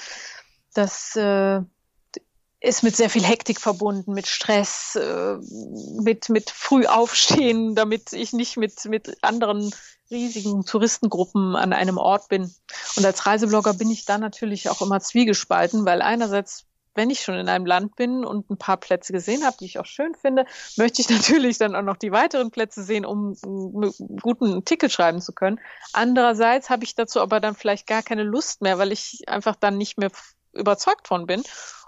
Das 0.75 1.15
äh, 1.15 1.61
ist 2.61 2.83
mit 2.83 2.97
sehr 2.97 3.11
viel 3.11 3.25
Hektik 3.25 3.61
verbunden, 3.61 4.13
mit 4.13 4.27
Stress, 4.27 4.97
äh, 4.97 5.37
mit, 6.01 6.29
mit 6.29 6.51
früh 6.51 6.87
aufstehen, 6.87 7.75
damit 7.75 8.13
ich 8.13 8.33
nicht 8.33 8.57
mit, 8.57 8.85
mit 8.87 9.23
anderen 9.23 9.75
riesigen 10.11 10.65
Touristengruppen 10.65 11.57
an 11.57 11.73
einem 11.73 11.99
Ort 11.99 12.29
bin. 12.29 12.55
Und 12.97 13.05
als 13.05 13.27
Reiseblogger 13.27 13.75
bin 13.75 13.91
ich 13.91 14.05
da 14.05 14.19
natürlich 14.19 14.71
auch 14.71 14.81
immer 14.81 15.01
zwiegespalten, 15.01 15.85
weil 15.85 16.01
einerseits, 16.01 16.65
wenn 16.95 17.11
ich 17.11 17.21
schon 17.21 17.35
in 17.35 17.49
einem 17.49 17.67
Land 17.67 17.97
bin 17.97 18.25
und 18.25 18.49
ein 18.49 18.57
paar 18.57 18.79
Plätze 18.79 19.13
gesehen 19.13 19.45
habe, 19.45 19.57
die 19.61 19.67
ich 19.67 19.79
auch 19.79 19.85
schön 19.85 20.15
finde, 20.15 20.47
möchte 20.77 21.03
ich 21.03 21.11
natürlich 21.11 21.59
dann 21.59 21.75
auch 21.77 21.83
noch 21.83 21.97
die 21.97 22.13
weiteren 22.13 22.51
Plätze 22.51 22.85
sehen, 22.85 23.05
um 23.05 23.37
einen 23.45 23.93
guten 24.23 24.65
Ticket 24.65 24.93
schreiben 24.93 25.21
zu 25.21 25.33
können. 25.33 25.61
Andererseits 25.93 26.71
habe 26.71 26.85
ich 26.85 26.95
dazu 26.95 27.21
aber 27.21 27.41
dann 27.41 27.55
vielleicht 27.55 27.87
gar 27.87 28.03
keine 28.03 28.23
Lust 28.23 28.63
mehr, 28.63 28.79
weil 28.79 28.93
ich 28.93 29.25
einfach 29.27 29.57
dann 29.57 29.77
nicht 29.77 29.99
mehr 29.99 30.11
überzeugt 30.53 31.09
von 31.09 31.27
bin 31.27 31.43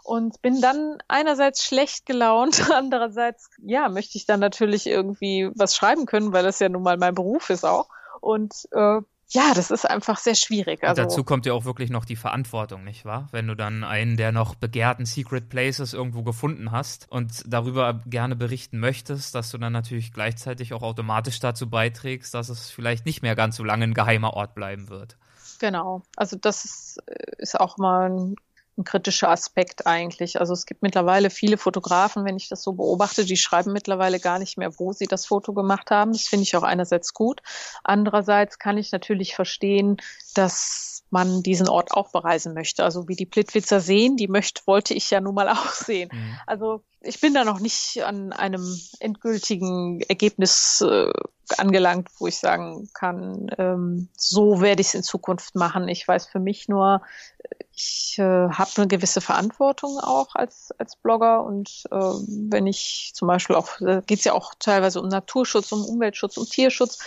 und 0.08 0.40
bin 0.40 0.62
dann 0.62 0.96
einerseits 1.06 1.62
schlecht 1.62 2.06
gelaunt, 2.06 2.70
andererseits, 2.74 3.50
ja, 3.62 3.90
möchte 3.90 4.16
ich 4.16 4.24
dann 4.24 4.40
natürlich 4.40 4.86
irgendwie 4.86 5.50
was 5.54 5.76
schreiben 5.76 6.06
können, 6.06 6.32
weil 6.32 6.44
das 6.44 6.60
ja 6.60 6.70
nun 6.70 6.82
mal 6.82 6.96
mein 6.96 7.14
Beruf 7.14 7.50
ist 7.50 7.64
auch. 7.64 7.90
Und 8.22 8.54
äh, 8.72 9.00
ja, 9.30 9.52
das 9.54 9.70
ist 9.70 9.84
einfach 9.84 10.16
sehr 10.16 10.34
schwierig. 10.34 10.82
Also, 10.82 11.02
dazu 11.02 11.24
kommt 11.24 11.44
ja 11.44 11.52
auch 11.52 11.66
wirklich 11.66 11.90
noch 11.90 12.06
die 12.06 12.16
Verantwortung, 12.16 12.84
nicht 12.84 13.04
wahr? 13.04 13.28
Wenn 13.32 13.46
du 13.46 13.54
dann 13.54 13.84
einen 13.84 14.16
der 14.16 14.32
noch 14.32 14.54
begehrten 14.54 15.04
Secret 15.04 15.50
Places 15.50 15.92
irgendwo 15.92 16.22
gefunden 16.22 16.72
hast 16.72 17.06
und 17.12 17.44
darüber 17.46 18.00
gerne 18.06 18.34
berichten 18.34 18.78
möchtest, 18.78 19.34
dass 19.34 19.50
du 19.50 19.58
dann 19.58 19.74
natürlich 19.74 20.14
gleichzeitig 20.14 20.72
auch 20.72 20.82
automatisch 20.82 21.38
dazu 21.38 21.68
beiträgst, 21.68 22.32
dass 22.32 22.48
es 22.48 22.70
vielleicht 22.70 23.04
nicht 23.04 23.20
mehr 23.20 23.34
ganz 23.34 23.56
so 23.56 23.64
lange 23.64 23.84
ein 23.84 23.92
geheimer 23.92 24.32
Ort 24.32 24.54
bleiben 24.54 24.88
wird. 24.88 25.18
Genau. 25.58 26.00
Also 26.16 26.38
das 26.40 26.64
ist, 26.64 27.02
äh, 27.06 27.32
ist 27.36 27.60
auch 27.60 27.76
mal 27.76 28.10
ein 28.10 28.36
ein 28.78 28.84
kritischer 28.84 29.28
Aspekt 29.28 29.86
eigentlich. 29.86 30.40
Also 30.40 30.52
es 30.54 30.64
gibt 30.64 30.82
mittlerweile 30.82 31.30
viele 31.30 31.58
Fotografen, 31.58 32.24
wenn 32.24 32.36
ich 32.36 32.48
das 32.48 32.62
so 32.62 32.72
beobachte, 32.72 33.24
die 33.24 33.36
schreiben 33.36 33.72
mittlerweile 33.72 34.20
gar 34.20 34.38
nicht 34.38 34.56
mehr, 34.56 34.78
wo 34.78 34.92
sie 34.92 35.06
das 35.06 35.26
Foto 35.26 35.52
gemacht 35.52 35.90
haben. 35.90 36.12
Das 36.12 36.28
finde 36.28 36.44
ich 36.44 36.56
auch 36.56 36.62
einerseits 36.62 37.12
gut. 37.12 37.42
Andererseits 37.84 38.58
kann 38.58 38.78
ich 38.78 38.92
natürlich 38.92 39.34
verstehen, 39.34 39.98
dass 40.34 41.04
man 41.10 41.42
diesen 41.42 41.68
Ort 41.68 41.92
auch 41.92 42.10
bereisen 42.10 42.54
möchte. 42.54 42.84
Also 42.84 43.08
wie 43.08 43.16
die 43.16 43.26
Plitwitzer 43.26 43.80
sehen, 43.80 44.16
die 44.16 44.28
möchte, 44.28 44.62
wollte 44.66 44.94
ich 44.94 45.10
ja 45.10 45.20
nun 45.20 45.34
mal 45.34 45.48
auch 45.48 45.72
sehen. 45.72 46.10
Mhm. 46.12 46.36
Also 46.46 46.82
ich 47.00 47.20
bin 47.20 47.34
da 47.34 47.44
noch 47.44 47.60
nicht 47.60 48.02
an 48.02 48.32
einem 48.32 48.78
endgültigen 49.00 50.00
Ergebnis 50.02 50.84
äh, 50.86 51.10
angelangt, 51.56 52.08
wo 52.18 52.26
ich 52.26 52.38
sagen 52.38 52.90
kann, 52.92 53.50
ähm, 53.56 54.08
so 54.16 54.60
werde 54.60 54.80
ich 54.80 54.88
es 54.88 54.94
in 54.94 55.02
Zukunft 55.02 55.54
machen. 55.54 55.88
Ich 55.88 56.06
weiß 56.06 56.26
für 56.26 56.40
mich 56.40 56.68
nur, 56.68 57.00
ich 57.72 58.16
äh, 58.18 58.22
habe 58.22 58.70
eine 58.76 58.88
gewisse 58.88 59.20
Verantwortung 59.20 59.98
auch 59.98 60.34
als, 60.34 60.72
als 60.78 60.96
Blogger 60.96 61.44
und 61.44 61.84
äh, 61.90 61.96
wenn 61.96 62.66
ich 62.66 63.12
zum 63.14 63.28
Beispiel 63.28 63.56
auch, 63.56 63.80
äh, 63.80 64.02
geht 64.04 64.18
es 64.18 64.24
ja 64.24 64.32
auch 64.32 64.52
teilweise 64.58 65.00
um 65.00 65.08
Naturschutz, 65.08 65.72
um 65.72 65.84
Umweltschutz, 65.84 66.36
um 66.36 66.44
Tierschutz. 66.46 66.98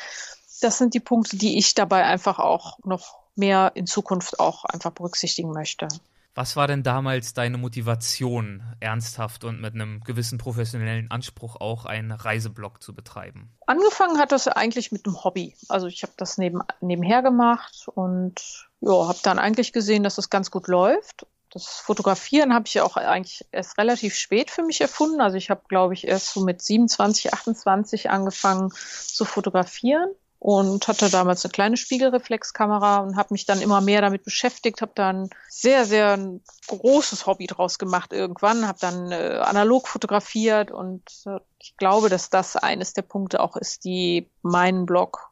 Das 0.62 0.78
sind 0.78 0.93
die 0.93 0.99
Punkte, 0.99 1.38
die 1.38 1.57
ich 1.57 1.74
dabei 1.74 2.05
einfach 2.05 2.39
auch 2.39 2.80
noch 2.84 3.20
mehr 3.36 3.72
in 3.76 3.88
Zukunft 3.88 4.39
auch 4.39 4.66
einfach 4.66 4.91
berücksichtigen 4.91 5.51
möchte. 5.51 5.88
Was 6.34 6.55
war 6.55 6.68
denn 6.68 6.82
damals 6.82 7.34
deine 7.34 7.57
Motivation, 7.57 8.64
ernsthaft 8.80 9.43
und 9.43 9.59
mit 9.59 9.74
einem 9.74 10.01
gewissen 10.01 10.38
professionellen 10.38 11.12
Anspruch 11.12 11.57
auch 11.59 11.86
einen 11.86 12.12
Reiseblog 12.12 12.82
zu 12.82 12.95
betreiben? 12.95 13.51
Angefangen 13.66 14.18
hat 14.18 14.32
das 14.32 14.47
eigentlich 14.47 14.93
mit 14.93 15.05
einem 15.05 15.22
Hobby. 15.26 15.55
Also 15.68 15.88
ich 15.88 16.03
habe 16.03 16.14
das 16.16 16.38
neben, 16.38 16.62
nebenher 16.80 17.22
gemacht 17.22 17.86
und 17.93 18.70
ja, 18.80 19.07
habe 19.07 19.20
dann 19.24 19.39
eigentlich 19.39 19.74
gesehen, 19.74 20.03
dass 20.03 20.16
das 20.16 20.30
ganz 20.30 20.51
gut 20.51 20.68
läuft. 20.68 21.26
Das 21.49 21.66
Fotografieren 21.66 22.53
habe 22.53 22.66
ich 22.66 22.76
ja 22.76 22.86
auch 22.86 22.95
eigentlich 22.95 23.45
erst 23.51 23.78
relativ 23.78 24.16
spät 24.16 24.49
für 24.51 24.64
mich 24.64 24.80
erfunden. 24.80 25.20
Also 25.20 25.36
ich 25.36 25.49
habe, 25.49 25.64
glaube 25.68 25.93
ich, 25.95 26.07
erst 26.07 26.34
so 26.34 26.45
mit 26.45 26.62
27, 26.62 27.34
28 27.34 28.09
angefangen 28.09 28.72
zu 28.72 29.26
fotografieren 29.26 30.09
und 30.42 30.88
hatte 30.88 31.12
damals 31.12 31.46
eine 31.46 31.52
kleine 31.52 31.78
Spiegelreflexkamera 31.78 32.98
und 33.02 33.16
habe 33.16 33.28
mich 33.32 33.46
dann 33.46 33.62
immer 33.62 33.80
mehr 33.80 34.02
damit 34.02 34.24
beschäftigt, 34.24 34.82
habe 34.82 34.92
dann 34.96 35.30
sehr, 35.48 35.86
sehr 35.86 36.18
ein 36.18 36.42
großes 36.66 37.28
Hobby 37.28 37.46
draus 37.46 37.78
gemacht 37.78 38.12
irgendwann, 38.12 38.68
habe 38.68 38.80
dann 38.82 39.12
äh, 39.12 39.38
analog 39.44 39.88
fotografiert 39.88 40.72
und 40.72 41.04
äh, 41.28 41.38
ich 41.60 41.78
glaube, 41.78 42.10
dass 42.10 42.32
das 42.32 42.56
eines 42.56 42.94
der 42.94 43.04
Punkte 43.04 43.39
auch 43.39 43.56
ist, 43.56 43.84
die 43.84 44.32
meinen 44.42 44.88
Blog 44.88 45.30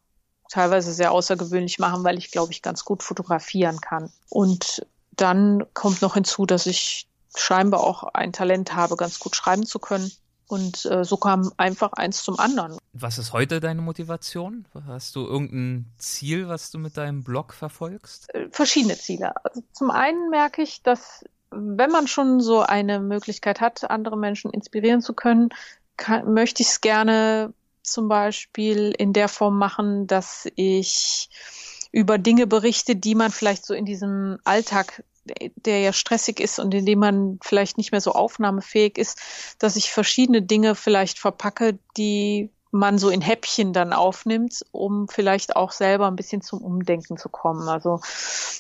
teilweise 0.48 0.94
sehr 0.94 1.12
außergewöhnlich 1.12 1.80
machen, 1.80 2.04
weil 2.04 2.20
ich, 2.20 2.30
glaube 2.30 2.52
ich, 2.52 2.62
ganz 2.62 2.86
gut 2.86 3.02
fotografieren 3.02 3.82
kann. 3.82 4.14
Und 4.30 4.86
dann 5.14 5.66
kommt 5.74 6.04
noch 6.04 6.14
hinzu, 6.14 6.46
dass 6.46 6.68
ich 6.68 7.08
scheinbar 7.36 7.80
auch 7.80 8.04
ein 8.04 8.32
Talent 8.32 8.76
habe, 8.76 8.96
ganz 8.96 9.18
gut 9.18 9.36
schreiben 9.36 9.66
zu 9.66 9.80
können. 9.80 10.12
Und 10.50 10.86
äh, 10.88 11.04
so 11.06 11.16
kam 11.18 11.52
einfach 11.58 11.94
eins 11.94 12.24
zum 12.24 12.40
anderen. 12.40 12.76
Was 12.94 13.20
ist 13.20 13.34
heute 13.34 13.60
deine 13.60 13.84
Motivation? 13.84 14.66
Hast 14.88 15.16
du 15.16 15.28
irgendein 15.28 15.86
Ziel, 16.00 16.50
was 16.50 16.72
du 16.72 16.80
mit 16.80 16.98
deinem 16.98 17.24
Blog 17.24 17.54
verfolgst? 17.54 18.34
Äh, 18.34 18.50
verschiedene 18.50 18.98
Ziele. 18.98 19.34
Also 19.46 19.62
zum 19.74 19.92
einen 19.92 20.32
merke 20.32 20.64
ich, 20.64 20.82
dass 20.82 21.24
wenn 21.52 21.92
man 21.92 22.08
schon 22.08 22.42
so 22.42 22.62
eine 22.62 23.00
Möglichkeit 23.00 23.62
hat, 23.62 23.92
andere 23.92 24.18
Menschen 24.18 24.52
inspirieren 24.52 25.02
zu 25.02 25.14
können, 25.14 25.50
kann, 25.98 26.34
möchte 26.34 26.64
ich 26.64 26.70
es 26.70 26.82
gerne 26.82 27.54
zum 27.84 28.08
Beispiel 28.08 28.92
in 28.98 29.14
der 29.14 29.28
Form 29.28 29.56
machen, 29.58 30.08
dass 30.08 30.48
ich 30.56 31.30
über 31.92 32.18
Dinge 32.18 32.48
berichte, 32.48 32.96
die 32.96 33.14
man 33.14 33.32
vielleicht 33.32 33.66
so 33.66 33.76
in 33.76 33.86
diesem 33.86 34.40
Alltag 34.46 35.04
der 35.26 35.80
ja 35.80 35.94
stressig 35.94 36.40
ist 36.40 36.60
und 36.60 36.74
in 36.74 36.86
dem 36.86 37.00
man 37.00 37.40
vielleicht 37.42 37.78
nicht 37.78 37.92
mehr 37.92 38.02
so 38.02 38.14
aufnahmefähig 38.14 38.98
ist, 38.98 39.20
dass 39.60 39.76
ich 39.76 39.92
verschiedene 39.92 40.42
Dinge 40.42 40.76
vielleicht 40.76 41.20
verpacke, 41.20 41.78
die 41.98 42.50
man 42.72 42.98
so 43.00 43.10
in 43.10 43.22
Häppchen 43.22 43.74
dann 43.74 43.94
aufnimmt, 43.94 44.64
um 44.72 45.08
vielleicht 45.08 45.56
auch 45.56 45.72
selber 45.72 46.08
ein 46.08 46.16
bisschen 46.16 46.42
zum 46.42 46.62
Umdenken 46.62 47.18
zu 47.18 47.30
kommen. 47.30 47.68
Also 47.68 48.00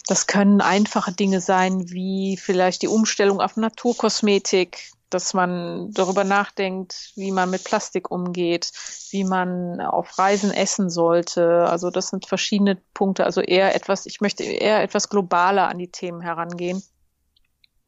das 0.07 0.25
können 0.25 0.61
einfache 0.61 1.11
Dinge 1.11 1.41
sein, 1.41 1.89
wie 1.89 2.37
vielleicht 2.37 2.81
die 2.81 2.87
Umstellung 2.87 3.39
auf 3.39 3.55
Naturkosmetik, 3.55 4.91
dass 5.09 5.33
man 5.33 5.91
darüber 5.91 6.23
nachdenkt, 6.23 7.11
wie 7.15 7.31
man 7.31 7.49
mit 7.49 7.63
Plastik 7.63 8.11
umgeht, 8.11 8.71
wie 9.11 9.23
man 9.23 9.81
auf 9.81 10.17
Reisen 10.17 10.51
essen 10.51 10.89
sollte. 10.89 11.65
Also 11.67 11.89
das 11.89 12.07
sind 12.07 12.25
verschiedene 12.25 12.75
Punkte. 12.93 13.25
Also 13.25 13.41
eher 13.41 13.75
etwas, 13.75 14.05
ich 14.05 14.21
möchte 14.21 14.43
eher 14.43 14.81
etwas 14.81 15.09
globaler 15.09 15.67
an 15.67 15.77
die 15.77 15.91
Themen 15.91 16.21
herangehen. 16.21 16.83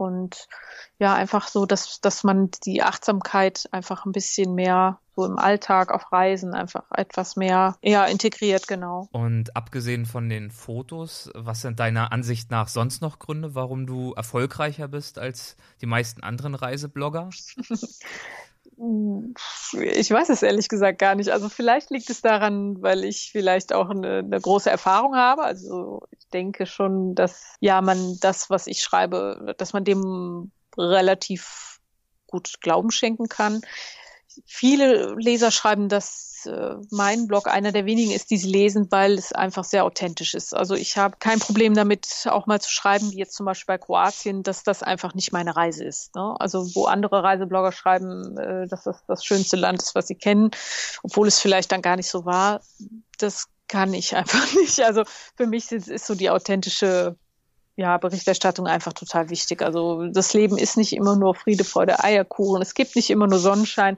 Und 0.01 0.47
ja, 0.97 1.13
einfach 1.13 1.47
so, 1.47 1.67
dass, 1.67 2.01
dass 2.01 2.23
man 2.23 2.49
die 2.65 2.81
Achtsamkeit 2.81 3.69
einfach 3.71 4.03
ein 4.07 4.11
bisschen 4.11 4.55
mehr 4.55 4.99
so 5.15 5.27
im 5.27 5.37
Alltag 5.37 5.91
auf 5.91 6.11
Reisen 6.11 6.55
einfach 6.55 6.89
etwas 6.89 7.35
mehr 7.35 7.75
eher 7.81 8.07
integriert, 8.07 8.67
genau. 8.67 9.07
Und 9.11 9.55
abgesehen 9.55 10.07
von 10.07 10.27
den 10.27 10.49
Fotos, 10.49 11.29
was 11.35 11.61
sind 11.61 11.79
deiner 11.79 12.11
Ansicht 12.11 12.49
nach 12.49 12.67
sonst 12.67 13.03
noch 13.03 13.19
Gründe, 13.19 13.53
warum 13.53 13.85
du 13.85 14.13
erfolgreicher 14.13 14.87
bist 14.87 15.19
als 15.19 15.55
die 15.81 15.85
meisten 15.85 16.23
anderen 16.23 16.55
Reiseblogger? 16.55 17.29
Ich 19.73 20.09
weiß 20.09 20.29
es 20.29 20.41
ehrlich 20.41 20.67
gesagt 20.67 20.97
gar 20.97 21.13
nicht. 21.15 21.29
Also 21.29 21.49
vielleicht 21.49 21.91
liegt 21.91 22.09
es 22.09 22.21
daran, 22.21 22.81
weil 22.81 23.03
ich 23.03 23.29
vielleicht 23.31 23.73
auch 23.73 23.89
eine, 23.89 24.19
eine, 24.19 24.41
große 24.41 24.71
Erfahrung 24.71 25.15
habe. 25.15 25.43
Also 25.43 26.01
ich 26.17 26.27
denke 26.29 26.65
schon, 26.65 27.13
dass 27.13 27.55
ja 27.59 27.81
man 27.81 28.17
das, 28.21 28.49
was 28.49 28.65
ich 28.65 28.81
schreibe, 28.81 29.53
dass 29.57 29.73
man 29.73 29.83
dem 29.83 30.51
relativ 30.77 31.79
gut 32.27 32.55
Glauben 32.61 32.89
schenken 32.89 33.27
kann 33.27 33.61
viele 34.45 35.15
Leser 35.15 35.51
schreiben, 35.51 35.89
äh, 36.45 36.75
mein 36.89 37.27
Blog 37.27 37.47
einer 37.47 37.71
der 37.71 37.85
wenigen 37.85 38.11
ist, 38.11 38.31
die 38.31 38.37
sie 38.37 38.49
lesen, 38.49 38.87
weil 38.91 39.13
es 39.13 39.31
einfach 39.31 39.63
sehr 39.63 39.85
authentisch 39.85 40.33
ist. 40.33 40.55
Also 40.55 40.75
ich 40.75 40.97
habe 40.97 41.17
kein 41.19 41.39
Problem 41.39 41.73
damit, 41.73 42.07
auch 42.29 42.47
mal 42.47 42.61
zu 42.61 42.71
schreiben, 42.71 43.11
wie 43.11 43.17
jetzt 43.17 43.35
zum 43.35 43.45
Beispiel 43.45 43.73
bei 43.73 43.77
Kroatien, 43.77 44.43
dass 44.43 44.63
das 44.63 44.83
einfach 44.83 45.13
nicht 45.13 45.31
meine 45.31 45.55
Reise 45.55 45.83
ist. 45.83 46.15
Ne? 46.15 46.35
Also 46.39 46.75
wo 46.75 46.85
andere 46.85 47.23
Reiseblogger 47.23 47.71
schreiben, 47.71 48.37
äh, 48.37 48.67
dass 48.67 48.83
das 48.83 49.03
das 49.07 49.25
schönste 49.25 49.55
Land 49.55 49.81
ist, 49.81 49.95
was 49.95 50.07
sie 50.07 50.15
kennen, 50.15 50.51
obwohl 51.03 51.27
es 51.27 51.39
vielleicht 51.39 51.71
dann 51.71 51.81
gar 51.81 51.95
nicht 51.95 52.09
so 52.09 52.25
war, 52.25 52.61
das 53.17 53.47
kann 53.67 53.93
ich 53.93 54.15
einfach 54.15 54.53
nicht. 54.53 54.81
Also 54.81 55.03
für 55.35 55.47
mich 55.47 55.71
ist, 55.71 55.87
ist 55.87 56.05
so 56.05 56.15
die 56.15 56.29
authentische 56.29 57.15
ja, 57.75 57.97
Berichterstattung 57.97 58.67
einfach 58.67 58.93
total 58.93 59.29
wichtig. 59.29 59.61
Also 59.61 60.07
das 60.07 60.33
Leben 60.33 60.57
ist 60.57 60.77
nicht 60.77 60.93
immer 60.93 61.15
nur 61.15 61.35
Friede, 61.35 61.63
Freude, 61.63 62.03
Eierkuchen. 62.03 62.61
Es 62.61 62.73
gibt 62.73 62.95
nicht 62.95 63.09
immer 63.09 63.27
nur 63.27 63.39
Sonnenschein. 63.39 63.97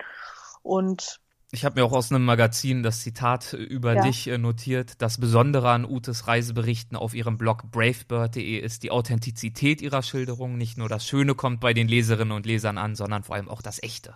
Und 0.61 1.19
ich 1.53 1.65
habe 1.65 1.79
mir 1.79 1.85
auch 1.85 1.91
aus 1.91 2.11
einem 2.11 2.25
Magazin 2.25 2.81
das 2.81 3.01
Zitat 3.01 3.53
über 3.53 3.93
ja. 3.93 4.01
dich 4.01 4.27
äh, 4.27 4.39
notiert. 4.39 4.95
Das 4.97 5.19
Besondere 5.19 5.69
an 5.69 5.85
Utes 5.85 6.27
Reiseberichten 6.27 6.97
auf 6.97 7.13
ihrem 7.13 7.37
Blog 7.37 7.69
bravebird.de 7.71 8.57
ist 8.57 8.81
die 8.81 8.89
Authentizität 8.89 9.79
ihrer 9.79 10.01
Schilderung. 10.01 10.57
Nicht 10.57 10.79
nur 10.79 10.89
das 10.89 11.05
Schöne 11.05 11.35
kommt 11.35 11.59
bei 11.59 11.75
den 11.75 11.87
Leserinnen 11.87 12.35
und 12.35 12.47
Lesern 12.47 12.79
an, 12.79 12.95
sondern 12.95 13.21
vor 13.21 13.35
allem 13.35 13.49
auch 13.49 13.61
das 13.61 13.81
Echte. 13.83 14.15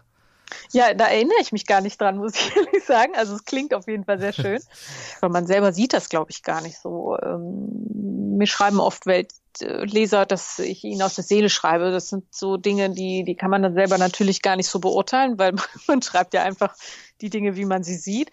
Ja, 0.72 0.94
da 0.94 1.08
erinnere 1.08 1.40
ich 1.42 1.52
mich 1.52 1.66
gar 1.66 1.82
nicht 1.82 2.00
dran, 2.00 2.18
muss 2.18 2.36
ich 2.36 2.56
ehrlich 2.56 2.84
sagen. 2.86 3.14
Also 3.16 3.36
es 3.36 3.46
klingt 3.46 3.74
auf 3.74 3.88
jeden 3.88 4.06
Fall 4.06 4.20
sehr 4.20 4.34
schön. 4.34 4.62
Aber 5.22 5.32
man 5.32 5.48
selber 5.48 5.74
sieht 5.74 5.94
das, 5.94 6.10
glaube 6.10 6.32
ich, 6.32 6.44
gar 6.44 6.62
nicht 6.62 6.78
so. 6.78 7.18
Ähm, 7.22 8.38
mir 8.38 8.48
schreiben 8.48 8.80
oft 8.80 9.06
Weltleser, 9.06 10.26
dass 10.26 10.60
ich 10.60 10.84
ihnen 10.84 11.02
aus 11.02 11.16
der 11.16 11.24
Seele 11.24 11.50
schreibe. 11.50 11.92
Das 11.92 12.10
sind 12.10 12.34
so 12.34 12.58
Dinge, 12.58 12.90
die, 12.90 13.24
die 13.24 13.36
kann 13.36 13.52
man 13.52 13.64
dann 13.64 13.74
selber 13.74 13.98
natürlich 13.98 14.42
gar 14.42 14.56
nicht 14.56 14.70
so 14.70 14.80
beurteilen, 14.80 15.38
weil 15.38 15.54
man, 15.54 15.66
man 15.88 16.02
schreibt 16.02 16.34
ja 16.34 16.44
einfach 16.44 16.76
die 17.22 17.30
Dinge, 17.30 17.56
wie 17.56 17.66
man 17.66 17.84
sie 17.84 17.96
sieht. 17.96 18.32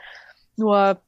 Nur 0.57 1.01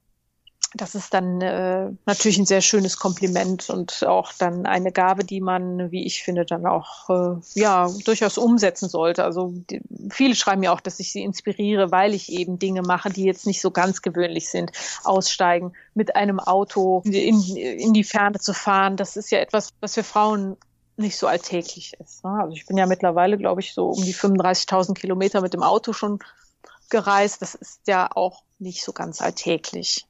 das 0.75 0.95
ist 0.95 1.15
dann 1.15 1.41
äh, 1.41 1.91
natürlich 2.07 2.39
ein 2.39 2.47
sehr 2.47 2.61
schönes 2.61 2.99
Kompliment 2.99 3.71
und 3.71 4.05
auch 4.05 4.33
dann 4.33 4.67
eine 4.67 4.93
Gabe, 4.93 5.25
die 5.25 5.41
man, 5.41 5.91
wie 5.91 6.05
ich 6.05 6.23
finde, 6.23 6.45
dann 6.45 6.67
auch 6.67 7.09
äh, 7.09 7.41
ja 7.55 7.89
durchaus 8.05 8.37
umsetzen 8.37 8.89
sollte. 8.89 9.25
Also 9.25 9.53
die, 9.71 9.81
viele 10.11 10.35
schreiben 10.35 10.63
ja 10.63 10.73
auch, 10.73 10.81
dass 10.81 11.01
ich 11.01 11.13
sie 11.13 11.23
inspiriere, 11.23 11.93
weil 11.93 12.15
ich 12.15 12.33
eben 12.33 12.59
Dinge 12.59 12.83
mache, 12.83 13.11
die 13.11 13.25
jetzt 13.25 13.47
nicht 13.47 13.61
so 13.61 13.71
ganz 13.71 14.03
gewöhnlich 14.03 14.49
sind. 14.49 14.73
Aussteigen, 15.05 15.73
mit 15.95 16.17
einem 16.17 16.41
Auto 16.41 17.03
in, 17.05 17.41
in 17.57 17.93
die 17.93 18.05
Ferne 18.05 18.39
zu 18.39 18.53
fahren, 18.53 18.97
das 18.97 19.17
ist 19.17 19.31
ja 19.31 19.39
etwas, 19.39 19.71
was 19.81 19.95
für 19.95 20.05
Frauen 20.05 20.57
nicht 20.97 21.17
so 21.17 21.27
alltäglich 21.27 21.95
ist. 22.01 22.25
Ne? 22.25 22.31
Also 22.41 22.55
ich 22.55 22.67
bin 22.67 22.77
ja 22.77 22.87
mittlerweile, 22.87 23.39
glaube 23.39 23.61
ich, 23.61 23.73
so 23.73 23.91
um 23.91 24.03
die 24.03 24.15
35.000 24.15 24.95
Kilometer 24.95 25.41
mit 25.41 25.55
dem 25.55 25.63
Auto 25.63 25.93
schon 25.93 26.19
gereist. 26.91 27.43
Das 27.43 27.55
ist 27.55 27.81
ja 27.87 28.09
auch 28.15 28.43
nicht 28.59 28.83
so 28.83 28.93
ganz 28.93 29.21
alltäglich. 29.21 30.06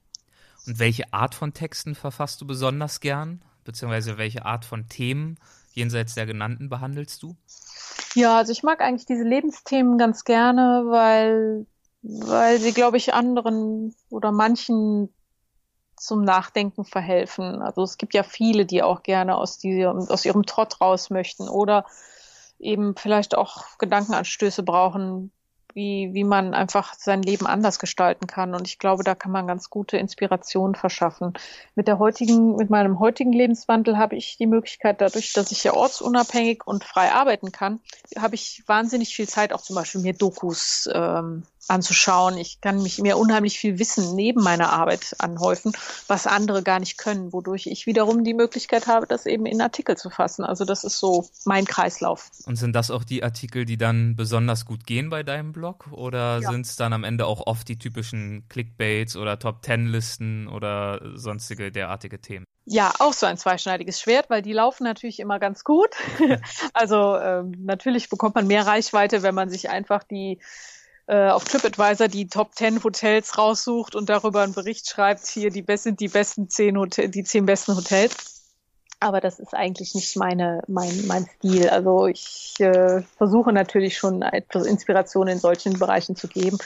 Und 0.66 0.78
welche 0.78 1.12
Art 1.12 1.34
von 1.34 1.52
Texten 1.52 1.94
verfasst 1.94 2.40
du 2.40 2.46
besonders 2.46 3.00
gern? 3.00 3.42
Beziehungsweise 3.64 4.18
welche 4.18 4.44
Art 4.44 4.64
von 4.64 4.88
Themen 4.88 5.38
jenseits 5.72 6.14
der 6.14 6.26
genannten 6.26 6.68
behandelst 6.68 7.22
du? 7.22 7.36
Ja, 8.14 8.38
also 8.38 8.52
ich 8.52 8.62
mag 8.62 8.80
eigentlich 8.80 9.06
diese 9.06 9.24
Lebensthemen 9.24 9.98
ganz 9.98 10.24
gerne, 10.24 10.84
weil, 10.88 11.66
weil 12.02 12.58
sie, 12.58 12.72
glaube 12.72 12.96
ich, 12.96 13.12
anderen 13.12 13.94
oder 14.08 14.32
manchen 14.32 15.12
zum 15.96 16.22
Nachdenken 16.22 16.84
verhelfen. 16.84 17.62
Also 17.62 17.82
es 17.82 17.98
gibt 17.98 18.14
ja 18.14 18.22
viele, 18.22 18.66
die 18.66 18.82
auch 18.82 19.02
gerne 19.02 19.36
aus, 19.36 19.58
diesem, 19.58 20.08
aus 20.08 20.24
ihrem 20.24 20.44
Trott 20.44 20.80
raus 20.80 21.10
möchten 21.10 21.48
oder 21.48 21.86
eben 22.58 22.96
vielleicht 22.96 23.36
auch 23.36 23.78
Gedankenanstöße 23.78 24.62
brauchen, 24.62 25.30
wie, 25.76 26.14
wie 26.14 26.24
man 26.24 26.54
einfach 26.54 26.94
sein 26.94 27.22
Leben 27.22 27.46
anders 27.46 27.78
gestalten 27.78 28.26
kann. 28.26 28.54
Und 28.54 28.66
ich 28.66 28.78
glaube, 28.78 29.04
da 29.04 29.14
kann 29.14 29.30
man 29.30 29.46
ganz 29.46 29.68
gute 29.68 29.98
Inspiration 29.98 30.74
verschaffen. 30.74 31.34
Mit 31.74 31.86
der 31.86 31.98
heutigen, 31.98 32.56
mit 32.56 32.70
meinem 32.70 32.98
heutigen 32.98 33.32
Lebenswandel 33.32 33.98
habe 33.98 34.16
ich 34.16 34.38
die 34.38 34.46
Möglichkeit, 34.46 35.02
dadurch, 35.02 35.34
dass 35.34 35.52
ich 35.52 35.62
ja 35.64 35.74
ortsunabhängig 35.74 36.66
und 36.66 36.82
frei 36.82 37.12
arbeiten 37.12 37.52
kann, 37.52 37.80
habe 38.18 38.36
ich 38.36 38.64
wahnsinnig 38.66 39.14
viel 39.14 39.28
Zeit, 39.28 39.52
auch 39.52 39.60
zum 39.60 39.76
Beispiel 39.76 40.00
mir 40.00 40.14
Dokus 40.14 40.88
ähm, 40.92 41.42
anzuschauen. 41.68 42.38
Ich 42.38 42.60
kann 42.60 42.82
mich 42.82 42.98
mir 42.98 43.16
unheimlich 43.16 43.58
viel 43.58 43.78
Wissen 43.78 44.14
neben 44.14 44.42
meiner 44.42 44.72
Arbeit 44.72 45.16
anhäufen, 45.18 45.72
was 46.06 46.26
andere 46.26 46.62
gar 46.62 46.80
nicht 46.80 46.98
können, 46.98 47.32
wodurch 47.32 47.66
ich 47.66 47.86
wiederum 47.86 48.24
die 48.24 48.34
Möglichkeit 48.34 48.86
habe, 48.86 49.06
das 49.06 49.26
eben 49.26 49.46
in 49.46 49.60
Artikel 49.60 49.96
zu 49.96 50.10
fassen. 50.10 50.44
Also 50.44 50.64
das 50.64 50.84
ist 50.84 50.98
so 50.98 51.28
mein 51.44 51.64
Kreislauf. 51.64 52.30
Und 52.46 52.56
sind 52.56 52.74
das 52.74 52.90
auch 52.90 53.04
die 53.04 53.22
Artikel, 53.22 53.64
die 53.64 53.78
dann 53.78 54.16
besonders 54.16 54.64
gut 54.64 54.86
gehen 54.86 55.10
bei 55.10 55.22
deinem 55.22 55.52
Blog? 55.52 55.88
Oder 55.90 56.40
ja. 56.40 56.50
sind 56.50 56.66
es 56.66 56.76
dann 56.76 56.92
am 56.92 57.04
Ende 57.04 57.26
auch 57.26 57.46
oft 57.46 57.68
die 57.68 57.78
typischen 57.78 58.48
Clickbaits 58.48 59.16
oder 59.16 59.38
Top-Ten-Listen 59.38 60.48
oder 60.48 61.00
sonstige 61.14 61.72
derartige 61.72 62.20
Themen? 62.20 62.44
Ja, 62.68 62.92
auch 62.98 63.12
so 63.12 63.26
ein 63.26 63.36
zweischneidiges 63.36 64.00
Schwert, 64.00 64.28
weil 64.28 64.42
die 64.42 64.52
laufen 64.52 64.82
natürlich 64.82 65.20
immer 65.20 65.38
ganz 65.38 65.62
gut. 65.62 65.90
also 66.74 67.16
ähm, 67.16 67.54
natürlich 67.60 68.08
bekommt 68.08 68.34
man 68.34 68.48
mehr 68.48 68.66
Reichweite, 68.66 69.22
wenn 69.22 69.36
man 69.36 69.48
sich 69.48 69.70
einfach 69.70 70.02
die 70.02 70.40
äh, 71.06 71.28
auf 71.28 71.44
TripAdvisor 71.44 72.08
die 72.08 72.28
Top 72.28 72.54
10 72.54 72.82
Hotels 72.82 73.38
raussucht 73.38 73.94
und 73.94 74.08
darüber 74.08 74.42
einen 74.42 74.54
Bericht 74.54 74.88
schreibt, 74.88 75.26
hier 75.26 75.50
die 75.50 75.62
besten, 75.62 75.96
die 75.96 76.08
besten 76.08 76.48
zehn 76.48 76.76
Hotel, 76.76 77.08
die 77.08 77.24
zehn 77.24 77.46
besten 77.46 77.76
Hotels. 77.76 78.54
Aber 78.98 79.20
das 79.20 79.38
ist 79.38 79.54
eigentlich 79.54 79.94
nicht 79.94 80.16
meine, 80.16 80.62
mein, 80.68 81.06
mein 81.06 81.26
Stil. 81.36 81.68
Also 81.68 82.06
ich 82.06 82.54
äh, 82.58 83.02
versuche 83.18 83.52
natürlich 83.52 83.98
schon 83.98 84.22
etwas 84.22 84.66
Inspiration 84.66 85.28
in 85.28 85.38
solchen 85.38 85.78
Bereichen 85.78 86.16
zu 86.16 86.28
geben 86.28 86.58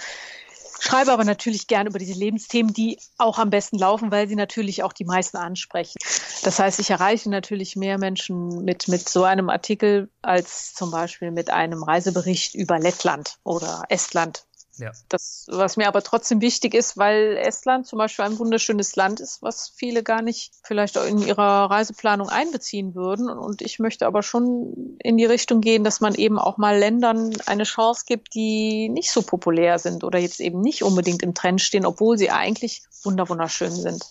schreibe 0.81 1.12
aber 1.12 1.24
natürlich 1.24 1.66
gern 1.66 1.87
über 1.87 1.99
diese 1.99 2.18
Lebensthemen, 2.18 2.72
die 2.72 2.99
auch 3.18 3.39
am 3.39 3.51
besten 3.51 3.78
laufen, 3.78 4.11
weil 4.11 4.28
sie 4.28 4.37
natürlich 4.37 4.83
auch 4.83 4.93
die 4.93 5.05
meisten 5.05 5.37
ansprechen. 5.37 5.99
Das 6.43 6.59
heißt, 6.59 6.81
ich 6.81 6.91
erreiche 6.91 7.31
natürlich 7.31 7.76
mehr 7.76 7.99
Menschen 7.99 8.64
mit, 8.64 8.89
mit 8.89 9.09
so 9.09 9.24
einem 9.24 9.51
Artikel 9.51 10.11
als 10.22 10.74
zum 10.74 10.91
Beispiel 10.91 11.31
mit 11.31 11.51
einem 11.51 11.83
Reisebericht 11.83 12.55
über 12.55 12.78
Lettland 12.78 13.37
oder 13.45 13.85
Estland 13.89 14.45
ja. 14.81 14.93
Das, 15.09 15.47
was 15.49 15.76
mir 15.76 15.89
aber 15.89 16.03
trotzdem 16.03 16.41
wichtig 16.41 16.74
ist, 16.74 16.97
weil 16.97 17.37
Estland 17.37 17.87
zum 17.87 17.99
Beispiel 17.99 18.24
ein 18.24 18.39
wunderschönes 18.39 18.97
Land 18.97 19.20
ist, 19.20 19.43
was 19.43 19.72
viele 19.74 20.03
gar 20.03 20.22
nicht 20.22 20.53
vielleicht 20.62 20.99
auch 20.99 21.05
in 21.05 21.18
ihrer 21.18 21.70
Reiseplanung 21.70 22.28
einbeziehen 22.28 22.95
würden. 22.95 23.28
Und 23.28 23.62
ich 23.62 23.78
möchte 23.78 24.07
aber 24.07 24.22
schon 24.22 24.97
in 25.03 25.16
die 25.16 25.26
Richtung 25.26 25.61
gehen, 25.61 25.85
dass 25.85 26.01
man 26.01 26.14
eben 26.14 26.39
auch 26.39 26.57
mal 26.57 26.78
Ländern 26.78 27.33
eine 27.47 27.64
Chance 27.64 28.05
gibt, 28.07 28.35
die 28.35 28.89
nicht 28.89 29.11
so 29.11 29.22
populär 29.22 29.78
sind 29.78 30.05
oder 30.05 30.18
jetzt 30.18 30.41
eben 30.41 30.61
nicht 30.61 30.83
unbedingt 30.83 31.22
im 31.22 31.35
Trend 31.35 31.61
stehen, 31.61 31.87
obwohl 31.87 32.18
sie 32.18 32.31
eigentlich 32.31 32.83
wunderschön 33.03 33.72
sind. 33.72 34.05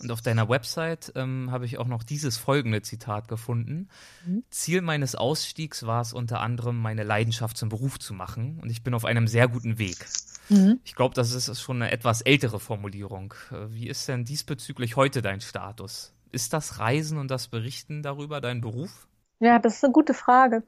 Und 0.00 0.10
auf 0.10 0.20
deiner 0.20 0.48
Website 0.48 1.12
ähm, 1.16 1.50
habe 1.50 1.64
ich 1.64 1.78
auch 1.78 1.86
noch 1.86 2.02
dieses 2.02 2.36
folgende 2.36 2.82
Zitat 2.82 3.28
gefunden. 3.28 3.88
Mhm. 4.26 4.44
Ziel 4.50 4.82
meines 4.82 5.14
Ausstiegs 5.14 5.86
war 5.86 6.02
es 6.02 6.12
unter 6.12 6.40
anderem, 6.40 6.80
meine 6.80 7.02
Leidenschaft 7.02 7.56
zum 7.56 7.70
Beruf 7.70 7.98
zu 7.98 8.12
machen. 8.12 8.60
Und 8.62 8.70
ich 8.70 8.82
bin 8.82 8.92
auf 8.92 9.06
einem 9.06 9.26
sehr 9.26 9.48
guten 9.48 9.78
Weg. 9.78 10.06
Mhm. 10.50 10.80
Ich 10.84 10.94
glaube, 10.94 11.14
das 11.14 11.32
ist 11.32 11.60
schon 11.60 11.80
eine 11.80 11.92
etwas 11.92 12.20
ältere 12.20 12.60
Formulierung. 12.60 13.34
Äh, 13.50 13.72
wie 13.72 13.88
ist 13.88 14.06
denn 14.06 14.24
diesbezüglich 14.24 14.96
heute 14.96 15.22
dein 15.22 15.40
Status? 15.40 16.12
Ist 16.30 16.52
das 16.52 16.78
Reisen 16.78 17.16
und 17.16 17.30
das 17.30 17.48
Berichten 17.48 18.02
darüber 18.02 18.42
dein 18.42 18.60
Beruf? 18.60 19.08
Ja, 19.40 19.58
das 19.58 19.76
ist 19.76 19.84
eine 19.84 19.92
gute 19.94 20.12
Frage. 20.12 20.62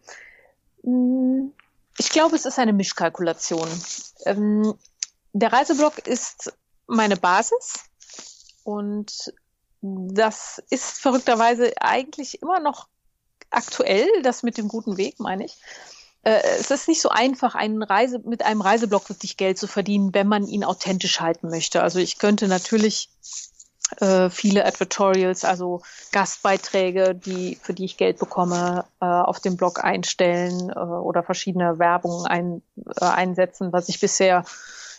Hm, 0.85 1.53
ich 1.99 2.09
glaube, 2.11 2.35
es 2.35 2.47
ist 2.47 2.59
eine 2.59 2.73
Mischkalkulation. 2.73 3.69
Ähm, 4.25 4.75
der 5.35 5.53
Reiseblog 5.53 5.99
ist 6.07 6.57
meine 6.87 7.17
Basis 7.17 7.85
und 8.69 9.33
das 9.81 10.63
ist 10.69 11.01
verrückterweise 11.01 11.73
eigentlich 11.81 12.43
immer 12.43 12.61
noch 12.61 12.87
aktuell, 13.49 14.07
das 14.23 14.43
mit 14.43 14.59
dem 14.59 14.69
guten 14.69 14.99
Weg, 14.99 15.19
meine 15.21 15.47
ich. 15.47 15.57
Äh, 16.23 16.43
es 16.61 16.71
ist 16.71 16.87
nicht 16.87 17.01
so 17.01 17.09
einfach, 17.09 17.55
einen 17.55 17.83
Reise, 17.83 18.19
mit 18.19 18.45
einem 18.45 18.61
Reiseblog 18.61 19.09
wirklich 19.09 19.39
Geld 19.39 19.57
zu 19.57 19.69
verdienen, 19.69 20.13
wenn 20.13 20.29
man 20.29 20.47
ihn 20.47 20.65
authentisch 20.65 21.19
halten 21.19 21.49
möchte. 21.49 21.83
Also 21.83 21.99
ich 21.99 22.19
könnte 22.19 22.47
natürlich 22.47 23.09
äh, 24.01 24.29
viele 24.29 24.67
Advertorials, 24.67 25.47
also 25.47 25.81
Gastbeiträge, 26.13 27.15
die, 27.15 27.59
für 27.63 27.73
die 27.73 27.87
ich 27.87 27.97
Geld 27.97 28.19
bekomme, 28.19 28.85
äh, 29.01 29.07
auf 29.07 29.41
dem 29.41 29.57
Blog 29.57 29.83
einstellen 29.83 30.71
oder 30.71 31.23
verschiedene 31.23 31.79
Werbungen 31.79 32.27
ein, 32.27 32.63
einsetzen, 33.01 33.73
was 33.73 33.89
ich 33.89 33.99
bisher 33.99 34.45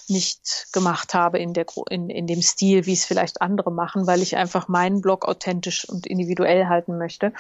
nicht 0.09 0.67
gemacht 0.73 1.13
habe 1.13 1.39
in, 1.39 1.53
der, 1.53 1.65
in, 1.89 2.09
in 2.09 2.27
dem 2.27 2.41
Stil, 2.41 2.85
wie 2.85 2.93
es 2.93 3.05
vielleicht 3.05 3.41
andere 3.41 3.71
machen, 3.71 4.07
weil 4.07 4.21
ich 4.21 4.35
einfach 4.35 4.67
meinen 4.67 5.01
Blog 5.01 5.25
authentisch 5.25 5.87
und 5.87 6.07
individuell 6.07 6.67
halten 6.67 6.97
möchte. 6.97 7.33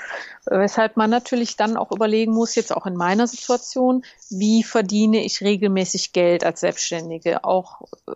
Weshalb 0.45 0.97
man 0.97 1.09
natürlich 1.09 1.55
dann 1.57 1.77
auch 1.77 1.91
überlegen 1.91 2.33
muss, 2.33 2.55
jetzt 2.55 2.75
auch 2.75 2.85
in 2.85 2.95
meiner 2.95 3.27
Situation, 3.27 4.03
wie 4.29 4.63
verdiene 4.63 5.23
ich 5.23 5.41
regelmäßig 5.41 6.13
Geld 6.13 6.43
als 6.43 6.59
Selbstständige, 6.59 7.43
auch 7.43 7.81
äh, 8.07 8.11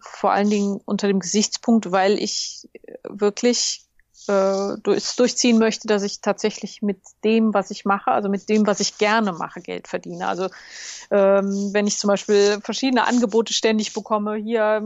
vor 0.00 0.32
allen 0.32 0.50
Dingen 0.50 0.80
unter 0.84 1.06
dem 1.06 1.20
Gesichtspunkt, 1.20 1.92
weil 1.92 2.18
ich 2.18 2.68
wirklich 3.08 3.86
äh, 4.30 4.76
durchziehen 5.16 5.58
möchte, 5.58 5.88
dass 5.88 6.02
ich 6.02 6.20
tatsächlich 6.20 6.82
mit 6.82 7.00
dem, 7.24 7.52
was 7.52 7.70
ich 7.70 7.84
mache, 7.84 8.10
also 8.12 8.28
mit 8.28 8.48
dem, 8.48 8.66
was 8.66 8.78
ich 8.80 8.98
gerne 8.98 9.32
mache, 9.32 9.60
Geld 9.60 9.88
verdiene. 9.88 10.28
Also 10.28 10.48
ähm, 11.10 11.70
wenn 11.72 11.86
ich 11.86 11.98
zum 11.98 12.08
Beispiel 12.08 12.60
verschiedene 12.62 13.06
Angebote 13.06 13.52
ständig 13.52 13.92
bekomme, 13.92 14.36
hier 14.36 14.82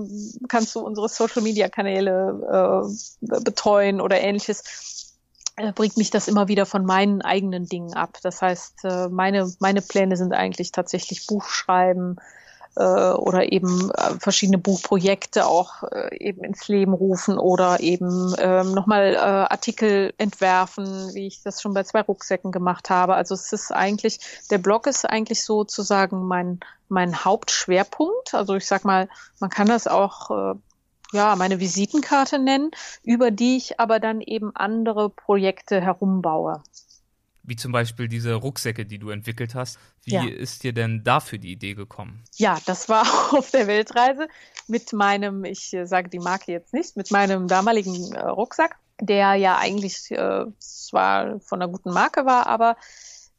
kannst 0.48 0.74
du 0.74 0.80
unsere 0.80 1.08
Social-Media-Kanäle 1.08 2.82
äh, 3.22 3.40
betreuen 3.40 4.00
oder 4.00 4.20
ähnliches, 4.20 5.12
äh, 5.56 5.72
bringt 5.72 5.98
mich 5.98 6.10
das 6.10 6.28
immer 6.28 6.48
wieder 6.48 6.64
von 6.64 6.86
meinen 6.86 7.20
eigenen 7.20 7.66
Dingen 7.66 7.92
ab. 7.92 8.18
Das 8.22 8.40
heißt, 8.40 8.84
äh, 8.84 9.08
meine, 9.08 9.52
meine 9.58 9.82
Pläne 9.82 10.16
sind 10.16 10.32
eigentlich 10.32 10.72
tatsächlich 10.72 11.26
Buch 11.26 11.44
schreiben, 11.48 12.16
äh, 12.16 12.43
oder 12.80 13.52
eben 13.52 13.90
äh, 13.90 14.18
verschiedene 14.18 14.58
Buchprojekte 14.58 15.46
auch 15.46 15.84
äh, 15.84 16.16
eben 16.18 16.42
ins 16.44 16.66
Leben 16.68 16.92
rufen 16.92 17.38
oder 17.38 17.80
eben 17.80 18.34
ähm, 18.38 18.72
nochmal 18.72 19.14
äh, 19.14 19.18
Artikel 19.18 20.12
entwerfen, 20.18 21.14
wie 21.14 21.26
ich 21.26 21.42
das 21.42 21.62
schon 21.62 21.74
bei 21.74 21.84
zwei 21.84 22.00
Rucksäcken 22.00 22.52
gemacht 22.52 22.90
habe. 22.90 23.14
Also 23.14 23.34
es 23.34 23.52
ist 23.52 23.70
eigentlich, 23.70 24.20
der 24.50 24.58
Blog 24.58 24.86
ist 24.86 25.04
eigentlich 25.04 25.44
sozusagen 25.44 26.26
mein, 26.26 26.60
mein 26.88 27.24
Hauptschwerpunkt. 27.24 28.34
Also 28.34 28.56
ich 28.56 28.66
sag 28.66 28.84
mal, 28.84 29.08
man 29.38 29.50
kann 29.50 29.68
das 29.68 29.86
auch 29.86 30.30
äh, 30.30 30.54
ja, 31.12 31.36
meine 31.36 31.60
Visitenkarte 31.60 32.40
nennen, 32.40 32.72
über 33.04 33.30
die 33.30 33.56
ich 33.56 33.78
aber 33.78 34.00
dann 34.00 34.20
eben 34.20 34.50
andere 34.56 35.10
Projekte 35.10 35.80
herumbaue 35.80 36.62
wie 37.44 37.56
zum 37.56 37.72
Beispiel 37.72 38.08
diese 38.08 38.34
Rucksäcke, 38.34 38.86
die 38.86 38.98
du 38.98 39.10
entwickelt 39.10 39.54
hast. 39.54 39.78
Wie 40.02 40.14
ja. 40.14 40.24
ist 40.24 40.64
dir 40.64 40.72
denn 40.72 41.04
dafür 41.04 41.38
die 41.38 41.52
Idee 41.52 41.74
gekommen? 41.74 42.24
Ja, 42.36 42.58
das 42.66 42.88
war 42.88 43.02
auf 43.34 43.50
der 43.50 43.66
Weltreise 43.66 44.28
mit 44.66 44.92
meinem, 44.92 45.44
ich 45.44 45.72
äh, 45.74 45.86
sage 45.86 46.08
die 46.08 46.18
Marke 46.18 46.52
jetzt 46.52 46.72
nicht, 46.72 46.96
mit 46.96 47.10
meinem 47.10 47.46
damaligen 47.46 48.12
äh, 48.14 48.20
Rucksack, 48.20 48.76
der 49.00 49.34
ja 49.34 49.58
eigentlich 49.58 50.10
äh, 50.10 50.46
zwar 50.58 51.40
von 51.40 51.60
einer 51.60 51.70
guten 51.70 51.92
Marke 51.92 52.24
war, 52.24 52.46
aber 52.46 52.76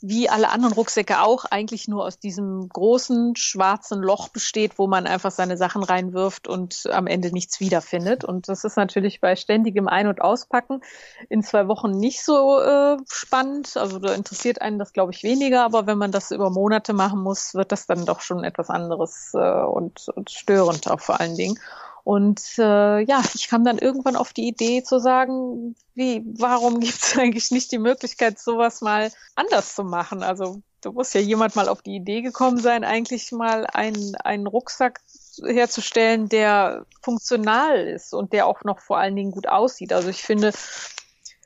wie 0.08 0.30
alle 0.30 0.49
anderen 0.49 0.74
Rucksäcke 0.74 1.22
auch 1.22 1.45
eigentlich 1.45 1.88
nur 1.88 2.06
aus 2.06 2.20
diesem 2.20 2.70
großen 2.70 3.36
schwarzen 3.36 4.01
Loch 4.01 4.30
besteht, 4.30 4.78
wo 4.78 4.86
man 4.86 5.08
einfach 5.08 5.32
seine 5.32 5.58
Sachen 5.58 5.82
reinwirft 5.84 6.47
und 6.47 6.88
am 6.91 7.08
Ende 7.08 7.32
nichts 7.32 7.60
wiederfindet. 7.60 8.24
Und 8.24 8.47
das 8.47 8.64
ist 8.64 8.78
natürlich 8.78 9.20
bei 9.20 9.36
ständigem 9.36 9.88
Ein- 9.88 10.08
und 10.08 10.22
Auspacken 10.22 10.82
in 11.28 11.41
zwei 11.41 11.68
Wochen 11.68 11.89
nicht 11.91 12.24
so 12.24 12.60
äh, 12.60 12.97
spannend. 13.10 13.78
Also 13.78 13.97
da 13.97 14.14
interessiert 14.14 14.62
einen 14.62 14.78
das, 14.78 14.93
glaube 14.93 15.12
ich, 15.12 15.24
weniger. 15.24 15.64
Aber 15.64 15.88
wenn 15.88 15.97
man 15.97 16.12
das 16.12 16.30
über 16.30 16.51
Monate 16.51 16.93
machen 16.93 17.22
muss, 17.22 17.56
wird 17.56 17.72
das 17.72 17.88
dann 17.88 18.06
doch 18.06 18.22
schon 18.22 18.43
etwas 18.43 18.70
anderes 18.70 19.32
äh, 19.34 19.64
und, 19.64 20.08
und 20.10 20.30
störend 20.30 20.89
auch 20.89 20.99
vor 20.99 21.20
allen 21.20 21.36
Dingen. 21.36 21.58
Und 22.06 22.60
äh, 22.60 22.99
ja, 23.01 23.24
ich 23.34 23.47
kam 23.47 23.66
dann 23.66 23.80
irgendwann 23.80 24.16
auf 24.16 24.32
die 24.32 24.47
Idee 24.47 24.84
zu 24.84 24.99
sagen, 24.99 25.76
wie, 25.95 26.24
warum 26.38 26.80
gibt 26.80 27.01
es 27.01 27.18
eigentlich 27.18 27.49
nicht 27.49 27.72
die 27.72 27.80
Möglichkeit, 27.80 28.38
sowas 28.38 28.82
mal 28.82 29.12
anders 29.34 29.74
zu 29.74 29.84
machen? 29.84 30.22
Also 30.22 30.62
da 30.82 30.91
muss 30.91 31.14
ja 31.14 31.22
jemand 31.22 31.56
mal 31.56 31.68
auf 31.68 31.82
die 31.82 31.95
Idee 31.95 32.22
gekommen 32.22 32.60
sein, 32.60 32.84
eigentlich 32.84 33.32
mal 33.32 33.66
einen, 33.66 34.14
einen 34.18 34.45
Rucksack 34.45 35.01
herzustellen, 35.43 36.30
der 36.30 36.86
funktional 37.01 37.88
ist 37.88 38.14
und 38.14 38.34
der 38.34 38.45
auch 38.45 38.64
noch 38.64 38.82
vor 38.82 38.99
allen 38.99 39.16
Dingen 39.16 39.32
gut 39.32 39.47
aussieht. 39.47 39.91
Also 39.91 40.10
ich 40.10 40.22
finde, 40.22 40.53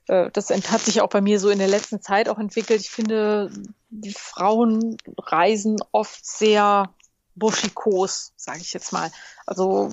äh, 0.08 0.30
das 0.34 0.50
hat 0.50 0.82
sich 0.82 1.00
auch 1.00 1.10
bei 1.10 1.22
mir 1.22 1.40
so 1.40 1.48
in 1.48 1.60
der 1.60 1.70
letzten 1.70 2.02
Zeit 2.02 2.28
auch 2.28 2.38
entwickelt. 2.38 2.82
Ich 2.82 2.90
finde, 2.90 3.50
die 3.90 4.14
Frauen 4.14 4.98
reisen 5.18 5.78
oft 5.94 6.26
sehr 6.26 6.94
buschikos, 7.40 8.34
sage 8.36 8.60
ich 8.60 8.74
jetzt 8.74 8.92
mal. 8.92 9.12
Also 9.46 9.90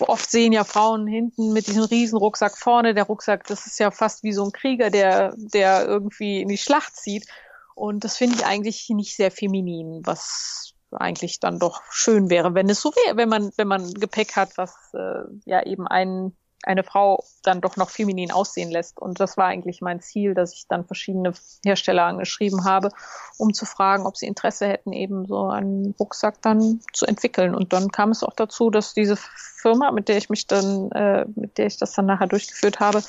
oft 0.00 0.30
sehen 0.30 0.52
ja 0.52 0.64
Frauen 0.64 1.06
hinten 1.06 1.52
mit 1.52 1.66
diesem 1.66 1.84
riesen 1.84 2.18
Rucksack 2.18 2.58
vorne. 2.58 2.94
Der 2.94 3.04
Rucksack, 3.04 3.46
das 3.46 3.66
ist 3.66 3.78
ja 3.78 3.90
fast 3.90 4.22
wie 4.22 4.32
so 4.32 4.44
ein 4.44 4.52
Krieger, 4.52 4.90
der, 4.90 5.34
der 5.36 5.86
irgendwie 5.86 6.40
in 6.40 6.48
die 6.48 6.58
Schlacht 6.58 6.96
zieht. 6.96 7.26
Und 7.74 8.04
das 8.04 8.16
finde 8.16 8.36
ich 8.36 8.46
eigentlich 8.46 8.88
nicht 8.88 9.14
sehr 9.14 9.30
feminin, 9.30 10.00
was 10.04 10.72
eigentlich 10.90 11.40
dann 11.40 11.58
doch 11.58 11.82
schön 11.90 12.30
wäre, 12.30 12.54
wenn 12.54 12.70
es 12.70 12.80
so 12.80 12.90
wäre, 12.90 13.16
wenn 13.16 13.28
man, 13.28 13.50
wenn 13.56 13.68
man 13.68 13.92
Gepäck 13.92 14.34
hat, 14.34 14.56
was 14.56 14.72
äh, 14.94 15.24
ja 15.44 15.64
eben 15.64 15.86
einen 15.86 16.36
eine 16.62 16.82
Frau 16.82 17.24
dann 17.46 17.60
doch 17.60 17.76
noch 17.76 17.90
feminin 17.90 18.30
aussehen 18.30 18.70
lässt. 18.70 18.98
Und 18.98 19.20
das 19.20 19.36
war 19.36 19.46
eigentlich 19.46 19.80
mein 19.80 20.00
Ziel, 20.00 20.34
dass 20.34 20.54
ich 20.54 20.66
dann 20.68 20.84
verschiedene 20.84 21.32
Hersteller 21.64 22.04
angeschrieben 22.04 22.64
habe, 22.64 22.90
um 23.38 23.54
zu 23.54 23.64
fragen, 23.64 24.06
ob 24.06 24.16
sie 24.16 24.26
Interesse 24.26 24.66
hätten, 24.66 24.92
eben 24.92 25.26
so 25.26 25.48
einen 25.48 25.94
Rucksack 25.98 26.42
dann 26.42 26.80
zu 26.92 27.06
entwickeln. 27.06 27.54
Und 27.54 27.72
dann 27.72 27.90
kam 27.90 28.10
es 28.10 28.22
auch 28.22 28.34
dazu, 28.34 28.70
dass 28.70 28.94
diese 28.94 29.16
Firma, 29.16 29.90
mit 29.90 30.08
der 30.08 30.18
ich 30.18 30.30
mich 30.30 30.46
dann, 30.46 30.90
äh, 30.92 31.26
mit 31.34 31.58
der 31.58 31.66
ich 31.66 31.76
das 31.76 31.92
dann 31.92 32.06
nachher 32.06 32.26
durchgeführt 32.26 32.80
habe, 32.80 33.02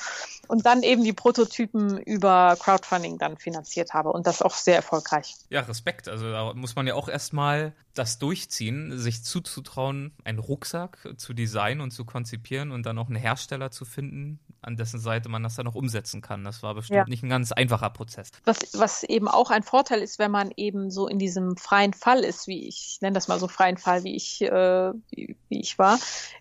und 0.48 0.66
dann 0.66 0.82
eben 0.82 1.04
die 1.04 1.12
Prototypen 1.12 1.98
über 1.98 2.56
Crowdfunding 2.58 3.18
dann 3.18 3.36
finanziert 3.36 3.92
habe 3.92 4.10
und 4.10 4.26
das 4.26 4.42
auch 4.42 4.54
sehr 4.54 4.76
erfolgreich. 4.76 5.36
Ja, 5.50 5.60
Respekt. 5.60 6.08
Also 6.08 6.30
da 6.30 6.54
muss 6.54 6.74
man 6.74 6.86
ja 6.86 6.94
auch 6.94 7.08
erstmal 7.08 7.74
das 7.94 8.18
durchziehen, 8.18 8.98
sich 8.98 9.24
zuzutrauen, 9.24 10.12
einen 10.24 10.38
Rucksack 10.38 11.14
zu 11.16 11.34
designen 11.34 11.80
und 11.80 11.90
zu 11.90 12.04
konzipieren 12.04 12.70
und 12.70 12.86
dann 12.86 12.98
auch 12.98 13.08
einen 13.08 13.16
Hersteller 13.16 13.70
zu 13.70 13.84
finden, 13.84 14.27
an 14.60 14.76
dessen 14.76 14.98
Seite 14.98 15.28
man 15.28 15.42
das 15.42 15.54
dann 15.54 15.66
auch 15.66 15.74
umsetzen 15.74 16.20
kann. 16.20 16.44
Das 16.44 16.62
war 16.62 16.74
bestimmt 16.74 16.96
ja. 16.96 17.04
nicht 17.06 17.22
ein 17.22 17.28
ganz 17.28 17.52
einfacher 17.52 17.90
Prozess. 17.90 18.30
Was, 18.44 18.58
was 18.74 19.02
eben 19.04 19.28
auch 19.28 19.50
ein 19.50 19.62
Vorteil 19.62 20.00
ist, 20.00 20.18
wenn 20.18 20.30
man 20.30 20.50
eben 20.56 20.90
so 20.90 21.06
in 21.06 21.18
diesem 21.18 21.56
freien 21.56 21.94
Fall 21.94 22.24
ist, 22.24 22.48
wie 22.48 22.66
ich, 22.66 22.94
ich 22.94 23.00
nenne 23.00 23.14
das 23.14 23.28
mal 23.28 23.38
so 23.38 23.48
freien 23.48 23.76
Fall, 23.76 24.04
wie 24.04 24.16
ich, 24.16 24.42
äh, 24.42 24.92
wie, 25.10 25.36
wie 25.48 25.60
ich 25.60 25.78
war, 25.78 25.98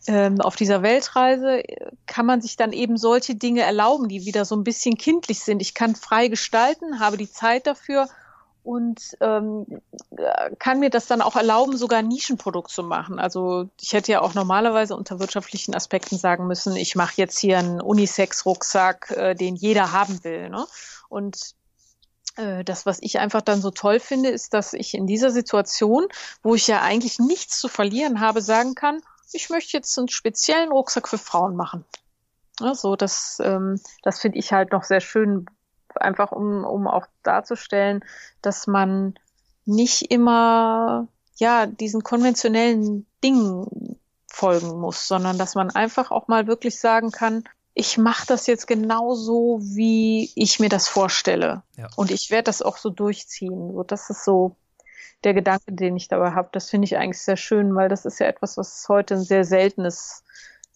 ähm, 0.07 0.41
auf 0.41 0.55
dieser 0.55 0.81
Weltreise, 0.81 1.63
kann 2.05 2.25
man 2.25 2.41
sich 2.41 2.55
dann 2.55 2.73
eben 2.73 2.97
solche 2.97 3.35
Dinge 3.35 3.61
erlauben, 3.61 4.07
die 4.07 4.25
wieder 4.25 4.45
so 4.45 4.55
ein 4.55 4.63
bisschen 4.63 4.97
kindlich 4.97 5.41
sind. 5.41 5.61
Ich 5.61 5.73
kann 5.73 5.95
frei 5.95 6.27
gestalten, 6.27 6.99
habe 6.99 7.17
die 7.17 7.29
Zeit 7.29 7.67
dafür 7.67 8.07
und 8.67 9.15
ähm, 9.21 9.65
kann 10.59 10.81
mir 10.81 10.89
das 10.89 11.07
dann 11.07 11.21
auch 11.21 11.37
erlauben, 11.37 11.77
sogar 11.77 11.99
ein 11.99 12.09
Nischenprodukt 12.09 12.69
zu 12.69 12.83
machen. 12.83 13.17
Also 13.17 13.69
ich 13.79 13.93
hätte 13.93 14.11
ja 14.11 14.19
auch 14.19 14.33
normalerweise 14.33 14.93
unter 14.93 15.21
wirtschaftlichen 15.21 15.73
Aspekten 15.73 16.17
sagen 16.17 16.47
müssen, 16.47 16.75
ich 16.75 16.93
mache 16.97 17.13
jetzt 17.15 17.39
hier 17.39 17.59
einen 17.59 17.79
Unisex-Rucksack, 17.79 19.11
äh, 19.11 19.35
den 19.35 19.55
jeder 19.55 19.93
haben 19.93 20.21
will. 20.25 20.49
Ne? 20.49 20.67
Und 21.07 21.55
äh, 22.35 22.65
das, 22.65 22.85
was 22.85 22.97
ich 22.99 23.19
einfach 23.19 23.41
dann 23.41 23.61
so 23.61 23.71
toll 23.71 24.01
finde, 24.01 24.31
ist, 24.31 24.53
dass 24.53 24.73
ich 24.73 24.93
in 24.95 25.07
dieser 25.07 25.31
Situation, 25.31 26.05
wo 26.43 26.53
ich 26.53 26.67
ja 26.67 26.81
eigentlich 26.81 27.19
nichts 27.19 27.61
zu 27.61 27.69
verlieren 27.69 28.19
habe, 28.19 28.41
sagen 28.41 28.75
kann, 28.75 28.99
ich 29.31 29.49
möchte 29.49 29.77
jetzt 29.77 29.97
einen 29.97 30.09
speziellen 30.09 30.73
Rucksack 30.73 31.07
für 31.07 31.17
Frauen 31.17 31.55
machen. 31.55 31.85
Ja, 32.59 32.75
so, 32.75 32.97
das, 32.97 33.41
ähm, 33.41 33.79
das 34.03 34.19
finde 34.19 34.39
ich 34.39 34.51
halt 34.51 34.73
noch 34.73 34.83
sehr 34.83 34.99
schön 34.99 35.45
einfach 35.97 36.31
um, 36.31 36.63
um 36.63 36.87
auch 36.87 37.07
darzustellen, 37.23 38.03
dass 38.41 38.67
man 38.67 39.15
nicht 39.65 40.11
immer 40.11 41.07
ja 41.37 41.65
diesen 41.65 42.03
konventionellen 42.03 43.05
Dingen 43.23 43.97
folgen 44.27 44.79
muss, 44.79 45.07
sondern 45.07 45.37
dass 45.37 45.55
man 45.55 45.71
einfach 45.71 46.11
auch 46.11 46.27
mal 46.27 46.47
wirklich 46.47 46.79
sagen 46.79 47.11
kann, 47.11 47.43
ich 47.73 47.97
mache 47.99 48.25
das 48.25 48.47
jetzt 48.47 48.65
genauso, 48.65 49.59
wie 49.61 50.31
ich 50.35 50.59
mir 50.59 50.69
das 50.69 50.87
vorstelle. 50.87 51.61
Ja. 51.75 51.87
Und 51.95 52.09
ich 52.09 52.31
werde 52.31 52.45
das 52.45 52.63
auch 52.63 52.77
so 52.77 52.89
durchziehen. 52.89 53.71
So, 53.71 53.83
das 53.83 54.09
ist 54.09 54.23
so 54.23 54.55
der 55.23 55.35
Gedanke, 55.35 55.71
den 55.71 55.95
ich 55.95 56.07
dabei 56.07 56.31
habe. 56.31 56.49
Das 56.53 56.71
finde 56.71 56.85
ich 56.85 56.97
eigentlich 56.97 57.21
sehr 57.21 57.37
schön, 57.37 57.75
weil 57.75 57.87
das 57.87 58.05
ist 58.05 58.19
ja 58.19 58.25
etwas, 58.25 58.57
was 58.57 58.87
heute 58.89 59.13
ein 59.13 59.23
sehr 59.23 59.45
seltenes 59.45 60.23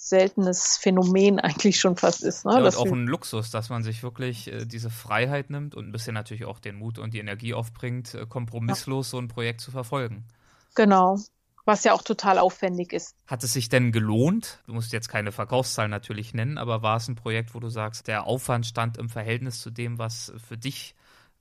seltenes 0.01 0.77
Phänomen 0.77 1.39
eigentlich 1.39 1.79
schon 1.79 1.95
fast 1.95 2.23
ist. 2.23 2.45
Ne? 2.45 2.53
Ja, 2.53 2.59
und 2.59 2.75
auch 2.75 2.85
ein 2.91 3.05
Luxus, 3.05 3.51
dass 3.51 3.69
man 3.69 3.83
sich 3.83 4.01
wirklich 4.01 4.51
äh, 4.51 4.65
diese 4.65 4.89
Freiheit 4.89 5.49
nimmt 5.49 5.75
und 5.75 5.87
ein 5.87 5.91
bisschen 5.91 6.15
natürlich 6.15 6.45
auch 6.45 6.59
den 6.59 6.75
Mut 6.75 6.97
und 6.97 7.13
die 7.13 7.19
Energie 7.19 7.53
aufbringt, 7.53 8.15
äh, 8.15 8.25
kompromisslos 8.25 9.07
ja. 9.07 9.11
so 9.11 9.17
ein 9.19 9.27
Projekt 9.27 9.61
zu 9.61 9.69
verfolgen. 9.69 10.25
Genau. 10.73 11.19
Was 11.65 11.83
ja 11.83 11.93
auch 11.93 12.01
total 12.01 12.39
aufwendig 12.39 12.91
ist. 12.91 13.15
Hat 13.27 13.43
es 13.43 13.53
sich 13.53 13.69
denn 13.69 13.91
gelohnt? 13.91 14.63
Du 14.65 14.73
musst 14.73 14.91
jetzt 14.91 15.07
keine 15.07 15.31
Verkaufszahlen 15.31 15.91
natürlich 15.91 16.33
nennen, 16.33 16.57
aber 16.57 16.81
war 16.81 16.97
es 16.97 17.07
ein 17.07 17.15
Projekt, 17.15 17.53
wo 17.53 17.59
du 17.59 17.69
sagst, 17.69 18.07
der 18.07 18.25
Aufwand 18.25 18.65
stand 18.65 18.97
im 18.97 19.09
Verhältnis 19.09 19.61
zu 19.61 19.69
dem, 19.69 19.99
was 19.99 20.33
für 20.47 20.57
dich 20.57 20.95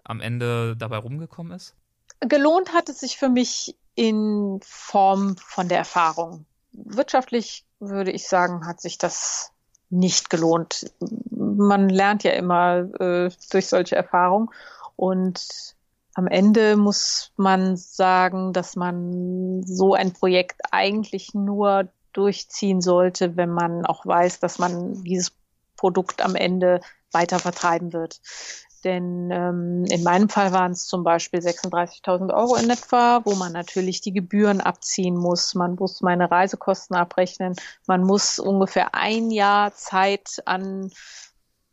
am 0.04 0.20
Ende 0.20 0.76
dabei 0.76 0.98
rumgekommen 0.98 1.52
ist? 1.52 1.74
Gelohnt 2.20 2.74
hat 2.74 2.90
es 2.90 3.00
sich 3.00 3.16
für 3.16 3.30
mich 3.30 3.74
in 3.94 4.60
Form 4.62 5.36
von 5.38 5.68
der 5.68 5.78
Erfahrung. 5.78 6.44
Wirtschaftlich 6.72 7.64
würde 7.78 8.10
ich 8.10 8.28
sagen, 8.28 8.66
hat 8.66 8.80
sich 8.80 8.98
das 8.98 9.52
nicht 9.88 10.30
gelohnt. 10.30 10.92
Man 11.30 11.88
lernt 11.88 12.22
ja 12.22 12.32
immer 12.32 12.88
äh, 13.00 13.30
durch 13.50 13.66
solche 13.66 13.96
Erfahrungen 13.96 14.48
und 14.96 15.74
am 16.14 16.26
Ende 16.26 16.76
muss 16.76 17.32
man 17.36 17.76
sagen, 17.76 18.52
dass 18.52 18.76
man 18.76 19.62
so 19.64 19.94
ein 19.94 20.12
Projekt 20.12 20.60
eigentlich 20.70 21.34
nur 21.34 21.88
durchziehen 22.12 22.80
sollte, 22.80 23.36
wenn 23.36 23.50
man 23.50 23.86
auch 23.86 24.04
weiß, 24.04 24.40
dass 24.40 24.58
man 24.58 25.02
dieses 25.04 25.32
Produkt 25.76 26.22
am 26.22 26.34
Ende 26.34 26.80
weiter 27.12 27.38
vertreiben 27.38 27.92
wird. 27.92 28.20
Denn 28.84 29.30
ähm, 29.30 29.84
in 29.88 30.02
meinem 30.02 30.28
Fall 30.28 30.52
waren 30.52 30.72
es 30.72 30.86
zum 30.86 31.04
Beispiel 31.04 31.40
36.000 31.40 32.32
Euro 32.34 32.56
in 32.56 32.70
etwa, 32.70 33.20
wo 33.24 33.34
man 33.34 33.52
natürlich 33.52 34.00
die 34.00 34.12
Gebühren 34.12 34.60
abziehen 34.60 35.16
muss. 35.16 35.54
Man 35.54 35.74
muss 35.74 36.00
meine 36.00 36.30
Reisekosten 36.30 36.96
abrechnen. 36.96 37.56
Man 37.86 38.02
muss 38.02 38.38
ungefähr 38.38 38.94
ein 38.94 39.30
Jahr 39.30 39.74
Zeit 39.74 40.42
an 40.46 40.90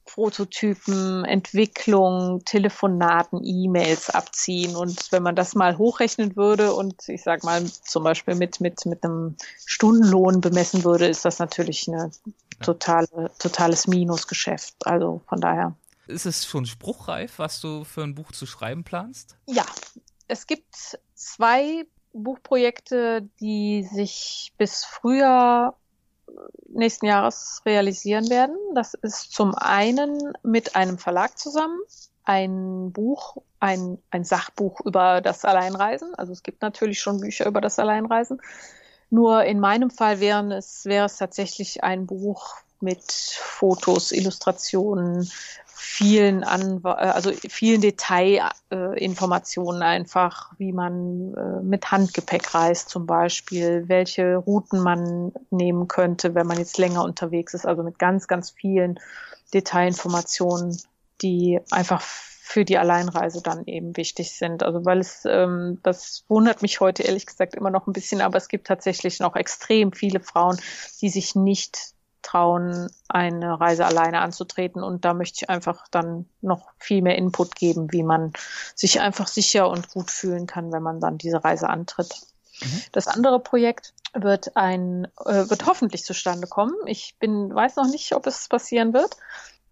Prototypen, 0.08 1.26
Entwicklung, 1.26 2.44
Telefonaten, 2.44 3.42
E-Mails 3.44 4.10
abziehen. 4.10 4.76
Und 4.76 5.12
wenn 5.12 5.22
man 5.22 5.36
das 5.36 5.54
mal 5.54 5.78
hochrechnen 5.78 6.36
würde 6.36 6.74
und 6.74 7.08
ich 7.08 7.24
sag 7.24 7.44
mal 7.44 7.64
zum 7.66 8.04
Beispiel 8.04 8.36
mit, 8.36 8.60
mit, 8.60 8.86
mit 8.86 9.04
einem 9.04 9.36
Stundenlohn 9.66 10.42
bemessen 10.42 10.84
würde, 10.84 11.08
ist 11.08 11.26
das 11.26 11.40
natürlich 11.40 11.88
ein 11.88 12.12
totale, 12.62 13.32
totales 13.38 13.88
Minusgeschäft. 13.88 14.76
Also 14.88 15.22
von 15.28 15.40
daher. 15.40 15.76
Ist 16.08 16.26
es 16.26 16.46
schon 16.46 16.66
spruchreif, 16.66 17.40
was 17.40 17.62
du 17.62 17.84
für 17.84 18.04
ein 18.04 18.16
Buch 18.16 18.32
zu 18.32 18.46
schreiben 18.46 18.84
planst? 18.84 19.36
Ja, 19.46 19.66
es 20.28 20.48
gibt 20.48 21.00
zwei 21.14 21.86
Buchprojekte, 22.14 23.30
die 23.40 23.84
sich 23.84 24.54
bis 24.58 24.86
Frühjahr 24.86 25.78
nächsten 26.70 27.06
Jahres 27.06 27.62
realisieren 27.66 28.30
werden. 28.30 28.56
Das 28.74 28.94
ist 28.94 29.32
zum 29.34 29.56
einen 29.56 30.34
mit 30.44 30.76
einem 30.76 30.98
Verlag 30.98 31.38
zusammen 31.38 31.80
ein 32.24 32.92
Buch, 32.92 33.38
ein, 33.60 34.00
ein 34.12 34.26
Sachbuch 34.26 34.82
über 34.82 35.22
das 35.22 35.46
Alleinreisen. 35.46 36.14
Also 36.16 36.34
es 36.34 36.44
gibt 36.44 36.62
natürlich 36.62 37.00
schon 37.00 37.22
Bücher 37.22 37.46
über 37.46 37.62
das 37.62 37.80
Alleinreisen. 37.80 38.42
Nur 39.10 39.46
in 39.46 39.62
meinem 39.62 39.90
Fall 39.90 40.20
wären 40.20 40.52
es, 40.52 40.84
wäre 40.86 41.06
es 41.06 41.18
tatsächlich 41.18 41.84
ein 41.84 42.06
Buch 42.06 42.56
mit 42.82 43.12
Fotos, 43.12 44.12
Illustrationen, 44.12 45.32
vielen 45.80 46.44
an, 46.44 46.82
äh, 46.84 46.88
also 46.88 47.32
vielen 47.32 47.82
Detailinformationen 47.82 49.84
einfach, 49.84 50.54
wie 50.58 50.74
man 50.74 51.36
äh, 51.36 51.62
mit 51.62 51.92
Handgepäck 51.92 52.56
reist 52.56 52.90
zum 52.90 53.06
Beispiel, 53.06 53.84
welche 53.88 54.38
Routen 54.38 54.82
man 54.82 55.32
nehmen 55.52 55.88
könnte, 55.88 56.34
wenn 56.36 56.48
man 56.48 56.58
jetzt 56.58 56.80
länger 56.80 57.04
unterwegs 57.04 57.54
ist, 57.54 57.68
also 57.68 57.84
mit 57.84 58.00
ganz, 58.00 58.28
ganz 58.28 58.50
vielen 58.50 59.00
Detailinformationen, 59.54 60.82
die 61.22 61.60
einfach 61.70 62.02
für 62.02 62.66
die 62.66 62.78
Alleinreise 62.78 63.42
dann 63.44 63.66
eben 63.66 63.98
wichtig 63.98 64.32
sind. 64.32 64.64
Also 64.64 64.86
weil 64.86 65.00
es, 65.00 65.26
ähm, 65.26 65.80
das 65.84 66.24
wundert 66.28 66.62
mich 66.62 66.80
heute 66.80 67.04
ehrlich 67.04 67.26
gesagt 67.26 67.56
immer 67.56 67.70
noch 67.70 67.88
ein 67.88 67.94
bisschen, 67.94 68.22
aber 68.22 68.38
es 68.38 68.48
gibt 68.48 68.68
tatsächlich 68.68 69.20
noch 69.20 69.36
extrem 69.36 69.92
viele 69.92 70.22
Frauen, 70.22 70.58
die 71.02 71.10
sich 71.10 71.36
nicht 71.36 71.97
trauen, 72.28 72.90
eine 73.08 73.60
Reise 73.60 73.86
alleine 73.86 74.20
anzutreten. 74.20 74.84
Und 74.84 75.06
da 75.06 75.14
möchte 75.14 75.40
ich 75.44 75.50
einfach 75.50 75.88
dann 75.90 76.28
noch 76.42 76.70
viel 76.78 77.02
mehr 77.02 77.18
Input 77.18 77.56
geben, 77.56 77.92
wie 77.92 78.04
man 78.04 78.34
sich 78.76 79.00
einfach 79.00 79.28
sicher 79.28 79.70
und 79.70 79.90
gut 79.90 80.12
fühlen 80.12 80.46
kann, 80.46 80.72
wenn 80.74 80.84
man 80.84 81.00
dann 81.00 81.18
diese 81.18 81.44
Reise 81.44 81.70
antritt. 81.70 82.14
Mhm. 82.62 82.82
Das 82.92 83.08
andere 83.08 83.40
Projekt 83.40 83.94
wird 84.14 84.56
ein, 84.58 85.08
äh, 85.26 85.50
wird 85.50 85.66
hoffentlich 85.66 86.04
zustande 86.04 86.48
kommen. 86.48 86.76
Ich 86.86 87.16
bin, 87.20 87.54
weiß 87.54 87.78
noch 87.78 87.88
nicht, 87.88 88.14
ob 88.14 88.28
es 88.28 88.50
passieren 88.50 88.94
wird 88.94 89.16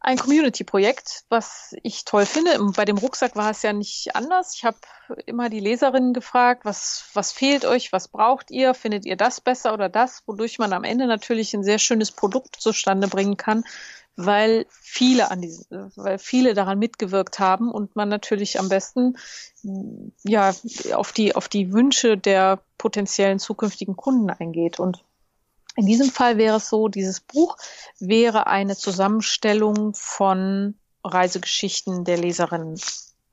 ein 0.05 0.19
Community-Projekt, 0.19 1.23
was 1.29 1.75
ich 1.81 2.05
toll 2.05 2.27
finde. 2.27 2.51
Bei 2.75 2.85
dem 2.85 2.99
Rucksack 2.99 3.35
war 3.35 3.49
es 3.49 3.63
ja 3.63 3.73
nicht 3.73 4.15
anders. 4.15 4.53
Ich 4.55 4.63
habe 4.63 4.77
immer 5.25 5.49
die 5.49 5.59
Leserinnen 5.59 6.13
gefragt, 6.13 6.63
was, 6.63 7.05
was 7.15 7.31
fehlt 7.31 7.65
euch, 7.65 7.91
was 7.91 8.07
braucht 8.07 8.51
ihr, 8.51 8.75
findet 8.75 9.07
ihr 9.07 9.15
das 9.15 9.41
besser 9.41 9.73
oder 9.73 9.89
das, 9.89 10.21
wodurch 10.27 10.59
man 10.59 10.73
am 10.73 10.83
Ende 10.83 11.07
natürlich 11.07 11.55
ein 11.55 11.63
sehr 11.63 11.79
schönes 11.79 12.11
Produkt 12.11 12.57
zustande 12.57 13.07
bringen 13.07 13.35
kann, 13.35 13.63
weil 14.15 14.67
viele 14.69 15.31
an 15.31 15.41
diese, 15.41 15.91
weil 15.95 16.19
viele 16.19 16.53
daran 16.53 16.77
mitgewirkt 16.77 17.39
haben 17.39 17.71
und 17.71 17.95
man 17.95 18.07
natürlich 18.07 18.59
am 18.59 18.69
besten 18.69 19.17
ja 20.23 20.53
auf 20.93 21.13
die 21.13 21.35
auf 21.35 21.49
die 21.49 21.73
Wünsche 21.73 22.15
der 22.15 22.59
potenziellen 22.77 23.39
zukünftigen 23.39 23.95
Kunden 23.95 24.29
eingeht 24.29 24.79
und 24.79 25.03
in 25.75 25.85
diesem 25.85 26.09
Fall 26.09 26.37
wäre 26.37 26.57
es 26.57 26.69
so, 26.69 26.87
dieses 26.87 27.19
Buch 27.19 27.57
wäre 27.99 28.47
eine 28.47 28.75
Zusammenstellung 28.75 29.93
von 29.93 30.75
Reisegeschichten 31.03 32.05
der 32.05 32.17
Leserinnen, 32.17 32.79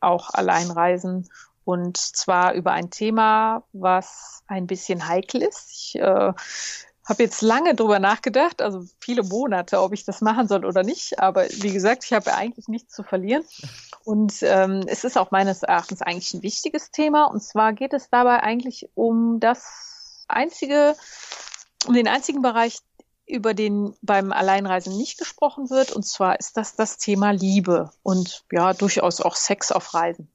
auch 0.01 0.31
Alleinreisen 0.31 1.29
und 1.65 1.97
zwar 1.97 2.55
über 2.55 2.73
ein 2.73 2.91
Thema, 2.91 3.63
was 3.73 4.43
ein 4.47 4.67
bisschen 4.67 5.07
heikel 5.07 5.43
ist. 5.43 5.71
Ich 5.71 5.95
äh, 5.95 6.33
habe 7.05 7.23
jetzt 7.23 7.43
lange 7.43 7.75
drüber 7.75 7.99
nachgedacht, 7.99 8.63
also 8.63 8.85
viele 9.01 9.23
Monate, 9.23 9.81
ob 9.81 9.93
ich 9.93 10.05
das 10.05 10.21
machen 10.21 10.49
soll 10.49 10.65
oder 10.65 10.83
nicht. 10.83 11.19
Aber 11.21 11.45
wie 11.49 11.73
gesagt, 11.73 12.05
ich 12.05 12.13
habe 12.13 12.35
eigentlich 12.35 12.69
nichts 12.69 12.95
zu 12.95 13.03
verlieren. 13.03 13.45
Und 14.05 14.35
ähm, 14.43 14.83
es 14.87 15.05
ist 15.05 15.17
auch 15.17 15.31
meines 15.31 15.63
Erachtens 15.63 16.03
eigentlich 16.03 16.35
ein 16.35 16.43
wichtiges 16.43 16.91
Thema. 16.91 17.25
Und 17.25 17.43
zwar 17.43 17.73
geht 17.73 17.93
es 17.93 18.11
dabei 18.11 18.43
eigentlich 18.43 18.89
um 18.95 19.39
das 19.39 20.25
einzige 20.27 20.97
um 21.87 21.95
den 21.95 22.09
einzigen 22.09 22.43
Bereich, 22.43 22.79
über 23.27 23.55
den 23.55 23.95
beim 24.03 24.33
Alleinreisen 24.33 24.97
nicht 24.97 25.19
gesprochen 25.19 25.71
wird. 25.71 25.93
Und 25.93 26.05
zwar 26.05 26.39
ist 26.39 26.57
das 26.57 26.77
das 26.77 26.99
Thema 26.99 27.31
Liebe 27.31 27.91
und 28.03 28.45
ja, 28.51 28.75
durchaus 28.75 29.21
auch 29.21 29.37
Sex 29.37 29.73
auf 29.73 29.95
Reisen. 29.95 30.29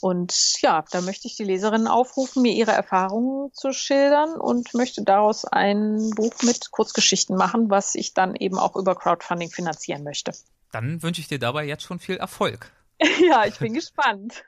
Und 0.00 0.60
ja, 0.62 0.84
da 0.90 1.00
möchte 1.00 1.28
ich 1.28 1.36
die 1.36 1.44
Leserinnen 1.44 1.86
aufrufen, 1.86 2.42
mir 2.42 2.52
ihre 2.52 2.72
Erfahrungen 2.72 3.52
zu 3.52 3.72
schildern 3.72 4.34
und 4.34 4.74
möchte 4.74 5.02
daraus 5.02 5.44
ein 5.44 6.10
Buch 6.10 6.34
mit 6.42 6.70
Kurzgeschichten 6.70 7.36
machen, 7.36 7.70
was 7.70 7.94
ich 7.94 8.14
dann 8.14 8.34
eben 8.34 8.58
auch 8.58 8.76
über 8.76 8.94
Crowdfunding 8.94 9.50
finanzieren 9.50 10.02
möchte. 10.02 10.32
Dann 10.72 11.02
wünsche 11.02 11.20
ich 11.20 11.28
dir 11.28 11.38
dabei 11.38 11.64
jetzt 11.64 11.84
schon 11.84 11.98
viel 11.98 12.16
Erfolg. 12.16 12.72
ja, 13.28 13.46
ich 13.46 13.58
bin 13.58 13.74
gespannt. 13.74 14.44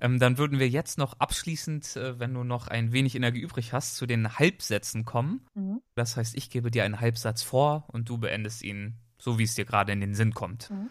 Ähm, 0.00 0.18
dann 0.18 0.38
würden 0.38 0.58
wir 0.58 0.68
jetzt 0.68 0.98
noch 0.98 1.14
abschließend, 1.18 1.96
äh, 1.96 2.18
wenn 2.18 2.34
du 2.34 2.44
noch 2.44 2.68
ein 2.68 2.92
wenig 2.92 3.14
Energie 3.14 3.40
übrig 3.40 3.72
hast, 3.72 3.96
zu 3.96 4.06
den 4.06 4.38
Halbsätzen 4.38 5.04
kommen. 5.04 5.46
Mhm. 5.54 5.80
Das 5.94 6.16
heißt, 6.16 6.36
ich 6.36 6.50
gebe 6.50 6.70
dir 6.70 6.84
einen 6.84 7.00
Halbsatz 7.00 7.42
vor 7.42 7.84
und 7.88 8.08
du 8.08 8.18
beendest 8.18 8.62
ihn 8.62 8.96
so, 9.18 9.38
wie 9.38 9.44
es 9.44 9.54
dir 9.54 9.64
gerade 9.64 9.92
in 9.92 10.00
den 10.00 10.14
Sinn 10.14 10.34
kommt. 10.34 10.70
Mhm. 10.70 10.90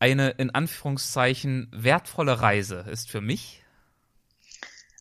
Eine 0.00 0.30
in 0.30 0.50
Anführungszeichen 0.50 1.68
wertvolle 1.72 2.40
Reise 2.40 2.86
ist 2.88 3.10
für 3.10 3.20
mich 3.20 3.64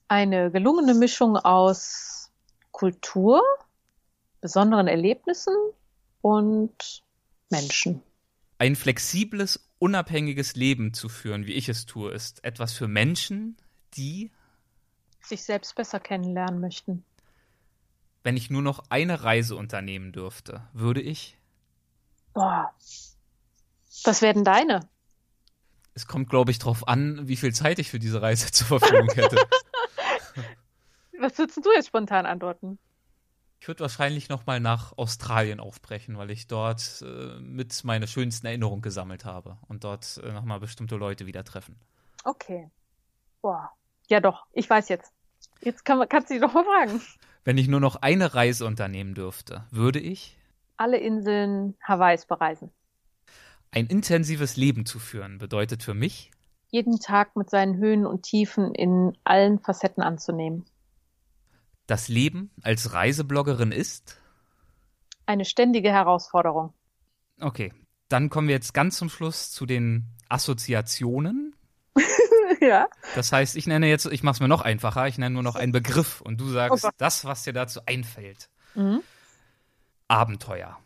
eine 0.07 0.51
gelungene 0.51 0.93
Mischung 0.93 1.35
aus 1.37 2.31
Kultur, 2.71 3.41
besonderen 4.41 4.87
Erlebnissen 4.87 5.53
und 6.21 7.03
Menschen. 7.49 8.01
Ein 8.57 8.75
flexibles 8.75 9.66
unabhängiges 9.79 10.55
Leben 10.55 10.93
zu 10.93 11.09
führen, 11.09 11.45
wie 11.45 11.53
ich 11.53 11.69
es 11.69 11.85
tue, 11.85 12.11
ist 12.11 12.43
etwas 12.43 12.73
für 12.73 12.87
Menschen, 12.87 13.57
die 13.95 14.31
sich 15.21 15.43
selbst 15.43 15.75
besser 15.75 15.99
kennenlernen 15.99 16.59
möchten. 16.59 17.03
Wenn 18.23 18.37
ich 18.37 18.49
nur 18.49 18.61
noch 18.61 18.83
eine 18.89 19.23
Reise 19.23 19.55
unternehmen 19.55 20.11
dürfte, 20.11 20.67
würde 20.73 21.01
ich? 21.01 21.37
Boah. 22.33 22.73
Was 24.03 24.21
werden 24.21 24.43
deine? 24.43 24.87
Es 25.93 26.07
kommt, 26.07 26.29
glaube 26.29 26.51
ich, 26.51 26.59
darauf 26.59 26.87
an, 26.87 27.27
wie 27.27 27.37
viel 27.37 27.53
Zeit 27.53 27.79
ich 27.79 27.89
für 27.89 27.99
diese 27.99 28.21
Reise 28.21 28.51
zur 28.51 28.67
Verfügung 28.67 29.09
hätte. 29.11 29.37
Was 31.19 31.37
würdest 31.39 31.65
du 31.65 31.71
jetzt 31.73 31.87
spontan 31.87 32.27
antworten? 32.27 32.77
Ich 33.59 33.67
würde 33.67 33.81
wahrscheinlich 33.81 34.29
nochmal 34.29 34.59
nach 34.59 34.97
Australien 34.97 35.59
aufbrechen, 35.59 36.17
weil 36.17 36.31
ich 36.31 36.47
dort 36.47 37.03
äh, 37.05 37.39
mit 37.39 37.83
meine 37.83 38.07
schönsten 38.07 38.45
Erinnerungen 38.45 38.81
gesammelt 38.81 39.25
habe 39.25 39.57
und 39.67 39.83
dort 39.83 40.21
äh, 40.23 40.31
nochmal 40.31 40.59
bestimmte 40.59 40.95
Leute 40.95 41.25
wieder 41.25 41.43
treffen. 41.43 41.75
Okay. 42.23 42.69
Boah. 43.41 43.71
Ja, 44.09 44.19
doch, 44.19 44.45
ich 44.53 44.69
weiß 44.69 44.89
jetzt. 44.89 45.11
Jetzt 45.61 45.85
kann, 45.85 46.07
kannst 46.07 46.29
du 46.29 46.35
dich 46.35 46.41
doch 46.41 46.53
mal 46.53 46.63
fragen. 46.63 47.01
Wenn 47.43 47.57
ich 47.57 47.67
nur 47.67 47.79
noch 47.79 47.95
eine 47.97 48.33
Reise 48.33 48.65
unternehmen 48.65 49.15
dürfte, 49.15 49.65
würde 49.71 49.99
ich 49.99 50.37
alle 50.77 50.97
Inseln 50.97 51.75
Hawaiis 51.81 52.25
bereisen. 52.25 52.71
Ein 53.71 53.87
intensives 53.87 54.55
Leben 54.55 54.85
zu 54.85 54.99
führen 54.99 55.39
bedeutet 55.39 55.83
für 55.83 55.93
mich, 55.93 56.31
jeden 56.69 56.99
Tag 56.99 57.35
mit 57.35 57.49
seinen 57.49 57.77
Höhen 57.77 58.05
und 58.05 58.23
Tiefen 58.23 58.73
in 58.75 59.17
allen 59.23 59.59
Facetten 59.59 60.03
anzunehmen. 60.03 60.65
Das 61.87 62.09
Leben 62.09 62.51
als 62.61 62.93
Reisebloggerin 62.93 63.71
ist 63.71 64.19
eine 65.25 65.45
ständige 65.45 65.91
Herausforderung. 65.91 66.73
Okay, 67.39 67.73
dann 68.09 68.29
kommen 68.29 68.47
wir 68.47 68.55
jetzt 68.55 68.73
ganz 68.73 68.97
zum 68.97 69.09
Schluss 69.09 69.51
zu 69.51 69.65
den 69.65 70.05
Assoziationen. 70.29 71.55
ja. 72.61 72.87
Das 73.15 73.31
heißt, 73.31 73.55
ich 73.57 73.67
nenne 73.67 73.87
jetzt, 73.87 74.05
ich 74.05 74.23
mache 74.23 74.35
es 74.35 74.39
mir 74.39 74.47
noch 74.47 74.61
einfacher, 74.61 75.07
ich 75.07 75.17
nenne 75.17 75.33
nur 75.33 75.43
noch 75.43 75.55
einen 75.55 75.71
Begriff 75.71 76.21
und 76.21 76.39
du 76.39 76.47
sagst 76.49 76.85
oh 76.85 76.89
das, 76.97 77.25
was 77.25 77.43
dir 77.43 77.53
dazu 77.53 77.81
einfällt. 77.85 78.49
Mhm. 78.75 79.01
Abenteuer. 80.07 80.77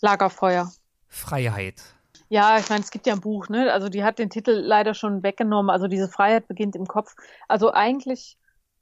Lagerfeuer. 0.00 0.72
Freiheit. 1.08 1.82
Ja, 2.30 2.58
ich 2.58 2.68
meine, 2.68 2.82
es 2.82 2.90
gibt 2.90 3.06
ja 3.06 3.14
ein 3.14 3.20
Buch, 3.20 3.48
ne? 3.48 3.72
Also 3.72 3.88
die 3.88 4.04
hat 4.04 4.18
den 4.18 4.30
Titel 4.30 4.52
leider 4.52 4.94
schon 4.94 5.22
weggenommen. 5.22 5.70
Also 5.70 5.86
diese 5.86 6.08
Freiheit 6.08 6.46
beginnt 6.46 6.76
im 6.76 6.86
Kopf. 6.86 7.14
Also 7.46 7.72
eigentlich 7.72 8.36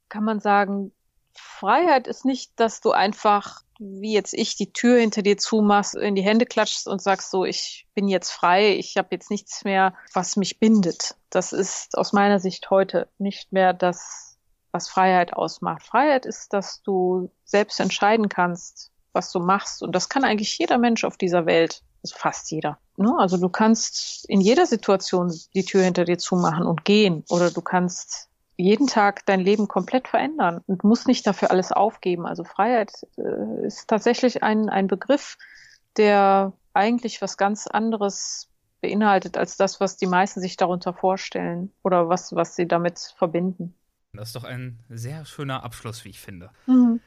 kann 0.09 0.23
man 0.23 0.39
sagen, 0.39 0.91
Freiheit 1.39 2.07
ist 2.07 2.25
nicht, 2.25 2.51
dass 2.59 2.81
du 2.81 2.91
einfach, 2.91 3.61
wie 3.79 4.13
jetzt 4.13 4.33
ich, 4.33 4.55
die 4.55 4.73
Tür 4.73 4.99
hinter 4.99 5.21
dir 5.21 5.37
zumachst, 5.37 5.95
in 5.95 6.15
die 6.15 6.21
Hände 6.21 6.45
klatschst 6.45 6.87
und 6.87 7.01
sagst 7.01 7.31
so, 7.31 7.45
ich 7.45 7.87
bin 7.93 8.07
jetzt 8.07 8.31
frei, 8.31 8.75
ich 8.75 8.97
habe 8.97 9.09
jetzt 9.11 9.31
nichts 9.31 9.63
mehr, 9.63 9.93
was 10.13 10.35
mich 10.35 10.59
bindet. 10.59 11.15
Das 11.29 11.53
ist 11.53 11.97
aus 11.97 12.13
meiner 12.13 12.39
Sicht 12.39 12.69
heute 12.69 13.07
nicht 13.17 13.51
mehr 13.51 13.73
das, 13.73 14.37
was 14.71 14.89
Freiheit 14.89 15.33
ausmacht. 15.33 15.83
Freiheit 15.83 16.25
ist, 16.25 16.53
dass 16.53 16.81
du 16.83 17.31
selbst 17.45 17.79
entscheiden 17.79 18.29
kannst, 18.29 18.91
was 19.13 19.31
du 19.31 19.39
machst. 19.39 19.81
Und 19.81 19.93
das 19.93 20.09
kann 20.09 20.23
eigentlich 20.23 20.57
jeder 20.57 20.77
Mensch 20.77 21.03
auf 21.03 21.17
dieser 21.17 21.45
Welt. 21.45 21.81
Also 22.03 22.15
fast 22.17 22.51
jeder. 22.51 22.77
Ne? 22.95 23.13
Also 23.17 23.37
du 23.37 23.49
kannst 23.49 24.29
in 24.29 24.39
jeder 24.39 24.65
Situation 24.65 25.33
die 25.53 25.65
Tür 25.65 25.83
hinter 25.83 26.05
dir 26.05 26.17
zumachen 26.17 26.65
und 26.65 26.85
gehen. 26.85 27.23
Oder 27.29 27.51
du 27.51 27.61
kannst 27.61 28.26
jeden 28.57 28.87
Tag 28.87 29.25
dein 29.25 29.39
Leben 29.39 29.67
komplett 29.67 30.07
verändern 30.07 30.61
und 30.65 30.83
musst 30.83 31.07
nicht 31.07 31.25
dafür 31.25 31.51
alles 31.51 31.71
aufgeben. 31.71 32.25
Also 32.25 32.43
Freiheit 32.43 32.91
äh, 33.17 33.65
ist 33.65 33.87
tatsächlich 33.87 34.43
ein, 34.43 34.69
ein 34.69 34.87
Begriff, 34.87 35.37
der 35.95 36.53
eigentlich 36.73 37.21
was 37.21 37.37
ganz 37.37 37.67
anderes 37.67 38.49
beinhaltet 38.81 39.37
als 39.37 39.57
das, 39.57 39.79
was 39.79 39.97
die 39.97 40.07
meisten 40.07 40.41
sich 40.41 40.57
darunter 40.57 40.93
vorstellen 40.93 41.71
oder 41.83 42.09
was, 42.09 42.33
was 42.35 42.55
sie 42.55 42.67
damit 42.67 42.99
verbinden. 43.17 43.75
Das 44.13 44.29
ist 44.29 44.35
doch 44.35 44.43
ein 44.43 44.79
sehr 44.89 45.25
schöner 45.25 45.63
Abschluss, 45.63 46.03
wie 46.05 46.09
ich 46.09 46.19
finde. 46.19 46.51
Mhm. 46.65 46.99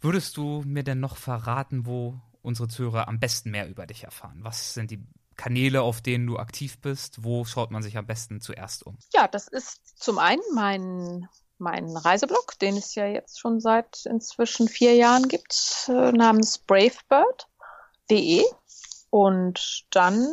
Würdest 0.00 0.36
du 0.36 0.62
mir 0.64 0.84
denn 0.84 1.00
noch 1.00 1.16
verraten, 1.16 1.86
wo 1.86 2.20
unsere 2.42 2.68
Zuhörer 2.68 3.08
am 3.08 3.18
besten 3.18 3.50
mehr 3.50 3.68
über 3.68 3.86
dich 3.86 4.04
erfahren? 4.04 4.38
Was 4.42 4.74
sind 4.74 4.90
die 4.90 5.02
Kanäle, 5.38 5.80
auf 5.80 6.02
denen 6.02 6.26
du 6.26 6.36
aktiv 6.36 6.78
bist? 6.80 7.24
Wo 7.24 7.46
schaut 7.46 7.70
man 7.70 7.82
sich 7.82 7.96
am 7.96 8.06
besten 8.06 8.42
zuerst 8.42 8.84
um? 8.84 8.98
Ja, 9.14 9.26
das 9.26 9.48
ist 9.48 9.98
zum 9.98 10.18
einen 10.18 10.42
mein, 10.54 11.28
mein 11.56 11.96
Reiseblog, 11.96 12.58
den 12.58 12.76
es 12.76 12.94
ja 12.94 13.06
jetzt 13.06 13.40
schon 13.40 13.60
seit 13.60 14.04
inzwischen 14.04 14.68
vier 14.68 14.94
Jahren 14.96 15.28
gibt, 15.28 15.88
äh, 15.88 16.12
namens 16.12 16.58
bravebird.de. 16.58 18.44
Und 19.10 19.84
dann 19.90 20.26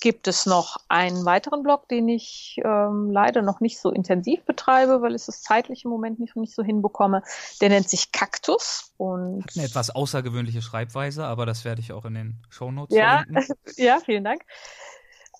gibt 0.00 0.26
es 0.26 0.46
noch 0.46 0.78
einen 0.88 1.24
weiteren 1.24 1.62
Blog, 1.62 1.88
den 1.88 2.08
ich 2.08 2.56
ähm, 2.64 3.10
leider 3.10 3.40
noch 3.40 3.60
nicht 3.60 3.80
so 3.80 3.90
intensiv 3.90 4.42
betreibe, 4.44 5.00
weil 5.00 5.14
ich 5.14 5.28
es 5.28 5.42
zeitlich 5.42 5.84
im 5.84 5.90
Moment 5.90 6.18
nicht, 6.18 6.36
nicht 6.36 6.54
so 6.54 6.62
hinbekomme. 6.62 7.22
Der 7.60 7.68
nennt 7.68 7.88
sich 7.88 8.12
Kaktus. 8.12 8.92
Und 8.96 9.44
Hat 9.44 9.56
eine 9.56 9.64
etwas 9.64 9.90
außergewöhnliche 9.90 10.60
Schreibweise, 10.60 11.24
aber 11.24 11.46
das 11.46 11.64
werde 11.64 11.80
ich 11.80 11.92
auch 11.92 12.04
in 12.04 12.14
den 12.14 12.38
Shownotes 12.50 12.96
ja, 12.96 13.24
ja, 13.76 14.00
vielen 14.04 14.24
Dank. 14.24 14.42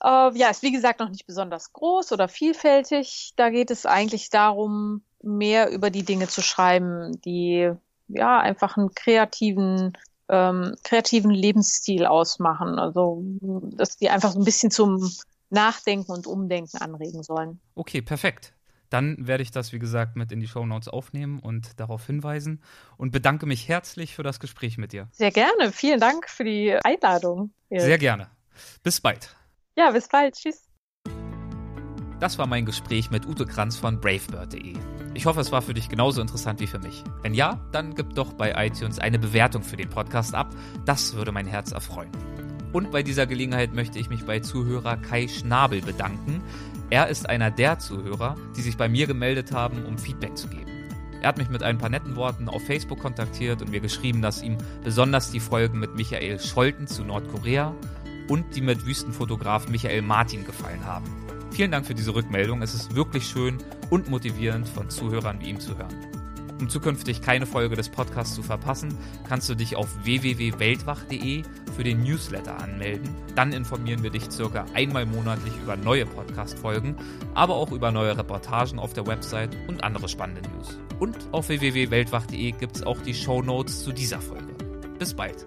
Äh, 0.02 0.36
ja, 0.38 0.48
ist 0.48 0.62
wie 0.62 0.72
gesagt 0.72 1.00
noch 1.00 1.10
nicht 1.10 1.26
besonders 1.26 1.72
groß 1.72 2.12
oder 2.12 2.28
vielfältig. 2.28 3.32
Da 3.36 3.50
geht 3.50 3.70
es 3.70 3.84
eigentlich 3.84 4.30
darum, 4.30 5.02
mehr 5.22 5.70
über 5.70 5.90
die 5.90 6.04
Dinge 6.04 6.28
zu 6.28 6.40
schreiben, 6.40 7.20
die 7.24 7.72
ja 8.08 8.40
einfach 8.40 8.76
einen 8.76 8.94
kreativen 8.94 9.96
ähm, 10.28 10.74
kreativen 10.82 11.30
Lebensstil 11.30 12.06
ausmachen. 12.06 12.78
Also, 12.78 13.22
dass 13.40 13.96
die 13.96 14.10
einfach 14.10 14.32
so 14.32 14.38
ein 14.38 14.44
bisschen 14.44 14.70
zum 14.70 15.10
Nachdenken 15.50 16.12
und 16.12 16.26
Umdenken 16.26 16.78
anregen 16.78 17.22
sollen. 17.22 17.60
Okay, 17.74 18.02
perfekt. 18.02 18.54
Dann 18.88 19.26
werde 19.26 19.42
ich 19.42 19.50
das, 19.50 19.72
wie 19.72 19.78
gesagt, 19.78 20.16
mit 20.16 20.32
in 20.32 20.40
die 20.40 20.46
Show 20.46 20.66
Notes 20.66 20.88
aufnehmen 20.88 21.38
und 21.38 21.80
darauf 21.80 22.06
hinweisen 22.06 22.62
und 22.98 23.10
bedanke 23.10 23.46
mich 23.46 23.66
herzlich 23.68 24.14
für 24.14 24.22
das 24.22 24.38
Gespräch 24.38 24.76
mit 24.76 24.92
dir. 24.92 25.08
Sehr 25.12 25.30
gerne. 25.30 25.72
Vielen 25.72 25.98
Dank 25.98 26.28
für 26.28 26.44
die 26.44 26.74
Einladung. 26.84 27.52
Sehr 27.70 27.96
gerne. 27.96 28.30
Bis 28.82 29.00
bald. 29.00 29.34
Ja, 29.76 29.90
bis 29.92 30.08
bald. 30.08 30.34
Tschüss. 30.34 30.71
Das 32.22 32.38
war 32.38 32.46
mein 32.46 32.64
Gespräch 32.64 33.10
mit 33.10 33.26
Ute 33.26 33.46
Kranz 33.46 33.76
von 33.76 33.98
bravebird.de. 33.98 34.74
Ich 35.12 35.26
hoffe, 35.26 35.40
es 35.40 35.50
war 35.50 35.60
für 35.60 35.74
dich 35.74 35.88
genauso 35.88 36.20
interessant 36.20 36.60
wie 36.60 36.68
für 36.68 36.78
mich. 36.78 37.02
Wenn 37.20 37.34
ja, 37.34 37.58
dann 37.72 37.96
gib 37.96 38.14
doch 38.14 38.32
bei 38.32 38.64
iTunes 38.64 39.00
eine 39.00 39.18
Bewertung 39.18 39.64
für 39.64 39.76
den 39.76 39.88
Podcast 39.88 40.32
ab. 40.32 40.54
Das 40.84 41.14
würde 41.14 41.32
mein 41.32 41.48
Herz 41.48 41.72
erfreuen. 41.72 42.12
Und 42.72 42.92
bei 42.92 43.02
dieser 43.02 43.26
Gelegenheit 43.26 43.74
möchte 43.74 43.98
ich 43.98 44.08
mich 44.08 44.24
bei 44.24 44.38
Zuhörer 44.38 44.98
Kai 44.98 45.26
Schnabel 45.26 45.80
bedanken. 45.80 46.44
Er 46.90 47.08
ist 47.08 47.28
einer 47.28 47.50
der 47.50 47.80
Zuhörer, 47.80 48.36
die 48.56 48.62
sich 48.62 48.76
bei 48.76 48.88
mir 48.88 49.08
gemeldet 49.08 49.50
haben, 49.50 49.84
um 49.84 49.98
Feedback 49.98 50.36
zu 50.36 50.46
geben. 50.46 50.70
Er 51.22 51.26
hat 51.30 51.38
mich 51.38 51.50
mit 51.50 51.64
ein 51.64 51.78
paar 51.78 51.90
netten 51.90 52.14
Worten 52.14 52.48
auf 52.48 52.64
Facebook 52.64 53.00
kontaktiert 53.00 53.62
und 53.62 53.72
mir 53.72 53.80
geschrieben, 53.80 54.22
dass 54.22 54.44
ihm 54.44 54.58
besonders 54.84 55.32
die 55.32 55.40
Folgen 55.40 55.80
mit 55.80 55.96
Michael 55.96 56.38
Scholten 56.38 56.86
zu 56.86 57.02
Nordkorea 57.02 57.74
und 58.28 58.54
die 58.54 58.60
mit 58.60 58.86
Wüstenfotograf 58.86 59.66
Michael 59.66 60.02
Martin 60.02 60.46
gefallen 60.46 60.86
haben. 60.86 61.21
Vielen 61.53 61.70
Dank 61.70 61.86
für 61.86 61.94
diese 61.94 62.14
Rückmeldung. 62.14 62.62
Es 62.62 62.72
ist 62.72 62.94
wirklich 62.94 63.26
schön 63.26 63.59
und 63.90 64.09
motivierend 64.09 64.66
von 64.66 64.88
Zuhörern 64.88 65.38
wie 65.40 65.50
ihm 65.50 65.61
zu 65.61 65.76
hören. 65.76 65.94
Um 66.59 66.68
zukünftig 66.68 67.20
keine 67.20 67.44
Folge 67.44 67.76
des 67.76 67.90
Podcasts 67.90 68.34
zu 68.34 68.42
verpassen, 68.42 68.96
kannst 69.28 69.50
du 69.50 69.55
dich 69.55 69.76
auf 69.76 69.88
www.weltwach.de 70.05 71.42
für 71.76 71.84
den 71.84 72.03
Newsletter 72.03 72.59
anmelden. 72.59 73.14
Dann 73.34 73.53
informieren 73.53 74.03
wir 74.03 74.11
dich 74.11 74.30
circa 74.30 74.64
einmal 74.72 75.05
monatlich 75.05 75.53
über 75.62 75.76
neue 75.76 76.07
Podcast-Folgen, 76.07 76.96
aber 77.34 77.57
auch 77.57 77.70
über 77.70 77.90
neue 77.90 78.16
Reportagen 78.16 78.78
auf 78.78 78.94
der 78.94 79.07
Website 79.07 79.55
und 79.68 79.84
andere 79.84 80.09
spannende 80.09 80.48
News. 80.50 80.78
Und 81.00 81.16
auf 81.32 81.48
www.weltwach.de 81.48 82.53
gibt 82.53 82.76
es 82.76 82.82
auch 82.82 83.00
die 83.03 83.14
Show 83.14 83.42
Notes 83.42 83.82
zu 83.84 83.92
dieser 83.92 84.20
Folge. 84.20 84.55
Bis 84.98 85.12
bald. 85.12 85.46